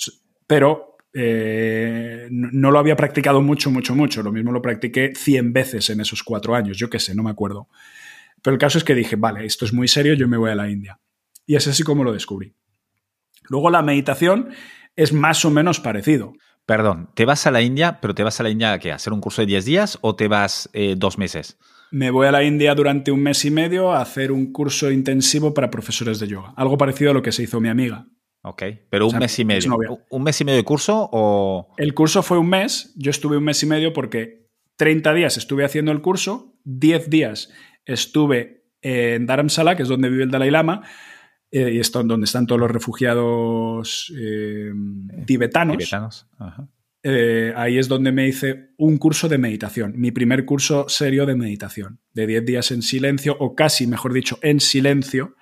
[0.48, 4.24] Pero eh, no lo había practicado mucho, mucho, mucho.
[4.24, 7.30] Lo mismo lo practiqué 100 veces en esos cuatro años, yo qué sé, no me
[7.30, 7.68] acuerdo.
[8.42, 10.56] Pero el caso es que dije, vale, esto es muy serio, yo me voy a
[10.56, 11.00] la India.
[11.46, 12.56] Y es así como lo descubrí.
[13.50, 14.50] Luego la meditación
[14.96, 16.34] es más o menos parecido.
[16.66, 18.92] Perdón, ¿te vas a la India, pero te vas a la India a qué?
[18.92, 21.58] ¿A hacer un curso de 10 días o te vas eh, dos meses?
[21.92, 25.54] Me voy a la India durante un mes y medio a hacer un curso intensivo
[25.54, 26.54] para profesores de yoga.
[26.56, 28.08] Algo parecido a lo que se hizo mi amiga.
[28.46, 30.04] Ok, pero un mes y medio.
[30.10, 31.74] ¿Un mes y medio de curso o...?
[31.78, 35.64] El curso fue un mes, yo estuve un mes y medio porque 30 días estuve
[35.64, 37.52] haciendo el curso, 10 días
[37.86, 40.82] estuve en Dharamsala, que es donde vive el Dalai Lama,
[41.52, 44.74] eh, y es donde están todos los refugiados eh,
[45.26, 45.78] tibetanos.
[45.78, 46.28] Tibetanos,
[47.02, 51.36] eh, ahí es donde me hice un curso de meditación, mi primer curso serio de
[51.36, 55.36] meditación, de 10 días en silencio, o casi, mejor dicho, en silencio,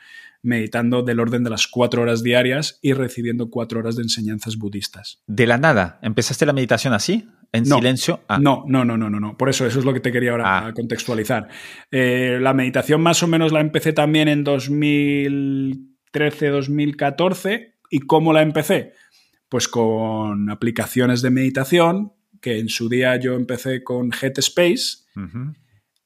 [0.44, 5.22] meditando del orden de las cuatro horas diarias y recibiendo cuatro horas de enseñanzas budistas.
[5.28, 6.00] ¿De la nada?
[6.02, 7.28] ¿Empezaste la meditación así?
[7.54, 7.76] en No.
[7.80, 8.22] silencio.
[8.30, 9.36] Ah, No, no, no, no, no, no.
[9.38, 10.74] Por eso, eso es lo que te quería ahora Ah.
[10.74, 11.50] contextualizar.
[11.92, 17.74] Eh, la meditación más o menos la empecé también en 2013, 2014.
[17.90, 18.94] ¿Y cómo la empecé?
[19.50, 25.00] Pues con aplicaciones de meditación, que en su día yo empecé con Headspace.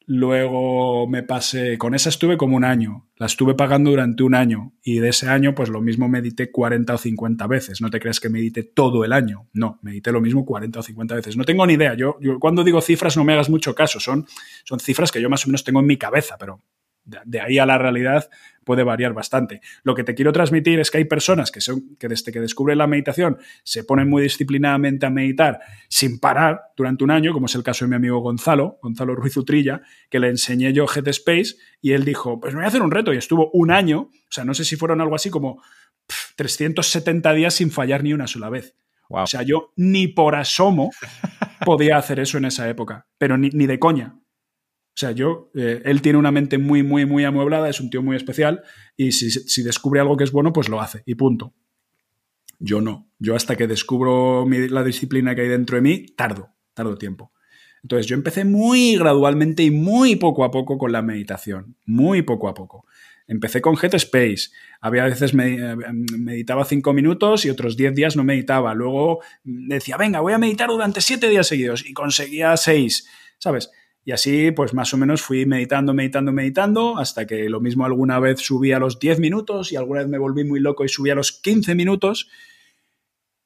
[0.08, 4.74] Luego me pasé, con esa estuve como un año, la estuve pagando durante un año
[4.84, 8.20] y de ese año pues lo mismo medité 40 o 50 veces, no te creas
[8.20, 11.66] que medité todo el año, no, medité lo mismo 40 o 50 veces, no tengo
[11.66, 14.28] ni idea, yo, yo cuando digo cifras no me hagas mucho caso, son,
[14.64, 16.62] son cifras que yo más o menos tengo en mi cabeza, pero
[17.06, 18.30] de, ahí a la realidad
[18.64, 19.62] puede variar bastante.
[19.84, 22.80] Lo que te quiero transmitir es que hay personas que, son, que desde que descubren
[22.80, 27.56] la meditación se ponen muy disciplinadamente a meditar sin parar durante un año, como es
[27.56, 31.92] el caso de mi amigo Gonzalo, Gonzalo Ruiz Utrilla, que le enseñé yo Headspace y
[31.94, 34.44] él dijo, pues me voy a hacer un reto y estuvo un año, o sea,
[34.44, 35.62] no sé si fueron algo así como
[36.08, 38.76] pf, 370 días sin fallar ni una sola vez.
[39.10, 39.24] Wow.
[39.24, 40.90] O sea, yo ni por asomo
[41.64, 44.16] podía hacer eso en esa época, pero ni, ni de coña.
[44.96, 48.02] O sea, yo, eh, él tiene una mente muy, muy, muy amueblada, es un tío
[48.02, 48.64] muy especial
[48.96, 51.54] y si, descubre algo que es bueno, pues lo hace y punto.
[52.60, 53.12] Yo no.
[53.20, 57.34] Yo hasta que descubro la disciplina que hay dentro de mí, tardo, tardo tiempo.
[57.84, 62.48] Entonces yo empecé muy gradualmente y muy poco a poco con la meditación, muy poco
[62.48, 62.86] a poco.
[63.28, 64.52] Empecé con Headspace.
[64.80, 65.76] Había veces eh,
[66.18, 68.74] meditaba cinco minutos y otros diez días no meditaba.
[68.74, 73.72] Luego mm, decía, venga, voy a meditar durante siete días seguidos y conseguía seis, ¿sabes?
[74.08, 78.20] Y así, pues más o menos fui meditando, meditando, meditando, hasta que lo mismo alguna
[78.20, 81.10] vez subí a los 10 minutos y alguna vez me volví muy loco y subí
[81.10, 82.30] a los 15 minutos.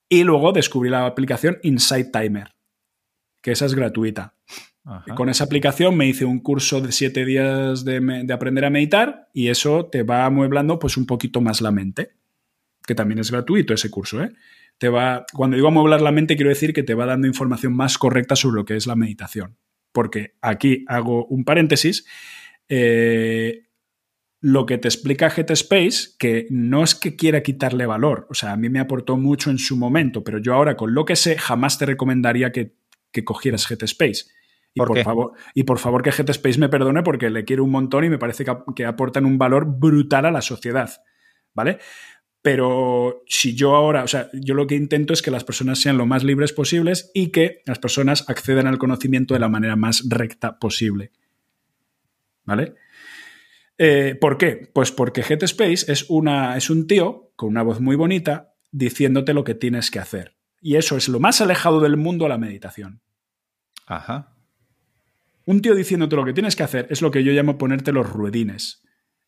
[0.09, 2.49] Y luego descubrí la aplicación Insight Timer,
[3.41, 4.35] que esa es gratuita.
[4.83, 5.15] Ajá.
[5.15, 9.47] Con esa aplicación me hice un curso de 7 días de aprender a meditar y
[9.47, 12.15] eso te va amueblando pues un poquito más la mente,
[12.85, 14.33] que también es gratuito ese curso, ¿eh?
[14.77, 17.97] Te va, cuando digo amueblar la mente, quiero decir que te va dando información más
[17.97, 19.57] correcta sobre lo que es la meditación.
[19.99, 22.05] Porque aquí hago un paréntesis.
[22.69, 23.65] eh,
[24.39, 28.55] lo que te explica Headspace, que no es que quiera quitarle valor, o sea, a
[28.55, 31.77] mí me aportó mucho en su momento, pero yo ahora con lo que sé jamás
[31.77, 32.77] te recomendaría que,
[33.11, 34.27] que cogieras Headspace.
[34.73, 38.05] Y ¿Por favor, y por favor que Headspace me perdone porque le quiero un montón
[38.05, 40.89] y me parece que, que aportan un valor brutal a la sociedad.
[41.53, 41.79] ¿Vale?
[42.41, 45.97] Pero si yo ahora, o sea, yo lo que intento es que las personas sean
[45.97, 50.03] lo más libres posibles y que las personas accedan al conocimiento de la manera más
[50.07, 51.11] recta posible.
[52.45, 52.75] ¿Vale?
[53.77, 54.69] Eh, ¿Por qué?
[54.73, 59.43] Pues porque Headspace es, una, es un tío con una voz muy bonita diciéndote lo
[59.43, 60.35] que tienes que hacer.
[60.61, 63.01] Y eso es lo más alejado del mundo a la meditación.
[63.85, 64.35] Ajá.
[65.45, 68.09] Un tío diciéndote lo que tienes que hacer es lo que yo llamo ponerte los
[68.09, 68.83] ruedines.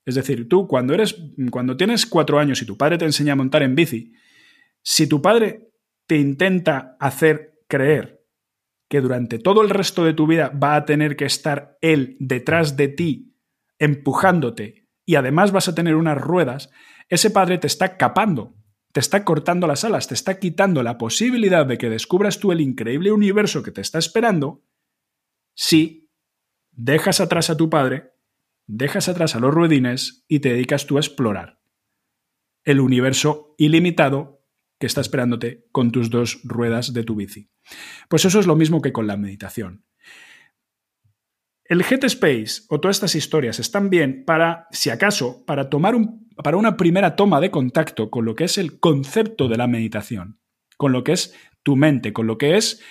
[0.05, 1.15] Es decir, tú cuando eres,
[1.51, 4.13] cuando tienes cuatro años y tu padre te enseña a montar en bici,
[4.81, 5.69] si tu padre
[6.07, 8.25] te intenta hacer creer
[8.89, 12.75] que durante todo el resto de tu vida va a tener que estar él detrás
[12.75, 13.37] de ti
[13.79, 16.69] empujándote y además vas a tener unas ruedas,
[17.07, 18.55] ese padre te está capando,
[18.91, 22.61] te está cortando las alas, te está quitando la posibilidad de que descubras tú el
[22.61, 24.63] increíble universo que te está esperando
[25.55, 26.09] si
[26.71, 28.11] dejas atrás a tu padre,
[28.71, 31.59] dejas atrás a los ruedines y te dedicas tú a explorar
[32.63, 34.45] el universo ilimitado
[34.79, 37.49] que está esperándote con tus dos ruedas de tu bici.
[38.07, 39.85] Pues eso es lo mismo que con la meditación.
[41.65, 46.57] El Headspace o todas estas historias están bien para, si acaso, para tomar un, para
[46.57, 50.39] una primera toma de contacto con lo que es el concepto de la meditación,
[50.77, 52.81] con lo que es tu mente, con lo que es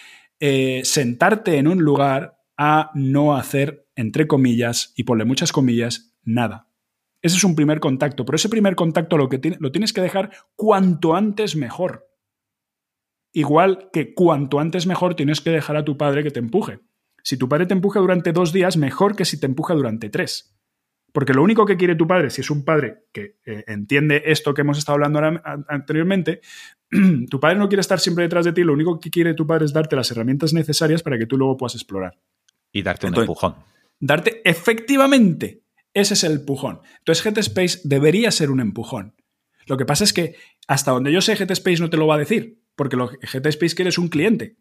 [0.40, 6.68] eh, sentarte en un lugar a no hacer, entre comillas, y ponle muchas comillas, nada.
[7.20, 10.00] Ese es un primer contacto, pero ese primer contacto lo, que tiene, lo tienes que
[10.00, 12.08] dejar cuanto antes mejor.
[13.32, 16.80] Igual que cuanto antes mejor tienes que dejar a tu padre que te empuje.
[17.22, 20.56] Si tu padre te empuja durante dos días, mejor que si te empuja durante tres.
[21.12, 24.54] Porque lo único que quiere tu padre, si es un padre que eh, entiende esto
[24.54, 26.40] que hemos estado hablando ahora, a, anteriormente,
[27.30, 29.66] tu padre no quiere estar siempre detrás de ti, lo único que quiere tu padre
[29.66, 32.18] es darte las herramientas necesarias para que tú luego puedas explorar.
[32.72, 33.54] Y darte Entonces, un empujón.
[34.00, 36.80] Darte efectivamente, ese es el empujón.
[36.98, 39.14] Entonces Headspace debería ser un empujón.
[39.66, 40.34] Lo que pasa es que
[40.66, 43.74] hasta donde yo sé Headspace no te lo va a decir, porque lo que Headspace
[43.74, 44.56] quiere es un cliente.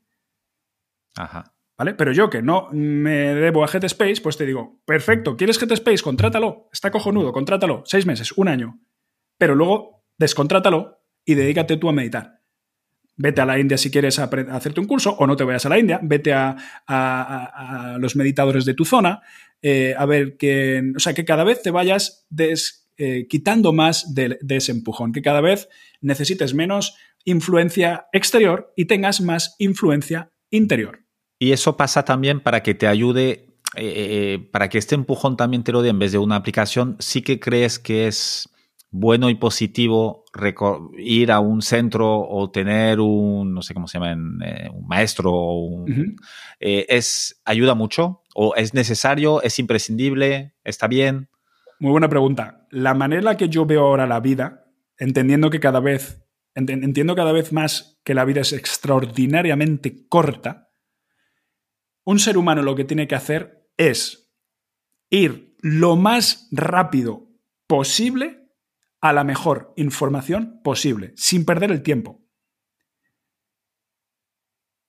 [1.16, 1.56] Ajá.
[1.78, 1.94] ¿Vale?
[1.94, 6.04] Pero yo que no me debo a Headspace, pues te digo, perfecto, ¿quieres Headspace?
[6.04, 8.82] Contrátalo, está cojonudo, contrátalo, seis meses, un año.
[9.38, 12.39] Pero luego descontrátalo y dedícate tú a meditar.
[13.22, 15.78] Vete a la India si quieres hacerte un curso o no te vayas a la
[15.78, 19.22] India, vete a, los meditadores de tu zona,
[19.61, 24.15] eh, a ver que, o sea, que cada vez te vayas des- eh, quitando más
[24.15, 25.67] de, ese empujón, que cada vez
[25.99, 26.95] necesites menos
[27.26, 31.03] influencia exterior y tengas más influencia interior.
[31.39, 35.74] Y eso pasa también para que te ayude, eh, para que este empujón también te
[35.74, 38.47] lo dé en vez de una aplicación, sí que crees que es
[38.92, 40.26] bueno y positivo
[40.98, 44.14] ir a un centro o tener un, no sé cómo se llama,
[44.46, 45.86] eh, un maestro, o
[46.60, 48.24] es, ¿ayuda mucho?
[48.36, 49.42] ¿O es necesario?
[49.42, 50.56] ¿Es imprescindible?
[50.64, 51.30] ¿Está bien?
[51.80, 52.68] Muy buena pregunta.
[52.72, 54.66] La manera que yo veo ahora la vida,
[54.98, 56.26] entendiendo que cada vez,
[56.56, 60.72] entiendo cada vez más que la vida es extraordinariamente corta,
[62.04, 64.34] un ser humano lo que tiene que hacer es
[65.10, 67.28] ir lo más rápido
[67.68, 68.39] posible
[69.02, 72.26] a la mejor información posible, sin perder el tiempo.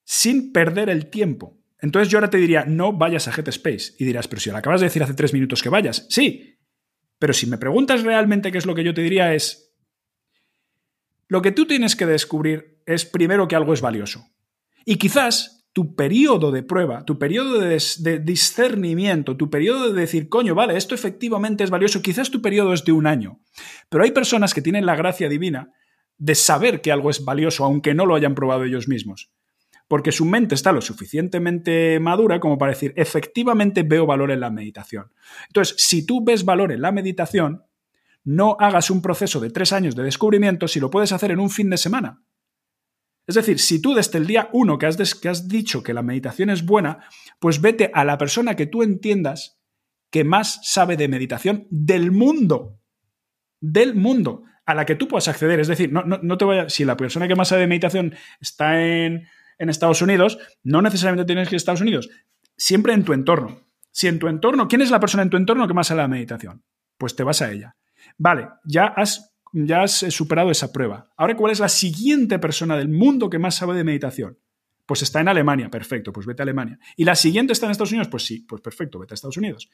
[0.04, 1.60] Sin perder el tiempo.
[1.78, 4.80] Entonces yo ahora te diría, no vayas a Space Y dirás, pero si lo acabas
[4.80, 6.06] de decir hace tres minutos que vayas.
[6.10, 6.58] Sí.
[7.18, 9.74] Pero si me preguntas realmente qué es lo que yo te diría es,
[11.28, 14.26] lo que tú tienes que descubrir es primero que algo es valioso.
[14.84, 20.54] Y quizás tu periodo de prueba, tu periodo de, discernimiento, tu periodo de decir, coño,
[20.54, 23.40] vale, esto efectivamente es valioso, quizás tu periodo es de un año.
[23.88, 25.72] Pero hay personas que tienen la gracia divina
[26.18, 29.30] de saber que algo es valioso, aunque no lo hayan probado ellos mismos.
[29.86, 34.50] Porque su mente está lo suficientemente madura como para decir, efectivamente veo valor en la
[34.50, 35.12] meditación.
[35.48, 37.64] Entonces, si tú ves valor en la meditación,
[38.24, 41.50] no hagas un proceso de tres años de descubrimiento si lo puedes hacer en un
[41.50, 42.22] fin de semana.
[43.26, 46.64] Es decir, si tú desde el día uno que has, dicho que la meditación es
[46.64, 47.04] buena,
[47.38, 49.60] pues vete a la persona que tú entiendas
[50.10, 52.80] que más sabe de meditación del mundo.
[53.60, 54.44] Del mundo.
[54.66, 55.60] A la que tú puedas acceder.
[55.60, 56.72] Es decir, no, no, te vayas.
[56.72, 61.26] Si la persona que más sabe de meditación está en, en Estados Unidos, no necesariamente
[61.26, 62.08] tienes que ir a Estados Unidos.
[62.56, 63.60] Siempre en tu entorno.
[63.92, 66.08] Si en tu entorno, ¿quién es la persona en tu entorno que más sabe de
[66.08, 66.64] meditación?
[66.96, 67.76] Pues te vas a ella.
[68.16, 71.10] Vale, ya has ya has eh, superado esa prueba.
[71.16, 74.38] Ahora, ¿cuál es la siguiente persona del mundo que más sabe de meditación?
[74.86, 76.78] Pues está en Alemania, perfecto, pues vete a Alemania.
[76.96, 78.08] ¿Y la siguiente está en Estados Unidos?
[78.08, 79.70] Pues sí, pues perfecto, vete a Estados Unidos.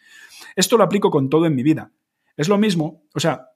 [0.54, 1.90] Esto lo aplico con todo en mi vida.
[2.36, 3.48] Es lo mismo, o sea,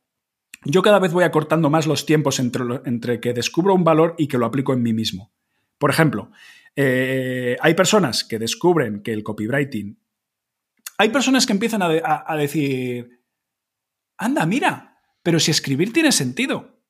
[0.65, 4.39] yo cada vez voy acortando más los tiempos entre, que descubro un valor y que
[4.39, 5.33] lo aplico en mí mismo.
[5.79, 6.31] Por ejemplo,
[6.77, 9.99] eh, hay personas que descubren que el copywriting...
[10.99, 13.23] Hay personas que empiezan a decir,
[14.19, 14.90] anda, mira,
[15.23, 16.81] pero si escribir tiene sentido.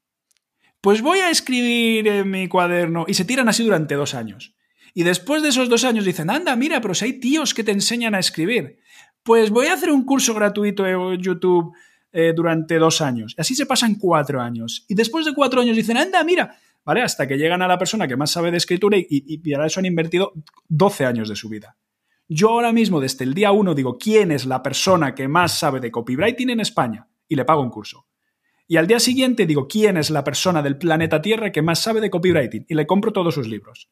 [0.81, 4.55] Pues voy a escribir en mi cuaderno y se tiran así durante dos años.
[4.95, 7.73] Y después de esos dos años dicen, anda, mira, pero si hay tíos que te
[7.73, 8.79] enseñan a escribir.
[9.23, 11.73] Pues voy a hacer un curso gratuito en YouTube
[12.13, 13.35] eh, durante dos años.
[13.37, 14.85] Y así se pasan cuatro años.
[14.89, 17.03] Y después de cuatro años dicen, anda, mira, ¿vale?
[17.03, 19.81] Hasta que llegan a la persona que más sabe de escritura y, y, ahora eso
[19.81, 20.33] han invertido
[20.69, 21.77] 12 años de su vida.
[22.27, 25.81] Yo ahora mismo, desde el día uno, digo, ¿quién es la persona que más sabe
[25.81, 27.09] de copywriting en España?
[27.29, 28.07] Y le pago un curso.
[28.71, 32.01] Y al día siguiente digo, ¿quién es la persona del planeta Tierra que más sabe
[32.01, 32.67] de copywriting?
[32.69, 33.91] Y le compro todos sus libros.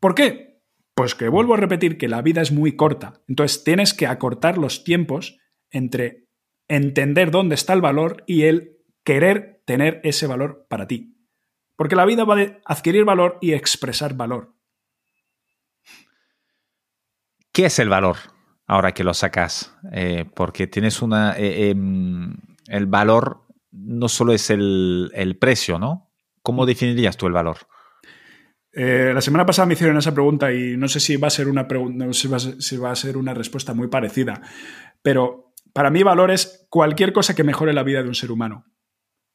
[0.00, 0.60] ¿Por qué?
[0.94, 3.22] Pues que vuelvo a repetir que la vida es muy corta.
[3.26, 5.38] Entonces tienes que acortar los tiempos
[5.70, 6.26] entre
[6.68, 11.16] entender dónde está el valor y el querer tener ese valor para ti.
[11.76, 14.52] Porque la vida va de adquirir valor y expresar valor.
[17.50, 18.16] ¿Qué es el valor?
[18.66, 21.34] Ahora que lo sacas, eh, porque tienes una...
[21.38, 22.36] Eh, em,
[22.70, 23.42] el valor
[23.72, 26.10] no solo es el, precio, ¿no?
[26.42, 27.58] ¿Cómo definirías tú el valor?
[28.72, 31.48] Eh, la semana pasada me hicieron esa pregunta y no sé si va a ser
[31.48, 32.28] una pregunta, si
[32.76, 34.40] va, a ser una respuesta muy parecida,
[35.02, 38.66] pero para mí valor es cualquier cosa que mejore la vida de un ser humano.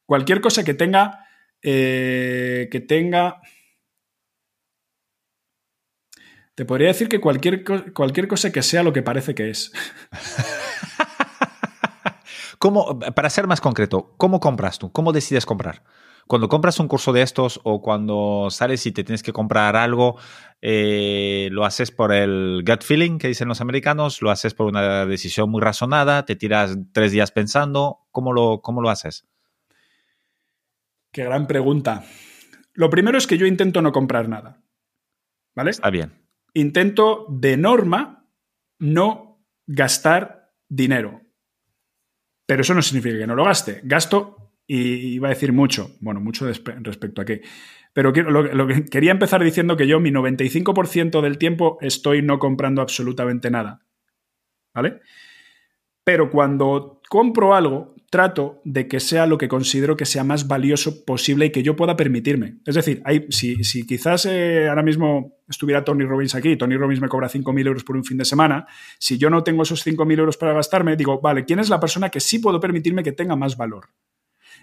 [0.06, 1.26] Cualquier cosa que tenga,
[1.62, 3.40] eh, que tenga,
[6.54, 9.72] te podría decir que cualquier, cualquier cosa que sea lo que parece que es.
[13.14, 14.90] para ser más concreto, ¿cómo compras tú?
[14.92, 15.82] ¿Cómo decides comprar?
[16.26, 20.18] Cuando compras un curso de estos o cuando sales y te tienes que comprar algo,
[20.60, 25.06] eh, lo haces por el gut feeling que dicen los americanos, lo haces por una
[25.06, 29.24] decisión muy razonada, te tiras tres días pensando, ¿cómo lo, cómo lo haces?
[31.12, 32.04] Qué gran pregunta.
[32.74, 34.62] Lo primero es que yo intento no comprar nada.
[35.54, 35.70] ¿Vale?
[35.70, 36.12] Está bien.
[36.54, 38.28] Intento de norma
[38.78, 41.22] no gastar dinero.
[42.46, 43.80] Pero eso no significa que no lo gaste.
[43.82, 47.42] Gasto y iba a decir mucho, bueno, mucho respecto a qué.
[47.92, 52.38] Pero lo, lo que quería empezar diciendo que yo mi 95% del tiempo estoy no
[52.38, 53.80] comprando absolutamente nada.
[54.74, 55.00] ¿Vale?
[56.04, 61.04] Pero cuando compro algo, trato de que sea lo que considero que sea más valioso
[61.04, 62.56] posible y que yo pueda permitirme.
[62.64, 67.28] Es decir, si, quizás eh, ahora mismo estuviera Tony Robbins aquí, Tony Robbins me cobra
[67.28, 68.66] 5.000 euros por un fin de semana,
[68.98, 72.08] si yo no tengo esos 5.000 euros para gastarme, digo, vale, ¿quién es la persona
[72.08, 73.90] que sí puedo permitirme que tenga más valor?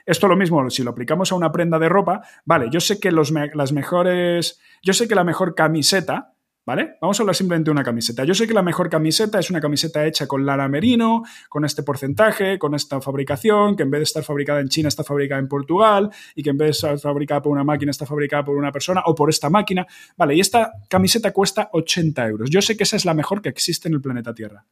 [0.04, 3.12] Esto lo mismo, si lo aplicamos a una prenda de ropa, vale, yo sé que
[3.12, 6.33] los las mejores, yo sé que la mejor camiseta
[6.66, 6.96] ¿Vale?
[7.02, 8.24] Vamos a hablar simplemente de una camiseta.
[8.24, 11.84] Yo sé que la mejor camiseta es una camiseta hecha con lana merino, con este
[11.84, 15.50] porcentaje, con esta fabricación, que en vez de estar fabricada en China está fabricada en
[15.50, 18.72] Portugal y que en vez de estar fabricada por una máquina está fabricada por una
[18.72, 19.86] persona o por esta máquina.
[20.16, 22.50] Vale, y esta camiseta cuesta 80 euros.
[22.50, 24.66] Yo sé que esa es la mejor que existe en el planeta Tierra.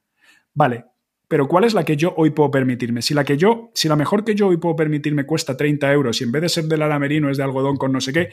[0.53, 0.85] Vale,
[1.27, 3.01] pero ¿cuál es la que yo hoy puedo permitirme?
[3.01, 6.21] Si la que yo, si la mejor que yo hoy puedo permitirme cuesta 30 euros
[6.21, 8.29] y en vez de ser de lana merino es de algodón con no sé qué,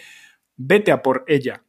[0.57, 1.65] vete a por ella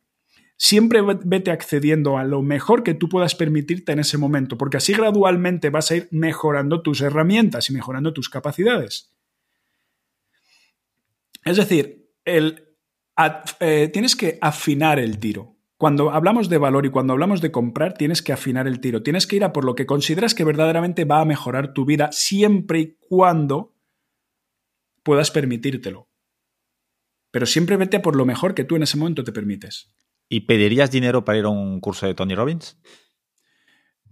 [0.60, 4.94] siempre vete accediendo a lo mejor que tú puedas permitirte en ese momento, porque así
[4.94, 9.16] gradualmente vas a ir mejorando tus herramientas y mejorando tus capacidades.
[11.46, 12.76] Es decir, el,
[13.62, 15.56] eh, tienes que afinar el tiro.
[15.78, 19.02] Cuando hablamos de valor y cuando hablamos de comprar, tienes que afinar el tiro.
[19.02, 22.10] Tienes que ir a por lo que consideras que verdaderamente va a mejorar tu vida
[22.12, 23.78] siempre y cuando
[25.04, 26.10] puedas permitírtelo.
[27.32, 29.94] Pero siempre vete a por lo mejor que tú en ese momento te permites.
[30.30, 32.80] ¿Y pedirías dinero para ir a un curso de Tony Robbins?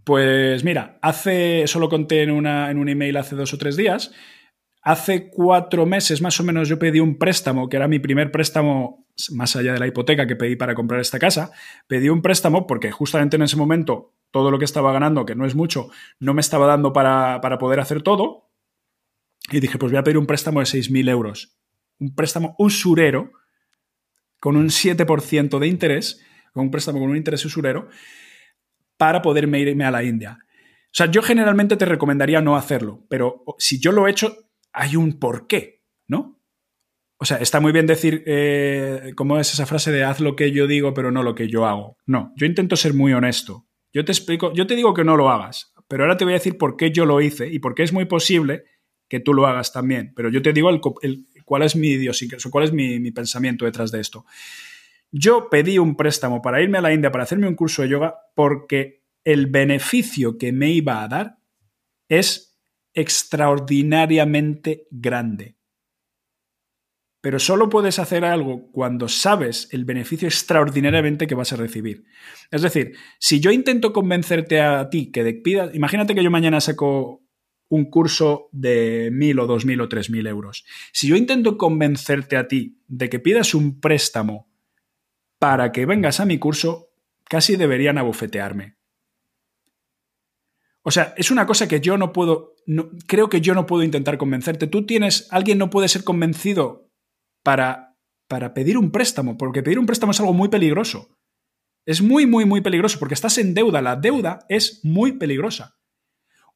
[0.04, 3.78] Pues mira, hace, eso lo conté en, una, en un email hace dos o tres
[3.78, 4.12] días.
[4.82, 9.06] Hace cuatro meses más o menos yo pedí un préstamo, que era mi primer préstamo
[9.32, 11.52] más allá de la hipoteca que pedí para comprar esta casa.
[11.88, 15.46] Pedí un préstamo porque justamente en ese momento todo lo que estaba ganando, que no
[15.46, 15.90] es mucho,
[16.20, 18.50] no me estaba dando para, para poder hacer todo.
[19.52, 21.58] Y dije, pues voy a pedir un préstamo de 6.000 euros.
[22.00, 23.32] Un préstamo usurero
[24.40, 26.22] con un 7% de interés,
[26.54, 27.90] con un préstamo con un interés usurero,
[28.98, 30.40] para poderme irme a la India.
[30.42, 34.36] O sea, yo generalmente te recomendaría no hacerlo, pero si yo lo he hecho,
[34.74, 36.42] hay un porqué, ¿no?
[37.20, 40.52] O sea, está muy bien decir, eh, ¿cómo es esa frase de haz lo que
[40.52, 41.98] yo digo, pero no lo que yo hago?
[42.06, 43.66] No, yo intento ser muy honesto.
[43.92, 46.38] Yo te explico, yo te digo que no lo hagas, pero ahora te voy a
[46.38, 48.64] decir por qué yo lo hice y por qué es muy posible
[49.10, 50.14] que tú lo hagas también.
[50.16, 54.02] Pero yo te digo el, cuál es mi idiosincrasia, cuál es mi, pensamiento detrás de
[54.02, 54.26] esto.
[55.12, 58.18] Yo pedí un préstamo para irme a la India para hacerme un curso de yoga
[58.36, 61.38] porque el beneficio que me iba a dar
[62.10, 62.60] es
[62.94, 65.56] extraordinariamente grande.
[67.22, 72.04] Pero solo puedes hacer algo cuando sabes el beneficio extraordinariamente que vas a recibir.
[72.52, 76.60] Es decir, si yo intento convencerte a ti que de pidas, imagínate que yo mañana
[76.60, 77.27] saco
[77.70, 80.66] un curso de mil o dos mil o tres mil euros.
[80.94, 84.50] Si yo intento convencerte a ti de que pidas un préstamo
[85.40, 86.90] para que vengas a mi curso,
[87.26, 88.78] casi deberían abofetearme.
[90.82, 92.56] O sea, es una cosa que yo no puedo,
[93.08, 94.68] creo que yo no puedo intentar convencerte.
[94.68, 96.90] Tú tienes, alguien no puede ser convencido
[97.44, 97.98] para,
[98.30, 101.18] para pedir un préstamo, porque pedir un préstamo es algo muy peligroso.
[101.86, 103.82] Es muy, muy, muy peligroso, porque estás en deuda.
[103.82, 105.77] La deuda es muy peligrosa.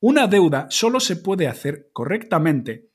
[0.02, 2.90] Una deuda solo se puede hacer correctamente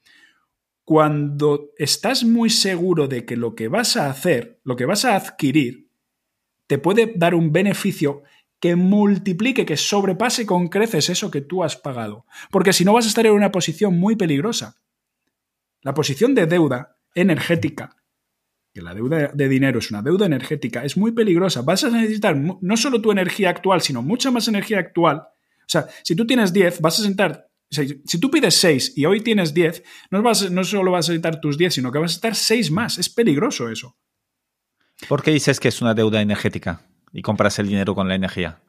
[0.84, 5.14] cuando estás muy seguro de que lo que vas a hacer, lo que vas a
[5.14, 5.88] adquirir,
[6.66, 8.22] te puede dar un beneficio
[8.58, 12.26] que multiplique, que sobrepase con creces eso que tú has pagado.
[12.50, 14.80] Porque si no vas a estar en una posición muy peligrosa.
[15.82, 17.96] La posición de deuda energética,
[18.74, 21.62] que la deuda de dinero es una deuda energética, es muy peligrosa.
[21.62, 25.28] Vas a necesitar no solo tu energía actual, sino mucha más energía actual
[25.66, 29.20] o sea, si tú tienes 10, vas a sentar si tú pides 6 y hoy
[29.20, 32.14] tienes 10, no, vas, no solo vas a sentar tus 10, sino que vas a
[32.14, 32.98] estar 6 más.
[32.98, 33.96] Es peligroso eso.
[35.08, 36.82] ¿Por qué dices que es una deuda energética
[37.12, 38.62] y compras el dinero con la energía?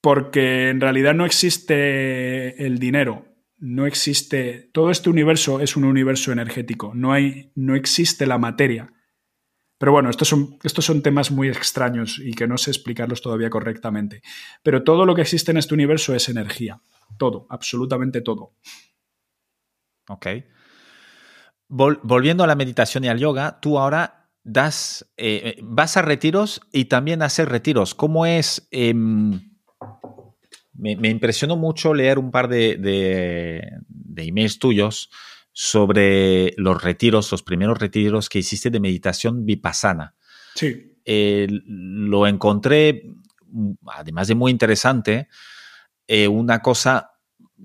[0.00, 3.26] Porque en realidad no existe el dinero.
[3.58, 4.70] No existe.
[4.72, 6.92] Todo este universo es un universo energético.
[6.94, 8.92] No, hay, no existe la materia.
[9.78, 13.50] Pero bueno, estos son, estos son temas muy extraños y que no sé explicarlos todavía
[13.50, 14.22] correctamente.
[14.62, 16.80] Pero todo lo que existe en este universo es energía.
[17.18, 18.52] Todo, absolutamente todo.
[20.08, 20.26] Ok.
[21.68, 26.84] volviendo a la meditación y al yoga, tú ahora das, eh, vas a retiros y
[26.84, 27.94] también hacer retiros.
[27.94, 28.68] ¿Cómo es?
[28.70, 29.58] Em,
[30.72, 35.10] me, impresionó mucho leer un par de, de emails tuyos
[35.58, 40.14] sobre los retiros, los primeros retiros que hiciste de meditación vipassana.
[40.54, 40.92] Sí.
[41.06, 43.04] lo encontré,
[43.86, 45.28] además de muy interesante,
[46.06, 47.12] eh, una cosa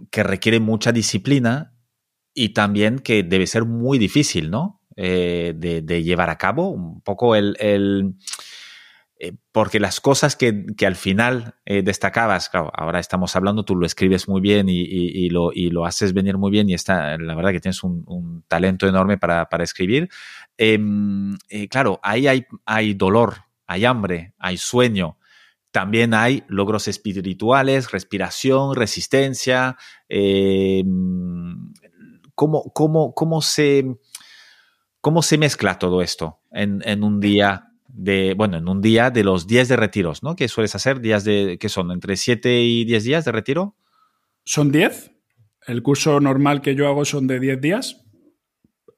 [0.09, 1.73] que requiere mucha disciplina
[2.33, 4.81] y también que debe ser muy difícil, ¿no?
[4.95, 6.69] Eh, de, llevar a cabo.
[6.69, 8.15] Un poco el
[9.23, 14.27] eh, porque las cosas que, al final eh, destacabas, ahora estamos hablando, tú lo escribes
[14.27, 18.43] muy bien y, lo, haces venir muy bien y está, la verdad que tienes un,
[18.47, 20.09] talento enorme para, escribir.
[20.57, 22.25] Em, eh, claro, ahí
[22.65, 25.19] hay, dolor, hay hambre, hay sueño,
[25.69, 29.77] también hay logros espirituales, respiración, resistencia.
[30.09, 31.73] Em,
[32.33, 33.85] ¿cómo, se,
[34.99, 39.47] ¿Cómo se mezcla todo esto en un día de, bueno, en un día de los
[39.47, 40.35] 10 de retiros, ¿no?
[40.35, 41.01] ¿Qué sueles hacer?
[41.01, 41.91] ¿Días de, qué son?
[41.91, 43.75] ¿Entre 7 y 10 días de retiro?
[44.43, 45.11] Son 10.
[45.67, 48.03] El curso normal que yo hago son de 10 días.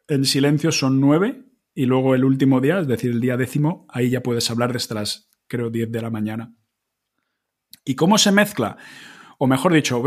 [0.07, 1.43] En silencio son 9.
[1.75, 4.95] Y luego el último día, es decir, el día décimo, ahí ya puedes hablar desde
[4.95, 6.55] las, creo, 10 de la mañana.
[7.83, 8.77] ¿Y cómo se mezcla?
[9.39, 10.01] O mejor dicho,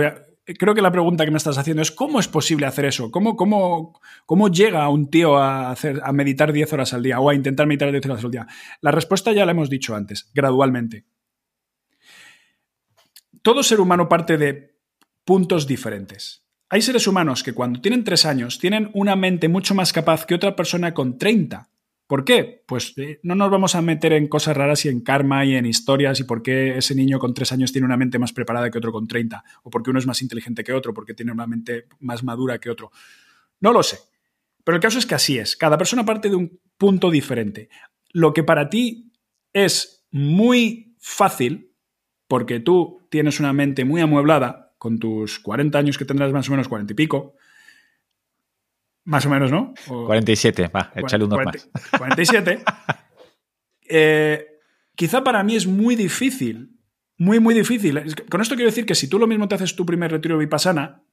[0.54, 3.10] creo que la pregunta que me estás haciendo es ¿cómo es posible hacer eso?
[3.10, 7.34] ¿Cómo, cómo, cómo llega un tío a, a meditar 10 horas al día o a
[7.34, 8.46] intentar meditar 10 horas al día?
[8.80, 11.04] La respuesta ya la hemos dicho antes, gradualmente.
[13.42, 14.76] Todo ser humano parte de
[15.24, 16.44] puntos diferentes.
[16.68, 20.34] Hay seres humanos que cuando tienen 3 años tienen una mente mucho más capaz que
[20.34, 21.68] otra persona con 30.
[22.06, 22.62] ¿Por qué?
[22.66, 25.66] Pues eh, no nos vamos a meter en cosas raras y en karma y en
[25.66, 28.78] historias y por qué ese niño con tres años tiene una mente más preparada que
[28.78, 31.86] otro con 30, o porque uno es más inteligente que otro, porque tiene una mente
[31.98, 32.92] más madura que otro.
[33.60, 33.98] No lo sé.
[34.62, 35.56] Pero el caso es que así es.
[35.56, 37.68] Cada persona parte de un punto diferente.
[38.12, 39.12] Lo que para ti
[39.52, 41.72] es muy fácil,
[42.28, 46.52] porque tú tienes una mente muy amueblada, con tus 40 años que tendrás más o
[46.52, 47.34] menos 40 y pico,
[49.06, 49.72] más o menos, ¿no?
[49.86, 51.70] 47, va, échale unos más.
[51.98, 52.62] 47.
[53.88, 54.46] Eh,
[54.96, 56.76] quizá para mí es muy difícil,
[57.16, 58.02] muy, muy difícil.
[58.28, 61.04] Con esto quiero decir que si tú lo mismo te haces tu primer retiro vipassana,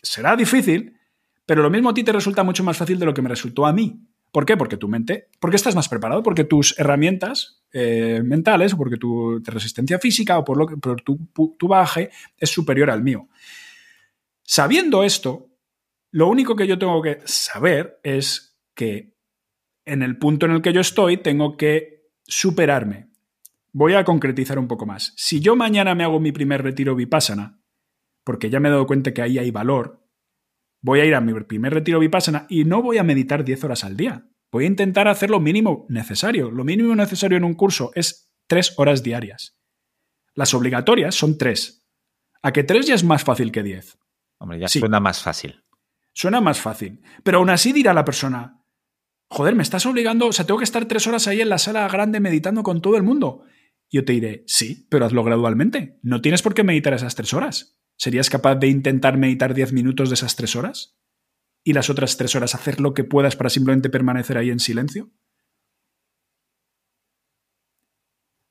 [0.00, 0.96] será difícil,
[1.44, 3.66] pero lo mismo a ti te resulta mucho más fácil de lo que me resultó
[3.66, 4.06] a mí.
[4.30, 4.56] ¿Por qué?
[4.56, 9.40] Porque tu mente, porque estás más preparado, porque tus herramientas eh, mentales, o porque tu
[9.44, 11.18] resistencia física, o por, lo que, por tu,
[11.58, 13.28] tu baje es superior al mío.
[14.44, 15.49] Sabiendo esto,
[16.12, 19.16] lo único que yo tengo que saber es que
[19.84, 23.10] en el punto en el que yo estoy tengo que superarme.
[23.72, 25.12] Voy a concretizar un poco más.
[25.16, 27.60] Si yo mañana me hago mi primer retiro vipassana,
[28.24, 30.06] porque ya me he dado cuenta que ahí hay valor,
[30.80, 33.84] voy a ir a mi primer retiro vipassana y no voy a meditar 10 horas
[33.84, 34.28] al día.
[34.52, 36.50] Voy a intentar hacer lo mínimo necesario.
[36.50, 39.56] Lo mínimo necesario en un curso es 3 horas diarias.
[40.34, 41.86] Las obligatorias son 3.
[42.42, 43.98] ¿A que 3 ya es más fácil que 10?
[44.38, 45.62] Hombre, ya suena más fácil.
[46.20, 47.00] Suena más fácil.
[47.24, 48.62] Pero aún así dirá la persona,
[49.30, 51.88] joder, me estás obligando, o sea, tengo que estar tres horas ahí en la sala
[51.88, 53.46] grande meditando con todo el mundo.
[53.90, 55.98] Yo te diré, sí, pero hazlo gradualmente.
[56.02, 57.80] No tienes por qué meditar esas tres horas.
[57.96, 61.00] ¿Serías capaz de intentar meditar diez minutos de esas tres horas?
[61.64, 65.10] ¿Y las otras tres horas hacer lo que puedas para simplemente permanecer ahí en silencio?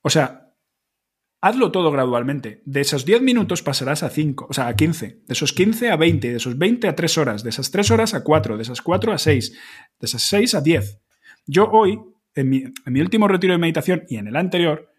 [0.02, 0.49] O sea,
[1.42, 2.62] Hazlo todo gradualmente.
[2.66, 5.24] De esos 10 minutos pasarás a 5, o sea, a 15.
[5.26, 8.14] De esos 15 a 20, de esos 20 a 3 horas, de esas 3 horas
[8.14, 11.02] a 4, de esas 4 a 6, de esas 6 a 10.
[11.46, 12.00] Yo hoy,
[12.36, 14.92] en mi, en mi último retiro de meditación y en el anterior,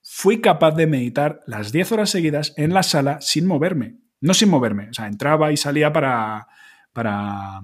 [0.00, 3.98] fui capaz de meditar las 10 horas seguidas en la sala sin moverme.
[4.20, 6.46] No sin moverme, o sea, entraba y salía para,
[6.92, 7.60] para,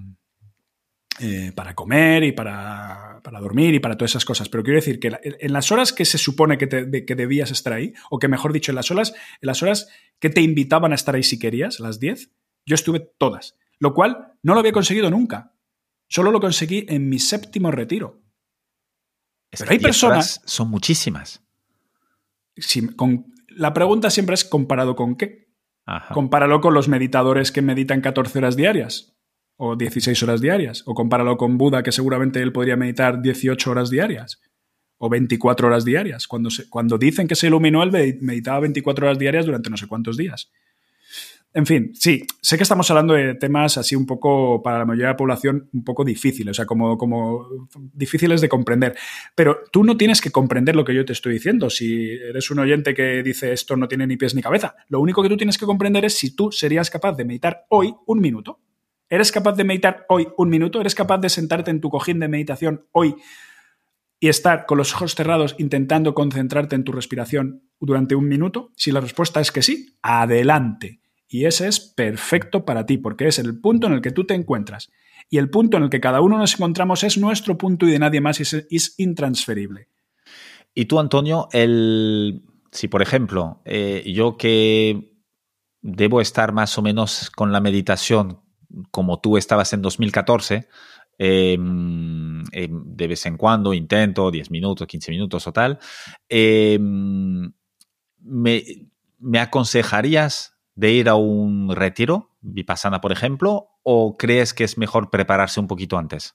[1.20, 2.32] eh, para comer y
[3.34, 4.48] para, dormir y para todas esas cosas.
[4.48, 7.92] Pero quiero decir que en las horas que se supone que, que, debías estar ahí,
[8.10, 9.88] o que mejor dicho, en las, horas, en las horas
[10.18, 12.30] que te invitaban a estar ahí si querías, las 10,
[12.66, 13.56] yo estuve todas.
[13.78, 15.54] Lo cual no lo había conseguido nunca.
[16.08, 18.22] Solo lo conseguí en mi séptimo retiro.
[19.50, 20.40] Pero hay personas...
[20.44, 21.42] Son muchísimas.
[22.96, 25.44] con, la pregunta siempre es comparado con qué.
[26.12, 29.13] Compáralo con los meditadores que meditan 14 horas diarias
[29.56, 30.82] o 16 horas diarias.
[30.86, 34.40] O compáralo con Buda, que seguramente él podría meditar 18 horas diarias
[34.98, 36.26] o 24 horas diarias.
[36.26, 39.86] Cuando, se, cuando dicen que se iluminó, él meditaba 24 horas diarias durante no sé
[39.86, 40.50] cuántos días.
[41.56, 45.06] En fin, sí, sé que estamos hablando de temas así un poco, para la mayoría
[45.06, 47.46] de la población, un poco difíciles, o sea, como, como
[47.92, 48.96] difíciles de comprender.
[49.36, 51.70] Pero tú no tienes que comprender lo que yo te estoy diciendo.
[51.70, 55.22] Si eres un oyente que dice esto no tiene ni pies ni cabeza, lo único
[55.22, 58.58] que tú tienes que comprender es si tú serías capaz de meditar hoy un minuto.
[59.08, 60.80] ¿Eres capaz de meditar hoy un minuto?
[60.80, 63.14] ¿Eres capaz de sentarte en tu cojín de meditación hoy
[64.18, 68.72] y estar con los ojos cerrados intentando concentrarte en tu respiración durante un minuto?
[68.76, 71.00] Si la respuesta es que sí, adelante.
[71.28, 74.34] Y ese es perfecto para ti, porque es el punto en el que tú te
[74.34, 74.90] encuentras.
[75.28, 77.98] Y el punto en el que cada uno nos encontramos es nuestro punto y de
[77.98, 79.88] nadie más es, es intransferible.
[80.74, 85.12] Y tú, Antonio, el, si por ejemplo, eh, yo que
[85.82, 88.43] debo estar más o menos con la meditación
[88.90, 90.68] como tú estabas en 2014,
[91.18, 95.78] em, em, de vez en cuando intento 10 minutos, 15 minutos o tal,
[96.28, 97.52] em,
[98.20, 98.62] me,
[99.18, 105.10] ¿me, aconsejarías de ir a un retiro, Vipassana, por ejemplo, o crees que es mejor
[105.10, 106.34] prepararse un poquito antes?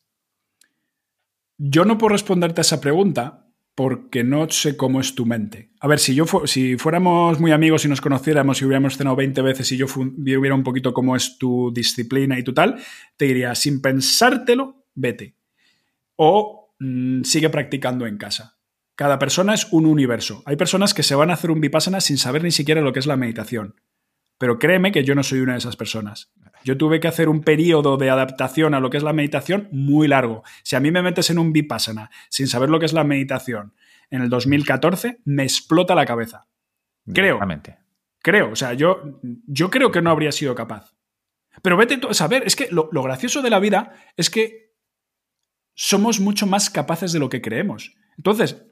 [1.57, 3.48] Yo no puedo responderte a esa pregunta
[3.79, 5.69] porque no sé cómo es tu mente.
[5.79, 9.41] A ver, si, yo si fuéramos muy amigos y nos conociéramos y hubiéramos cenado 20
[9.41, 9.85] veces y yo
[10.17, 12.75] viera un poquito cómo es tu disciplina y tu tal,
[13.15, 15.37] te diría, sin pensártelo, vete.
[16.17, 18.57] O mm, sigue practicando en casa.
[18.95, 20.43] Cada persona es un universo.
[20.45, 22.99] Hay personas que se van a hacer un vipassana sin saber ni siquiera lo que
[22.99, 23.75] es la meditación.
[24.37, 26.33] Pero créeme que yo no soy una de esas personas.
[26.63, 30.07] Yo tuve que hacer un periodo de adaptación a lo que es la meditación muy
[30.07, 30.43] largo.
[30.63, 33.73] Si a mí me metes en un vipassana sin saber lo que es la meditación
[34.09, 36.47] en el 2014, me explota la cabeza.
[37.13, 37.39] Creo.
[38.21, 38.51] Creo.
[38.51, 40.95] O sea, yo, yo creo que no habría sido capaz.
[41.61, 44.69] Pero vete a saber, es que lo gracioso de la vida es que
[45.73, 47.95] somos mucho más capaces de lo que creemos.
[48.17, 48.65] Entonces,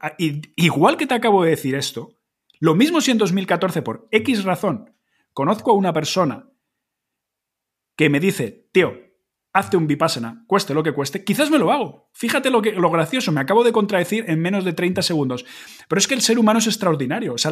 [0.57, 2.18] igual que te acabo de decir esto,
[2.59, 4.93] lo mismo si en 2014 por X razón
[5.31, 6.49] conozco a una persona
[7.97, 8.93] que me dice, tío,
[9.53, 12.09] hazte un vipassana, cueste lo que cueste, quizás me lo hago.
[12.13, 15.45] Fíjate lo, que, lo gracioso, me acabo de contradecir en menos de 30 segundos.
[15.89, 17.33] Pero es que el ser humano es extraordinario.
[17.33, 17.51] O sea,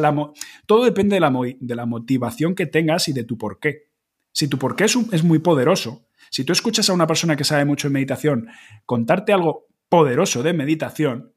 [0.66, 3.90] todo depende de la, de la, motivación que tengas y de tu porqué.
[4.32, 7.64] Si tu porqué es, es muy poderoso, si tú escuchas a una persona que sabe
[7.64, 8.48] mucho de meditación
[8.84, 11.32] contarte algo poderoso de meditación,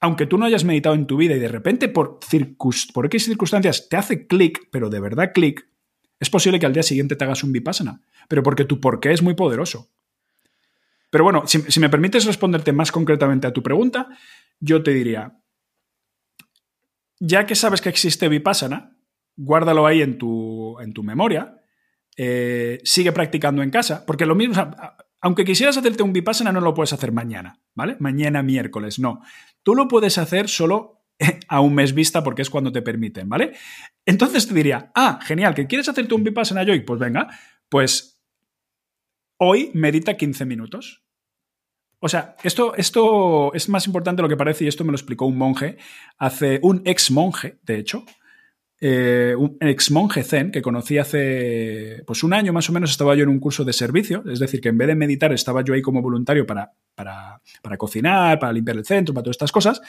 [0.00, 2.20] aunque tú no hayas meditado en tu vida y de repente por,
[2.92, 5.68] por X circunstancias te hace clic, pero de verdad clic,
[6.18, 9.22] es posible que al día siguiente te hagas un vipassana, pero porque tu porqué es
[9.22, 9.90] muy poderoso.
[11.10, 14.08] Pero bueno, si, me permites responderte más concretamente a tu pregunta,
[14.60, 15.38] yo te diría,
[17.20, 18.96] ya que sabes que existe vipassana,
[19.36, 21.62] guárdalo ahí en tu, en tu memoria,
[22.16, 24.54] eh, sigue practicando en casa, porque lo mismo,
[25.20, 27.96] aunque quisieras hacerte un vipassana, no lo puedes hacer mañana, ¿vale?
[28.00, 29.20] Mañana miércoles, no.
[29.62, 30.95] Tú lo puedes hacer solo
[31.48, 33.52] a un mes vista porque es cuando te permiten, ¿vale?
[34.04, 36.80] Entonces te diría, ah, genial, ¿que quieres hacerte un vipassana hoy?
[36.80, 37.28] Pues venga,
[37.68, 38.22] pues
[39.38, 41.02] hoy medita 15 minutos.
[41.98, 44.96] O sea, esto, esto es más importante de lo que parece y esto me lo
[44.96, 45.78] explicó un monje,
[46.18, 48.04] hace un ex monje, de hecho,
[48.78, 53.14] eh, un ex monje zen que conocí hace pues un año más o menos, estaba
[53.14, 55.72] yo en un curso de servicio, es decir, que en vez de meditar estaba yo
[55.72, 57.40] ahí como voluntario para, para,
[57.78, 59.80] cocinar, para limpiar el centro, para todas estas cosas.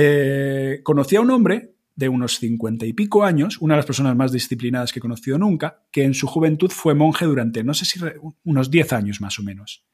[0.00, 4.14] Eh, conocí a un hombre de unos cincuenta y pico años, una de las personas
[4.14, 7.84] más disciplinadas que he conocido nunca, que en su juventud fue monje durante, no sé
[7.84, 7.98] si
[8.44, 9.84] unos 10 años más o menos.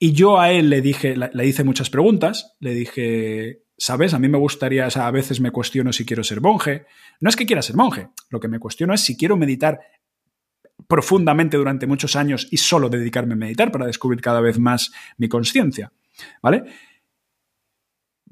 [0.00, 4.14] Y yo a él le dije, le hice muchas preguntas, le dije, ¿Sabes?
[4.14, 6.86] A mí me gustaría, o sea, a veces me cuestiono si quiero ser monje.
[7.20, 9.80] No es que quiera ser monje, lo que me cuestiono es si quiero meditar
[10.88, 15.28] profundamente durante muchos años y solo dedicarme a meditar para descubrir cada vez más mi
[15.28, 15.92] conciencia.
[16.42, 16.64] ¿Vale?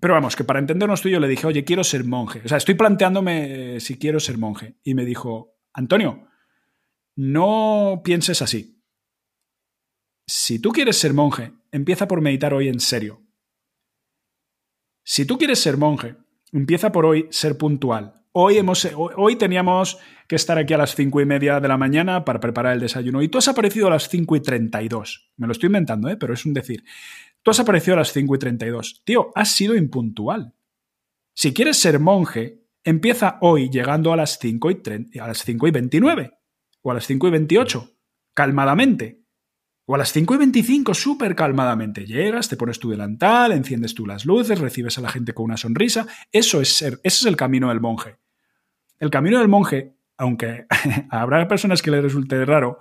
[0.01, 2.41] Pero vamos, que para entendernos tú yo le dije, oye, quiero ser monje.
[2.45, 4.77] O sea, estoy planteándome eh, si quiero ser monje.
[4.83, 6.27] Y me dijo, Antonio,
[7.17, 8.83] no pienses así.
[10.27, 13.23] Si tú quieres ser monje, empieza por meditar hoy en serio.
[15.05, 16.17] Si tú quieres ser monje,
[16.53, 18.25] empieza por hoy ser puntual.
[18.33, 19.99] Hoy, hemos, hoy teníamos
[20.29, 23.21] que estar aquí a las cinco y media de la mañana para preparar el desayuno
[23.23, 25.33] y tú has aparecido a las cinco y treinta y dos.
[25.37, 26.17] Me lo estoy inventando, ¿eh?
[26.17, 26.85] pero es un decir.
[27.43, 29.03] Tú has aparecido a las cinco y treinta y dos.
[29.05, 30.55] Tío, has sido impuntual.
[31.35, 34.81] Si quieres ser monje, empieza hoy llegando a las cinco y,
[35.19, 36.33] a las 5 y 29
[36.83, 37.91] o a las cinco y 28,
[38.35, 39.21] calmadamente.
[39.87, 44.07] O a las 5 y 25, súper calmadamente, llegas, te pones tu delantal, enciendes tú
[44.07, 46.07] las luces, recibes a la gente con una sonrisa.
[46.31, 48.17] Eso es ser, ese es el camino del monje.
[49.01, 50.67] El camino del monje, aunque
[51.11, 52.79] habrá personas que le resulte raro,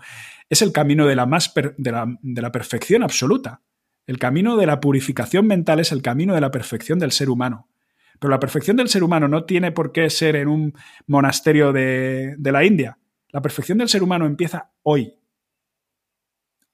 [0.49, 3.63] es el camino de la, más de, la, de la perfección absoluta.
[4.09, 7.69] El camino de la purificación mental es el camino de la perfección del ser humano.
[8.17, 10.73] Pero la perfección del ser humano no tiene por qué ser en un
[11.05, 12.97] monasterio de, de la India.
[13.27, 15.13] La perfección del ser humano empieza hoy,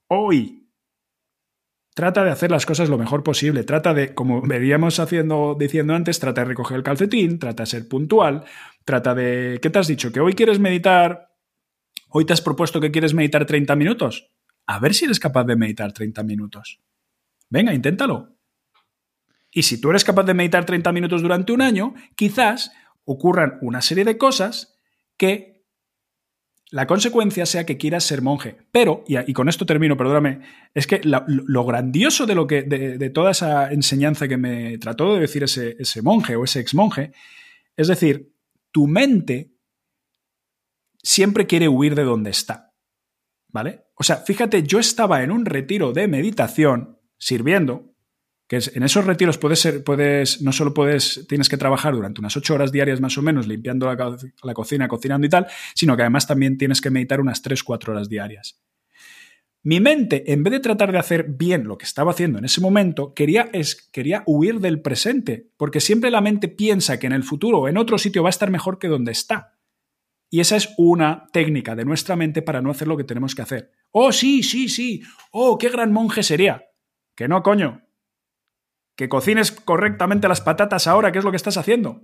[0.08, 0.70] hoy.
[1.94, 3.66] Trata de hacer las cosas lo mejor posible.
[3.66, 7.90] Trata de, como veníamos haciendo, diciendo antes, trata de recoger el calcetín, trata de ser
[7.90, 8.46] puntual,
[8.86, 9.60] trata de.
[9.62, 10.14] ¿Qué te has dicho?
[10.14, 11.36] ¿Que hoy quieres meditar?
[12.12, 14.32] ¿Hoy te has propuesto que quieres meditar 30 minutos?
[14.68, 16.80] A ver si eres capaz de meditar 30 minutos.
[17.50, 18.36] Venga, inténtalo.
[19.52, 22.72] Y si tú eres capaz de meditar 30 minutos durante un año, quizás
[23.06, 24.80] ocurran una serie de cosas
[25.18, 25.56] que
[26.72, 28.58] la consecuencia sea que quieras ser monje.
[28.72, 30.42] Pero, y, con esto termino, perdóname,
[30.74, 35.22] es que lo, grandioso de, lo que, de, toda esa enseñanza que me trató de
[35.22, 37.14] decir ese, ese monje o ese ex monje,
[37.78, 38.34] es decir,
[38.72, 39.54] tu mente
[41.02, 42.74] siempre quiere huir de donde está.
[43.48, 43.86] ¿Vale?
[43.96, 47.96] O sea, fíjate, yo estaba en un retiro de meditación sirviendo
[48.48, 52.38] que en esos retiros puedes ser, puedes, no solo puedes, tienes que trabajar durante unas
[52.38, 56.28] ocho horas diarias más o menos limpiando la, cocina, cocinando y tal, sino que además
[56.28, 58.62] también tienes que meditar unas tres, cuatro horas diarias.
[59.64, 62.62] Mi mente, en vez de tratar de hacer bien lo que estaba haciendo en ese
[62.62, 67.24] momento, quería, es, quería huir del presente, porque siempre la mente piensa que en el
[67.24, 69.58] futuro o en otro sitio va a estar mejor que donde está.
[70.30, 73.42] Y esa es una técnica de nuestra mente para no hacer lo que tenemos que
[73.42, 73.72] hacer.
[73.90, 75.02] Oh, sí, sí, sí.
[75.32, 76.64] Oh, qué gran monje sería.
[77.16, 77.82] Que no, coño.
[78.98, 82.02] que cocines correctamente las patatas ahora, ¿qué es lo que estás haciendo?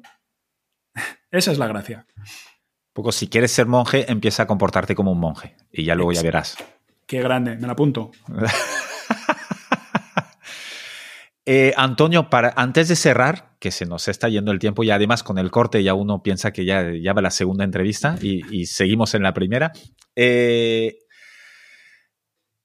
[1.31, 2.05] Esa es la gracia.
[2.93, 6.21] Poco, si quieres ser monje, empieza a comportarte como un monje y ya luego ya
[6.21, 6.57] verás.
[7.05, 8.11] Qué grande, me la apunto.
[11.45, 15.23] Eh, Antonio, para, antes de cerrar, que se nos está yendo el tiempo y además
[15.23, 19.15] con el corte ya uno piensa que ya, ya va la segunda entrevista y, seguimos
[19.15, 19.71] en la primera.
[20.15, 20.99] Eh,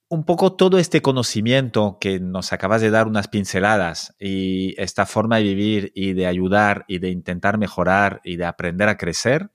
[0.09, 5.39] un poco todo este conocimiento que nos acabas de dar unas pinceladas y esta forma
[5.39, 9.51] de vivir y de ayudar y de intentar mejorar y de aprender a crecer,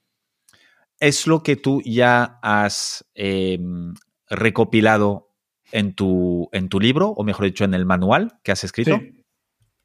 [1.00, 3.94] es lo que tú ya has em,
[4.30, 5.32] recopilado
[5.72, 8.98] en tu, en tu libro, o mejor dicho, en el manual que has escrito.
[8.98, 9.24] Sí,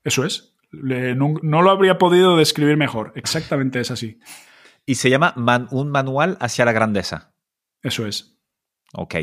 [0.03, 0.55] eso es.
[0.73, 3.13] no, lo habría podido describir mejor.
[3.15, 4.19] Exactamente es así.
[4.85, 5.35] Y se llama
[5.71, 7.35] Un manual hacia la grandeza.
[7.83, 8.37] Eso es.
[8.93, 9.15] Ok.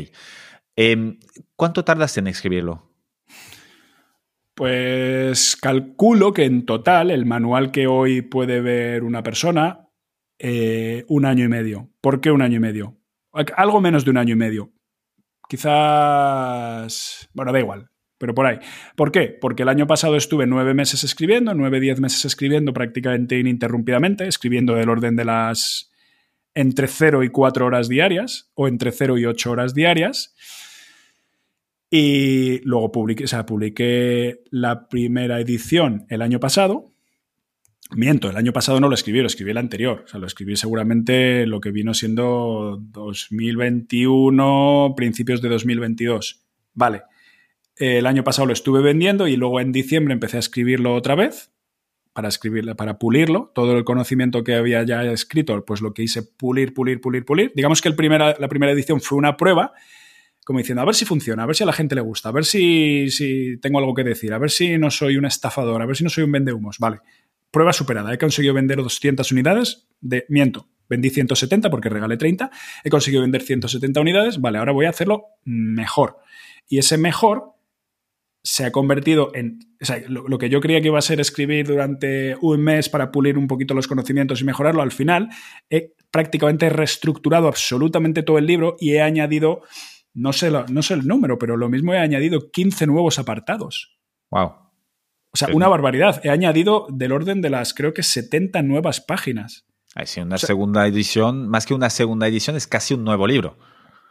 [0.76, 1.18] Em,
[1.56, 2.90] ¿Cuánto tardas en escribirlo?
[4.54, 9.88] Pues calculo que en total el manual que hoy puede ver una persona,
[10.38, 11.90] eh, un año y medio.
[12.00, 12.96] ¿Por qué un año y medio?
[13.56, 14.72] Algo menos de un año y medio.
[15.48, 17.28] Quizás...
[17.34, 18.58] Bueno, da igual, pero por ahí.
[18.96, 19.36] ¿Por qué?
[19.40, 24.74] Porque el año pasado estuve nueve meses escribiendo, nueve, diez meses escribiendo prácticamente ininterrumpidamente, escribiendo
[24.74, 25.90] del orden de las
[26.54, 30.34] entre 0 y 4 horas diarias o entre 0 y 8 horas diarias.
[31.96, 36.90] Y luego publiqué, o sea, publiqué la primera edición el año pasado.
[37.92, 40.02] Miento, el año pasado no lo escribí, lo escribí el anterior.
[40.04, 46.44] O sea, lo escribí seguramente lo que vino siendo 2021, principios de 2022.
[46.72, 47.02] Vale.
[47.76, 51.52] El año pasado lo estuve vendiendo y luego en diciembre empecé a escribirlo otra vez
[52.12, 53.52] para escribirlo, para pulirlo.
[53.54, 57.52] Todo el conocimiento que había ya escrito, pues lo que hice pulir, pulir, pulir, pulir.
[57.54, 59.74] Digamos que el primera, la primera edición fue una prueba
[60.44, 62.32] como diciendo, a ver si funciona, a ver si a la gente le gusta, a
[62.32, 65.86] ver si, si tengo algo que decir, a ver si no soy un estafador, a
[65.86, 66.78] ver si no soy un vendehumos.
[66.78, 67.00] Vale,
[67.50, 68.12] prueba superada.
[68.12, 72.50] He conseguido vender 200 unidades de, miento, vendí 170 porque regalé 30,
[72.82, 76.18] he conseguido vender 170 unidades, vale, ahora voy a hacerlo mejor.
[76.68, 77.54] Y ese mejor
[78.42, 81.66] se ha convertido en, o sea, lo, que yo creía que iba a ser escribir
[81.66, 85.30] durante un mes para pulir un poquito los conocimientos y mejorarlo, al final
[85.70, 89.62] he prácticamente reestructurado absolutamente todo el libro y he añadido
[90.14, 93.98] no sé, no sé el número, pero lo mismo he añadido 15 nuevos apartados.
[94.30, 94.52] Wow.
[95.32, 96.20] O sea, una barbaridad.
[96.24, 99.66] He añadido del orden de las, creo que 70 nuevas páginas.
[100.04, 103.58] sí, una segunda edición, más que una segunda edición, es casi un nuevo libro.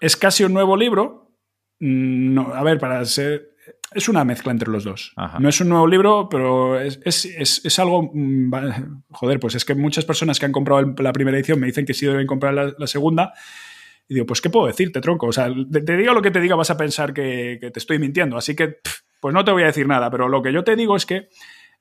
[0.02, 1.32] Es casi un nuevo libro.
[1.80, 3.52] Mm, no, a ver, para ser.
[3.94, 5.14] Es una mezcla entre los dos.
[5.40, 8.12] No es un nuevo libro, pero es, algo.
[8.14, 8.52] Mm,
[9.12, 11.94] joder, pues es que muchas personas que han comprado la primera edición me dicen que
[11.94, 13.34] sí deben comprar la segunda
[14.08, 15.28] y digo, pues, ¿qué puedo decirte, tronco?
[15.28, 18.38] O sea, te, diga lo que te diga, vas a pensar que, te estoy mintiendo.
[18.38, 18.80] Así que,
[19.20, 20.10] pues no te voy a decir nada.
[20.12, 21.30] Pero lo que yo te digo es que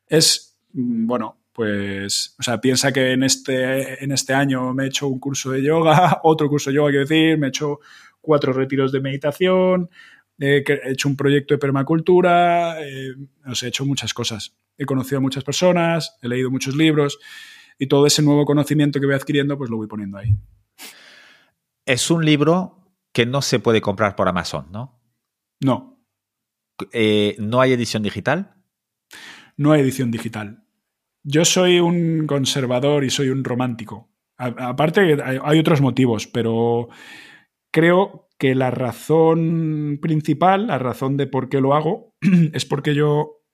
[0.07, 4.86] es, mm, bueno, pues, o sea, piensa que en este, en este año me he
[4.86, 7.81] hecho un curso de yoga, otro curso de yoga, quiero decir, me he hecho
[8.20, 9.90] cuatro retiros de meditación,
[10.39, 13.15] he hecho un proyecto de permacultura, eh,
[13.62, 14.57] he hecho muchas cosas.
[14.78, 17.19] He conocido a muchas personas, he leído muchos libros
[17.78, 20.35] y todo ese nuevo conocimiento que voy adquiriendo, pues lo voy poniendo ahí.
[21.87, 22.83] Es un libro
[23.13, 25.01] que no se puede comprar por Amazon, ¿no?
[25.61, 26.05] No.
[26.93, 28.55] Eh, ¿No hay edición digital?
[29.57, 30.65] No hay edición digital.
[31.25, 34.11] Yo soy un conservador y soy un romántico.
[34.37, 36.89] aparte, hay otros motivos, pero
[37.71, 42.17] creo que la razón principal, la razón de por qué lo hago,
[42.53, 43.45] es porque yo,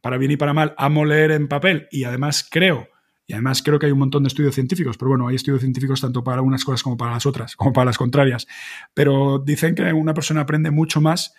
[0.00, 2.88] para bien y para mal, amo leer en papel y además creo
[3.26, 6.00] y además creo que hay un montón de estudios científicos, pero bueno, hay estudios científicos
[6.00, 8.46] tanto para unas cosas como para las otras, como para las contrarias.
[8.94, 11.34] Pero dicen que una persona aprende mucho más,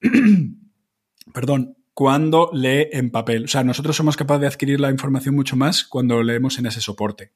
[1.32, 3.44] perdón, cuando lee en papel.
[3.44, 6.80] O sea, nosotros somos capaces de adquirir la información mucho más cuando leemos en ese
[6.80, 7.32] soporte.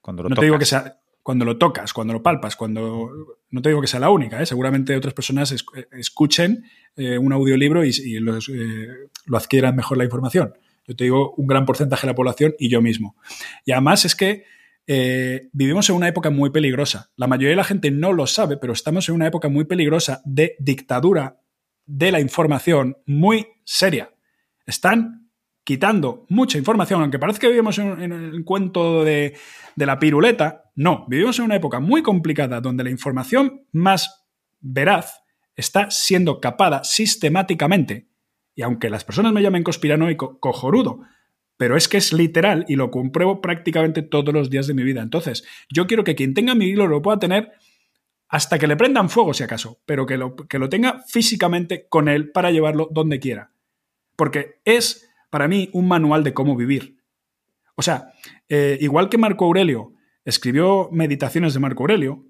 [0.00, 3.10] Cuando lo no te digo que sea cuando lo tocas, cuando lo palpas, cuando
[3.50, 4.46] no te digo que sea la única, ¿eh?
[4.46, 5.52] seguramente otras personas
[5.90, 10.54] escuchen eh, un audiolibro y, y eh, lo adquieran mejor la información.
[10.86, 13.16] Yo te digo un gran porcentaje de la población y yo mismo.
[13.64, 14.44] Y además es que
[14.86, 17.10] eh, vivimos en una época muy peligrosa.
[17.16, 20.22] La mayoría de la gente no lo sabe, pero estamos en una época muy peligrosa
[20.24, 21.40] de dictadura
[21.86, 24.10] de la información muy seria.
[24.64, 25.30] Están
[25.64, 29.34] quitando mucha información, aunque parezca que vivimos en, el cuento de,
[29.74, 34.28] de la piruleta, no, vivimos en una época muy complicada donde la información más
[34.60, 35.22] veraz
[35.56, 38.08] está siendo capada sistemáticamente
[38.56, 41.02] y aunque las personas me llamen conspiranoico, cojorudo,
[41.58, 45.02] pero es que es literal y lo compruebo prácticamente todos los días de mi vida.
[45.02, 47.52] Entonces, yo quiero que quien tenga mi libro lo pueda tener
[48.28, 52.08] hasta que le prendan fuego, si acaso, pero que lo, que lo tenga físicamente con
[52.08, 53.52] él para llevarlo donde quiera.
[54.16, 56.96] Porque es para mí un manual de cómo vivir.
[57.76, 58.12] O sea,
[58.48, 59.92] eh, igual que Marco Aurelio
[60.24, 62.24] escribió Meditaciones de Marco Aurelio,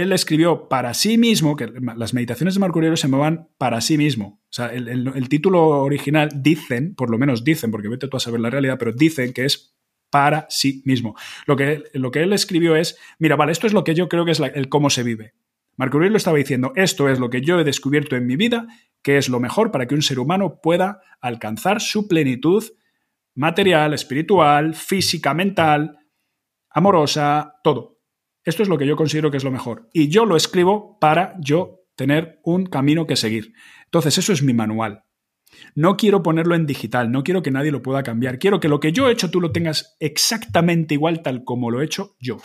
[0.00, 3.98] él escribió para sí mismo, que las meditaciones de Marco Aurelio se llamaban para sí
[3.98, 4.40] mismo.
[4.44, 8.40] O sea, el, título original dicen, por lo menos dicen, porque vete tú a saber
[8.40, 9.76] la realidad, pero dicen que es
[10.10, 11.14] para sí mismo.
[11.46, 14.24] Lo que, lo que él escribió es, mira, vale, esto es lo que yo creo
[14.24, 15.34] que es el cómo se vive.
[15.76, 18.66] Marco Aurelio estaba diciendo, esto es lo que yo he descubierto en mi vida,
[19.02, 22.64] que es lo mejor para que un ser humano pueda alcanzar su plenitud
[23.34, 25.98] material, espiritual, física, mental,
[26.70, 27.95] amorosa, todo.
[28.46, 29.90] Esto es lo que yo considero que es lo mejor.
[29.92, 33.52] Y yo lo escribo para yo tener un camino que seguir.
[33.86, 35.02] Entonces, eso es mi manual.
[35.74, 38.38] No quiero ponerlo en digital, no quiero que nadie lo pueda cambiar.
[38.38, 41.80] Quiero que lo que yo he hecho tú lo tengas exactamente igual tal como lo
[41.80, 42.38] he hecho yo.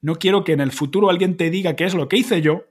[0.00, 2.66] No quiero que en el futuro alguien te diga qué es lo que hice yo,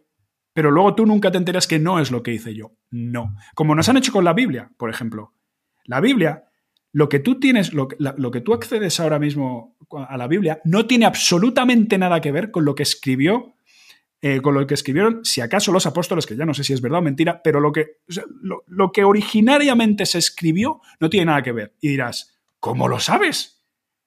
[0.54, 2.78] pero luego tú nunca te enteras que no es lo que hice yo.
[2.92, 3.36] No.
[3.56, 5.34] Como nos han hecho con la Biblia, por ejemplo.
[5.84, 6.46] La Biblia,
[6.94, 11.06] lo que tú tienes, lo, que tú accedes ahora mismo a la Biblia, no tiene
[11.06, 13.58] absolutamente nada que ver con lo que escribió
[14.20, 16.82] eh, con lo que escribieron, si acaso los apóstoles, que ya no sé si es
[16.82, 18.00] verdad o mentira, pero lo que,
[18.42, 21.76] lo, que originariamente se escribió no tiene nada que ver.
[21.82, 23.64] Y dirás, ¿cómo lo sabes?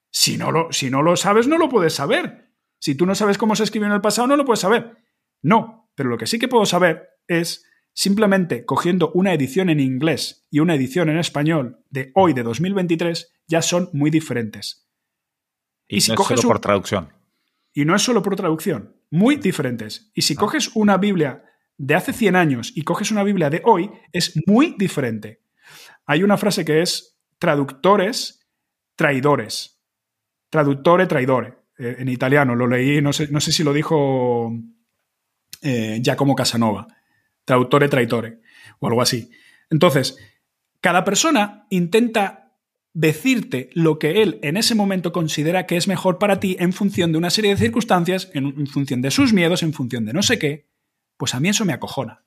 [0.09, 2.51] Si no lo, si no lo sabes, no lo puedes saber.
[2.77, 4.97] Si tú no sabes cómo se escribió en el pasado, no lo puedes saber.
[5.41, 10.47] No, pero lo que sí que puedo saber es simplemente cogiendo una edición en inglés
[10.49, 14.87] y una edición en español de hoy, de 2023, ya son muy diferentes.
[15.87, 17.09] Y, si no es solo por traducción.
[17.73, 20.11] Y no es solo por traducción, muy diferentes.
[20.13, 20.37] Y si ah.
[20.37, 21.43] coges una Biblia
[21.77, 25.43] de hace 100 años y coges una Biblia de hoy, es muy diferente.
[26.05, 28.47] Hay una frase que es traductores,
[28.95, 29.81] traidores.
[30.49, 31.55] Traductore, traidore.
[31.77, 34.53] Eh, en italiano, lo leí, no sé, no sé si lo dijo
[35.61, 36.87] eh, Giacomo Casanova,
[37.45, 38.39] traductore, traitore,
[38.79, 39.31] o algo así.
[39.69, 40.17] Entonces,
[40.79, 42.53] cada persona intenta
[42.93, 47.11] decirte lo que él en ese momento considera que es mejor para ti en función
[47.11, 50.37] de una serie de circunstancias, en, función de sus miedos, en función de no sé
[50.39, 50.67] qué,
[51.17, 52.23] pues a mí eso me acojona.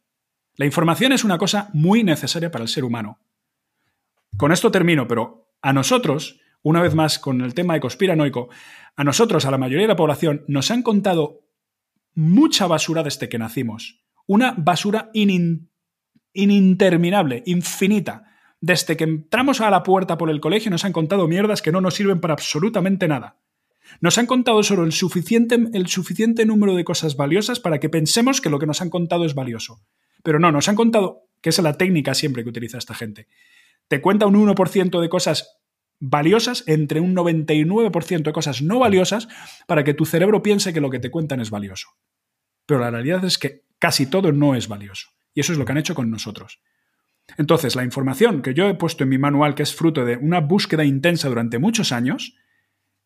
[0.56, 3.18] La información es una cosa muy necesaria para el ser humano.
[4.36, 8.48] Con esto termino, pero a nosotros una vez más con el tema de conspiranoico,
[8.96, 11.42] a nosotros, a la mayoría de la población, nos han contado
[12.14, 14.02] mucha basura desde que nacimos.
[14.26, 15.10] Una basura
[16.32, 18.24] ininterminable, infinita.
[18.60, 21.80] Desde que entramos a la puerta por el colegio nos han contado mierdas que no
[21.80, 23.38] nos sirven para absolutamente nada.
[24.00, 28.40] Nos han contado solo el suficiente, el suficiente número de cosas valiosas para que pensemos
[28.40, 29.82] que lo que nos han contado es valioso.
[30.22, 33.28] Pero no, nos han contado, que es la técnica siempre que utiliza esta gente.
[33.88, 35.60] Te cuenta un 1% de cosas
[36.00, 39.28] valiosas entre un 99% de cosas no valiosas
[39.66, 41.88] para que tu cerebro piense que lo que te cuentan es valioso.
[42.66, 45.10] Pero la realidad es que casi todo no es valioso.
[45.34, 46.62] Y eso es lo que han hecho con nosotros.
[47.36, 50.40] Entonces, la información que yo he puesto en mi manual, que es fruto de una
[50.40, 52.34] búsqueda intensa durante muchos años,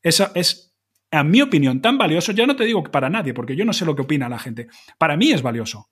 [0.02, 0.78] esa es,
[1.10, 3.84] a mi opinión, tan valioso, ya no te digo para nadie, porque yo no sé
[3.84, 4.68] lo que opina la gente,
[4.98, 5.90] para mí es valioso.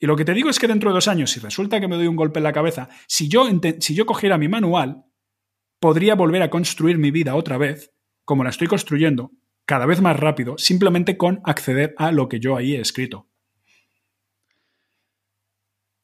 [0.00, 1.96] Y lo que te digo es que dentro de dos años, si resulta que me
[1.96, 3.46] doy un golpe en la cabeza, si yo,
[3.80, 5.04] si yo cogiera mi manual
[5.80, 7.92] podría volver a construir mi vida otra vez,
[8.24, 9.32] como la estoy construyendo,
[9.66, 13.28] cada vez más rápido, simplemente con acceder a lo que yo ahí he escrito.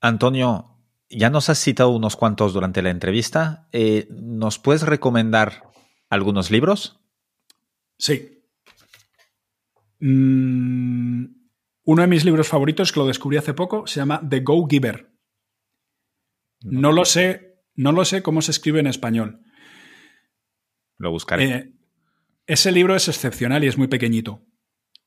[0.01, 0.79] Antonio,
[1.11, 3.69] ya nos has citado unos cuantos durante la entrevista.
[3.73, 5.63] Eh, ¿Nos puedes recomendar
[6.09, 7.01] algunos libros?
[7.99, 8.45] Sí.
[10.01, 11.25] Mm,
[11.85, 15.13] uno de mis libros favoritos, que lo descubrí hace poco, se llama The Go Giver.
[16.61, 19.43] No lo sé, no lo sé cómo se escribe en español.
[20.99, 21.45] Lo buscaré.
[21.45, 21.73] Eh,
[22.47, 24.48] ese libro es excepcional y es muy pequeñito.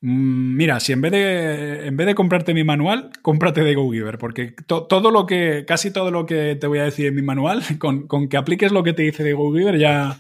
[0.02, 4.18] Mm, mira, si en vez de, en vez de comprarte mi manual, cómprate de GoGiver,
[4.18, 7.62] porque todo lo que, casi todo lo que te voy a decir en mi manual,
[7.80, 10.20] con, que apliques lo que te dice de GoGiver, ya,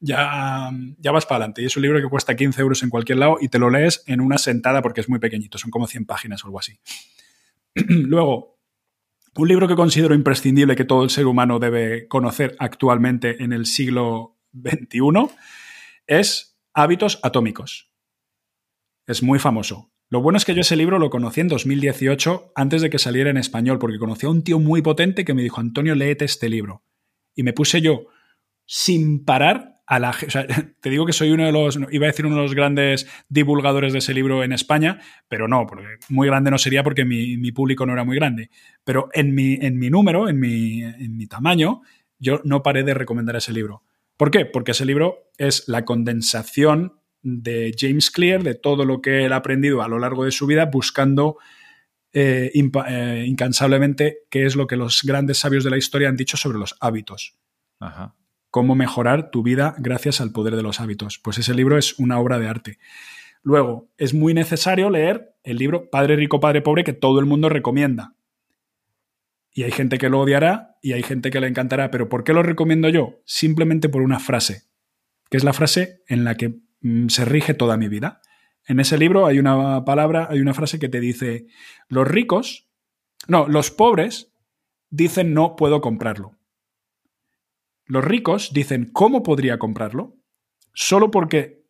[0.00, 1.62] ya, ya vas para adelante.
[1.62, 4.02] Y es un libro que cuesta 15 euros en cualquier lado y te lo lees
[4.06, 6.78] en una sentada porque es muy pequeñito, son como 100 páginas o algo así.
[7.74, 8.58] Luego,
[9.34, 13.64] un libro que considero imprescindible que todo el ser humano debe conocer actualmente en el
[13.64, 15.30] siglo 21
[16.06, 17.91] es Hábitos Atómicos.
[19.06, 19.92] Es muy famoso.
[20.08, 23.30] Lo bueno es que yo ese libro lo conocí en 2018 antes de que saliera
[23.30, 26.50] en español, porque conocí a un tío muy potente que me dijo, Antonio, léete este
[26.50, 26.84] libro.
[27.34, 28.08] Y me puse yo
[28.66, 30.10] sin parar a la...
[30.10, 30.46] O sea,
[30.80, 33.94] te digo que soy uno de los, iba a decir uno de los grandes divulgadores
[33.94, 37.86] de ese libro en España, pero no, porque muy grande no sería porque mi, público
[37.86, 38.50] no era muy grande.
[38.84, 41.80] Pero en mi, en mi número, en mi, en mi tamaño,
[42.18, 43.82] yo no paré de recomendar ese libro.
[44.18, 44.44] ¿Por qué?
[44.44, 49.36] Porque ese libro es la condensación de James Clear de todo lo que él ha
[49.36, 51.38] aprendido a lo largo de su vida buscando
[52.12, 56.36] eh, eh, incansablemente qué es lo que los grandes sabios de la historia han dicho
[56.36, 57.38] sobre los hábitos.
[58.50, 61.18] cómo mejorar tu vida gracias al poder de los hábitos.
[61.18, 62.78] Pues ese libro es una obra de arte.
[63.42, 67.48] Luego, es muy necesario leer el libro Padre Rico, Padre Pobre que todo el mundo
[67.48, 68.14] recomienda.
[69.54, 71.90] Y hay gente que lo odiará y hay gente que le encantará.
[71.90, 73.20] Pero ¿por qué lo recomiendo yo?
[73.24, 74.62] Simplemente por una frase,
[75.30, 76.60] que es la frase en la que
[77.08, 78.20] se rige toda mi vida.
[78.66, 81.46] En ese libro hay una palabra, hay una frase que te dice,
[81.88, 82.68] los ricos,
[83.26, 84.32] no, los pobres
[84.90, 86.38] dicen no puedo comprarlo.
[87.86, 90.16] Los ricos dicen cómo podría comprarlo.
[90.72, 91.66] Solo porque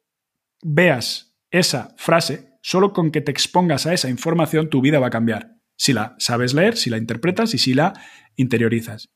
[0.63, 5.11] veas esa frase, solo con que te expongas a esa información, tu vida va a
[5.11, 5.57] cambiar.
[5.77, 7.95] Si la sabes leer, si la interpretas y si la
[8.37, 9.11] interiorizas.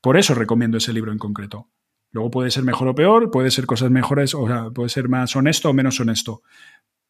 [0.00, 1.70] Por eso recomiendo ese libro en concreto.
[2.16, 5.36] Luego puede ser mejor o peor, puede ser cosas mejores, o sea, puede ser más
[5.36, 6.42] honesto o menos honesto.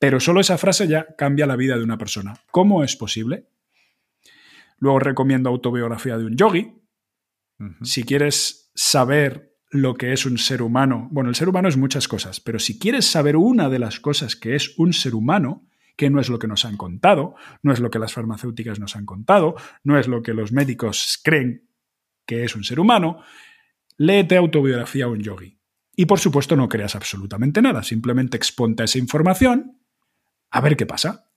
[0.00, 2.34] Pero solo esa frase ya cambia la vida de una persona.
[2.50, 3.46] ¿Cómo es posible?
[4.78, 6.72] Luego recomiendo autobiografía de un yogi.
[7.82, 12.08] Si quieres saber lo que es un ser humano, bueno, el ser humano es muchas
[12.08, 16.10] cosas, pero si quieres saber una de las cosas que es un ser humano, que
[16.10, 19.06] no es lo que nos han contado, no es lo que las farmacéuticas nos han
[19.06, 19.54] contado,
[19.84, 21.68] no es lo que los médicos creen
[22.26, 23.22] que es un ser humano,
[23.96, 25.58] léete autobiografía a un yogi.
[25.94, 29.80] Y por supuesto no creas absolutamente nada, simplemente exponte esa información
[30.50, 31.30] a ver qué pasa.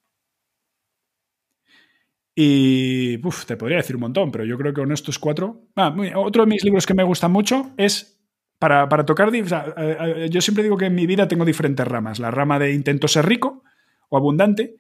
[2.36, 5.68] Y te podría decir un montón, pero yo creo que con estos cuatro.
[5.76, 8.22] Ah, otro de mis libros que me gusta mucho es
[8.60, 9.30] para, tocar.
[9.34, 12.20] yo siempre digo que en mi vida tengo diferentes ramas.
[12.20, 13.64] La rama de intento ser rico
[14.10, 14.78] o abundante,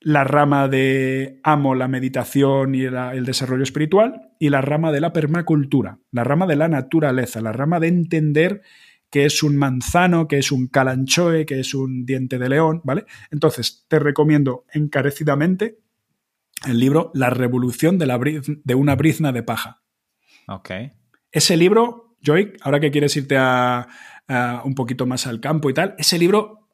[0.00, 5.12] la rama de amo la meditación y el desarrollo espiritual, y la rama de la
[5.12, 8.62] permacultura, la rama de la naturaleza, la rama de entender
[9.10, 13.06] que es un manzano, que es un calanchoe, que es un diente de león, ¿vale?
[13.30, 15.78] Entonces, te recomiendo encarecidamente
[16.66, 19.82] el libro La revolución de, la de una brizna de paja.
[20.48, 20.70] Ok.
[21.30, 23.86] Ese libro, Joy, ahora que quieres irte a,
[24.64, 26.68] un poquito más al campo y tal, ese libro,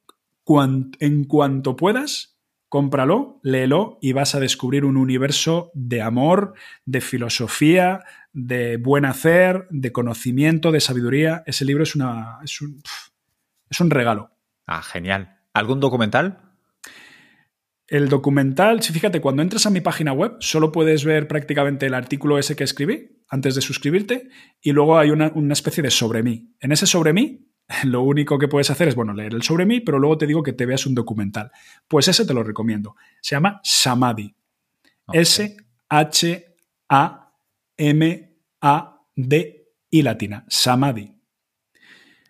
[1.00, 2.31] en cuanto puedas,
[2.72, 6.54] cómpralo, léelo y vas a descubrir un universo de amor,
[6.86, 11.42] de filosofía, de buen hacer, de conocimiento, de sabiduría.
[11.44, 12.82] Ese libro es, una, es, un,
[13.68, 14.30] es un regalo.
[14.66, 15.36] Ah, genial.
[15.52, 16.54] ¿Algún documental?
[17.88, 21.92] El documental, si fíjate, cuando entras a mi página web, solo puedes ver prácticamente el
[21.92, 24.30] artículo ese que escribí antes de suscribirte
[24.62, 26.54] y luego hay una, una, especie de sobre mí.
[26.58, 27.51] En ese sobre mí,
[27.84, 30.42] lo único que puedes hacer es, bueno, leer el sobre mí, pero luego te digo
[30.42, 31.50] que te veas un documental.
[31.88, 32.96] Pues ese te lo recomiendo.
[33.20, 34.34] Se llama Samadhi.
[35.12, 36.52] S-H-A
[37.76, 40.44] M, A, D y latina.
[40.48, 41.16] Samadhi.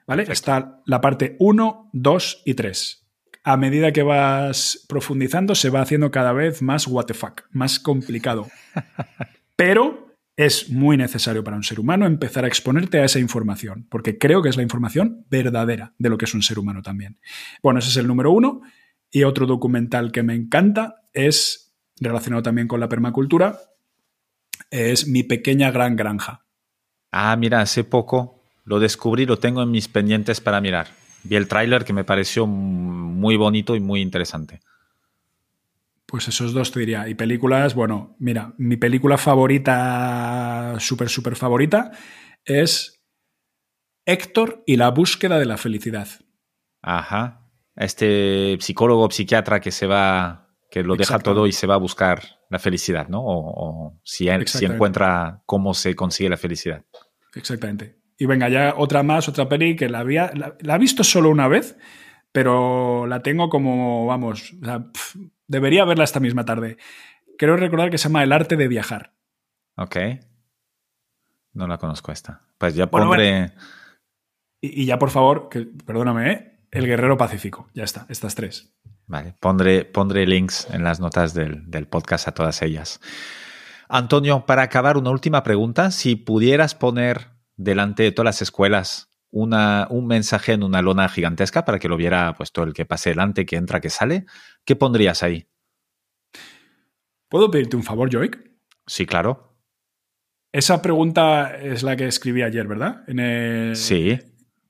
[0.06, 0.24] ¿Vale?
[0.28, 3.06] Está la parte 1, 2 y 3.
[3.44, 7.78] A medida que vas profundizando, se va haciendo cada vez más what the fuck, más
[7.78, 8.48] complicado.
[9.56, 14.18] Pero es muy necesario para un ser humano empezar a exponerte a esa información, porque
[14.18, 17.18] creo que es la información verdadera de lo que es un ser humano también.
[17.62, 18.62] Bueno, ese es el número uno.
[19.10, 23.58] Y otro documental que me encanta es relacionado también con la permacultura,
[24.70, 26.46] es Mi pequeña gran granja.
[27.10, 30.88] Ah, mira, hace poco lo descubrí, lo tengo en mis pendientes para mirar.
[31.24, 34.60] Vi el tráiler que me pareció muy bonito y muy interesante.
[36.12, 37.08] Pues esos dos te diría.
[37.08, 41.90] Y películas, bueno, mira, mi película favorita, súper, súper favorita,
[42.44, 43.02] es
[44.04, 46.06] Héctor y la búsqueda de la felicidad.
[46.82, 47.48] Ajá.
[47.76, 52.20] Este psicólogo, psiquiatra que se va, que lo deja todo y se va a buscar
[52.50, 53.22] la felicidad, ¿no?
[53.24, 56.84] O, si, si, encuentra cómo se consigue la felicidad.
[57.34, 58.02] Exactamente.
[58.18, 61.48] Y venga, ya otra más, otra peli que la había, la, he visto solo una
[61.48, 61.78] vez,
[62.32, 64.54] pero la tengo como, vamos,
[65.46, 66.76] debería verla esta misma tarde.
[67.38, 69.14] Quiero recordar que se llama El arte de viajar.
[69.76, 69.96] Ok.
[71.52, 72.42] No la conozco esta.
[72.58, 73.52] Pues ya pondré...
[74.60, 76.52] y, ya, por favor, que, perdóname, ¿eh?
[76.70, 77.68] El Guerrero Pacífico.
[77.74, 78.72] Ya está, estas tres.
[79.06, 83.00] Vale, pondré, pondré links en las notas del, podcast a todas ellas.
[83.88, 85.90] Antonio, para acabar, una última pregunta.
[85.90, 91.64] Si pudieras poner delante de todas las escuelas una, un mensaje en una lona gigantesca
[91.64, 94.26] para que lo viera pues, todo el que pase delante, que entra, que sale,
[94.64, 95.48] ¿qué pondrías ahí?
[97.28, 98.38] ¿Puedo pedirte un favor, Joik?
[98.86, 99.56] Sí, claro.
[100.52, 103.04] Esa pregunta es la que escribí ayer, ¿verdad?
[103.74, 104.18] Sí.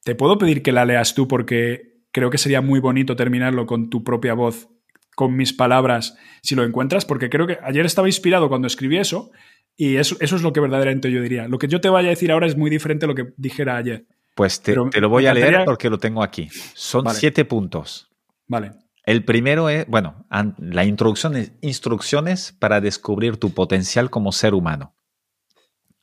[0.05, 3.91] ¿Te puedo pedir que la leas tú porque creo que sería muy bonito terminarlo con
[3.91, 4.69] tu propia voz,
[5.17, 9.33] con mis palabras, si lo encuentras, porque creo que ayer estaba inspirado cuando escribí eso
[9.77, 11.49] y eso, eso es lo que verdaderamente yo diría.
[11.49, 13.77] Lo que yo te vaya a decir ahora es muy diferente a lo que dijera
[13.77, 14.07] ayer.
[14.35, 16.49] Pues te, lo voy a leer porque lo tengo aquí.
[16.75, 18.11] Son siete puntos.
[18.47, 18.73] Vale.
[19.05, 20.27] El primero es, bueno,
[20.59, 24.95] la introducción es instrucciones para descubrir tu potencial como ser humano.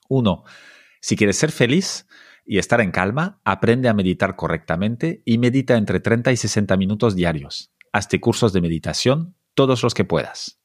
[0.09, 0.43] Uno,
[0.99, 2.07] si quieres ser feliz,
[2.51, 7.15] y estar en calma, aprende a meditar correctamente y medita entre 30 y 60 minutos
[7.15, 7.71] diarios.
[7.93, 10.59] Hazte cursos de meditación, todos los que puedas.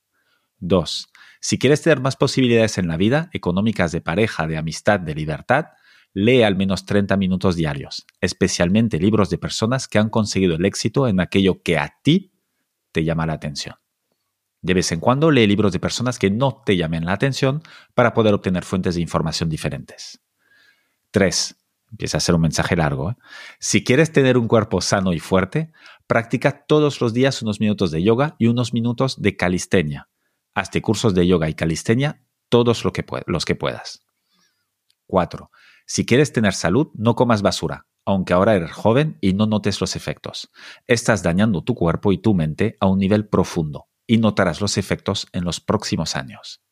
[0.61, 1.09] 2.
[1.43, 5.66] Si quieres tener más posibilidades en la vida, económicas de pareja, de amistad, de libertad,
[6.15, 11.09] lee al menos 30 minutos diarios, especialmente libros de personas que han conseguido el éxito
[11.09, 12.32] en aquello que a ti
[12.93, 13.74] te llama la atención.
[14.62, 17.62] De vez en cuando lee libros de personas que no te llamen la atención
[17.93, 20.23] para poder obtener fuentes de información diferentes.
[21.11, 21.57] 3.
[21.91, 23.11] Empieza a ser un mensaje largo.
[23.11, 23.15] ¿eh?
[23.59, 25.70] Si quieres tener un cuerpo sano y fuerte,
[26.07, 30.09] practica todos los días unos minutos de yoga y unos minutos de calistenia.
[30.55, 34.05] Hazte cursos de yoga y calistenia todos los que puedas.
[35.07, 35.51] 4.
[35.86, 39.97] Si quieres tener salud, no comas basura, aunque ahora eres joven y no notes los
[39.97, 40.51] efectos.
[40.86, 45.27] Estás dañando tu cuerpo y tu mente a un nivel profundo y notarás los efectos
[45.32, 46.62] en los próximos años.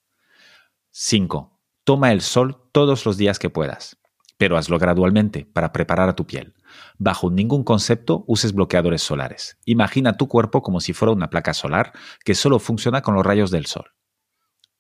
[0.90, 1.60] 5.
[1.84, 3.98] Toma el sol todos los días que puedas
[4.42, 6.54] pero hazlo gradualmente para preparar a tu piel.
[6.98, 9.56] Bajo ningún concepto uses bloqueadores solares.
[9.66, 11.92] Imagina tu cuerpo como si fuera una placa solar
[12.24, 13.92] que solo funciona con los rayos del sol.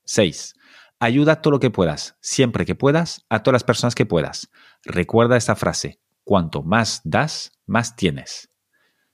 [0.02, 0.56] 6.
[1.04, 4.52] Ayuda todo lo que puedas, siempre que puedas, a todas las personas que puedas.
[4.84, 8.52] Recuerda esta frase, cuanto más das, más tienes.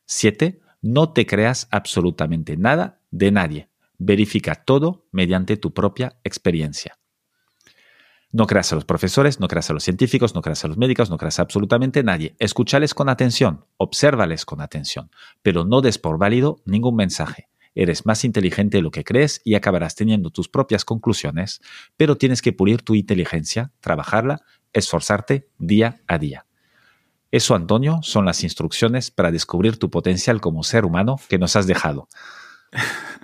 [0.04, 0.60] 7.
[0.82, 3.70] No te creas absolutamente nada de nadie.
[3.96, 6.98] Verifica todo mediante tu propia experiencia.
[8.32, 11.08] No creas a los profesores, no creas a los científicos, no creas a los médicos,
[11.08, 12.36] no creas a absolutamente nadie.
[12.38, 15.10] Escúchales con atención, obsérvales con atención,
[15.40, 17.48] pero no des por válido ningún mensaje.
[17.80, 21.60] Eres más inteligente de lo que crees y acabarás teniendo tus propias conclusiones,
[21.96, 24.40] pero tienes que pulir tu inteligencia, trabajarla,
[24.72, 26.44] esforzarte día a día.
[27.30, 31.68] Eso, Antonio, son las instrucciones para descubrir tu potencial como ser humano que nos has
[31.68, 32.08] dejado.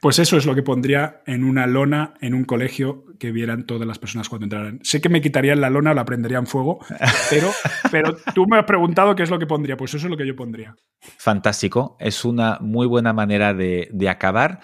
[0.00, 3.86] Pues eso es lo que pondría en una lona en un colegio que vieran todas
[3.86, 4.80] las personas cuando entraran.
[4.82, 6.78] Sé que me quitarían la lona o la prenderían fuego,
[7.30, 7.50] pero,
[7.90, 9.76] pero tú me has preguntado qué es lo que pondría.
[9.76, 10.76] Pues eso es lo que yo pondría.
[11.00, 11.96] Fantástico.
[11.98, 14.60] Es una muy buena manera de, acabar.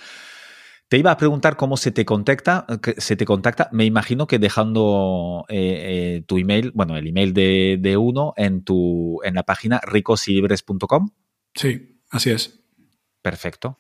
[0.89, 2.67] Te iba a preguntar cómo se te contacta.
[2.99, 3.69] Se te contacta.
[3.73, 8.63] Me imagino que dejando eh, eh, tu email, bueno, el email de, de, uno en,
[8.63, 11.11] tu, en la página ricosilibres.com.
[11.55, 12.63] Sí, así es.
[13.23, 13.79] Perfecto.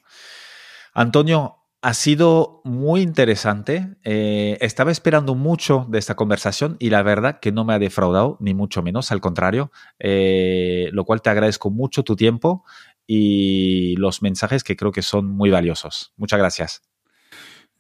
[0.93, 3.97] Antonio, ha sido muy interesante.
[4.05, 8.36] Eh, estaba esperando mucho de esta conversación y la verdad que no me ha defraudado,
[8.40, 12.64] ni mucho menos, al contrario, eh, lo cual te agradezco mucho tu tiempo
[13.06, 16.12] y los mensajes que creo que son muy valiosos.
[16.16, 16.82] Muchas gracias.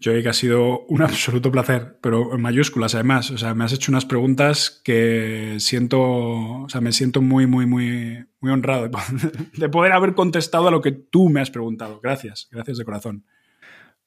[0.02, 3.30] Yo que ha sido un absoluto placer, pero en mayúsculas además.
[3.30, 7.66] O sea, me has hecho unas preguntas que siento, o sea, me siento muy, muy,
[7.66, 8.90] muy, muy honrado
[9.56, 12.00] de poder haber contestado a lo que tú me has preguntado.
[12.02, 13.24] Gracias, gracias de corazón.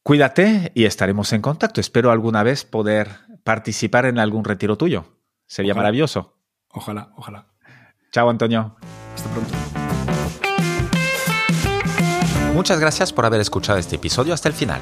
[0.04, 1.80] Cuídate y estaremos en contacto.
[1.80, 3.08] Espero alguna vez poder
[3.44, 5.06] participar en algún retiro tuyo.
[5.48, 6.38] Sería maravilloso.
[6.70, 7.48] Ojalá, ojalá.
[8.12, 8.76] Chao, Antonio.
[9.16, 9.54] Hasta pronto.
[12.54, 14.82] Muchas gracias por haber escuchado este episodio hasta el final.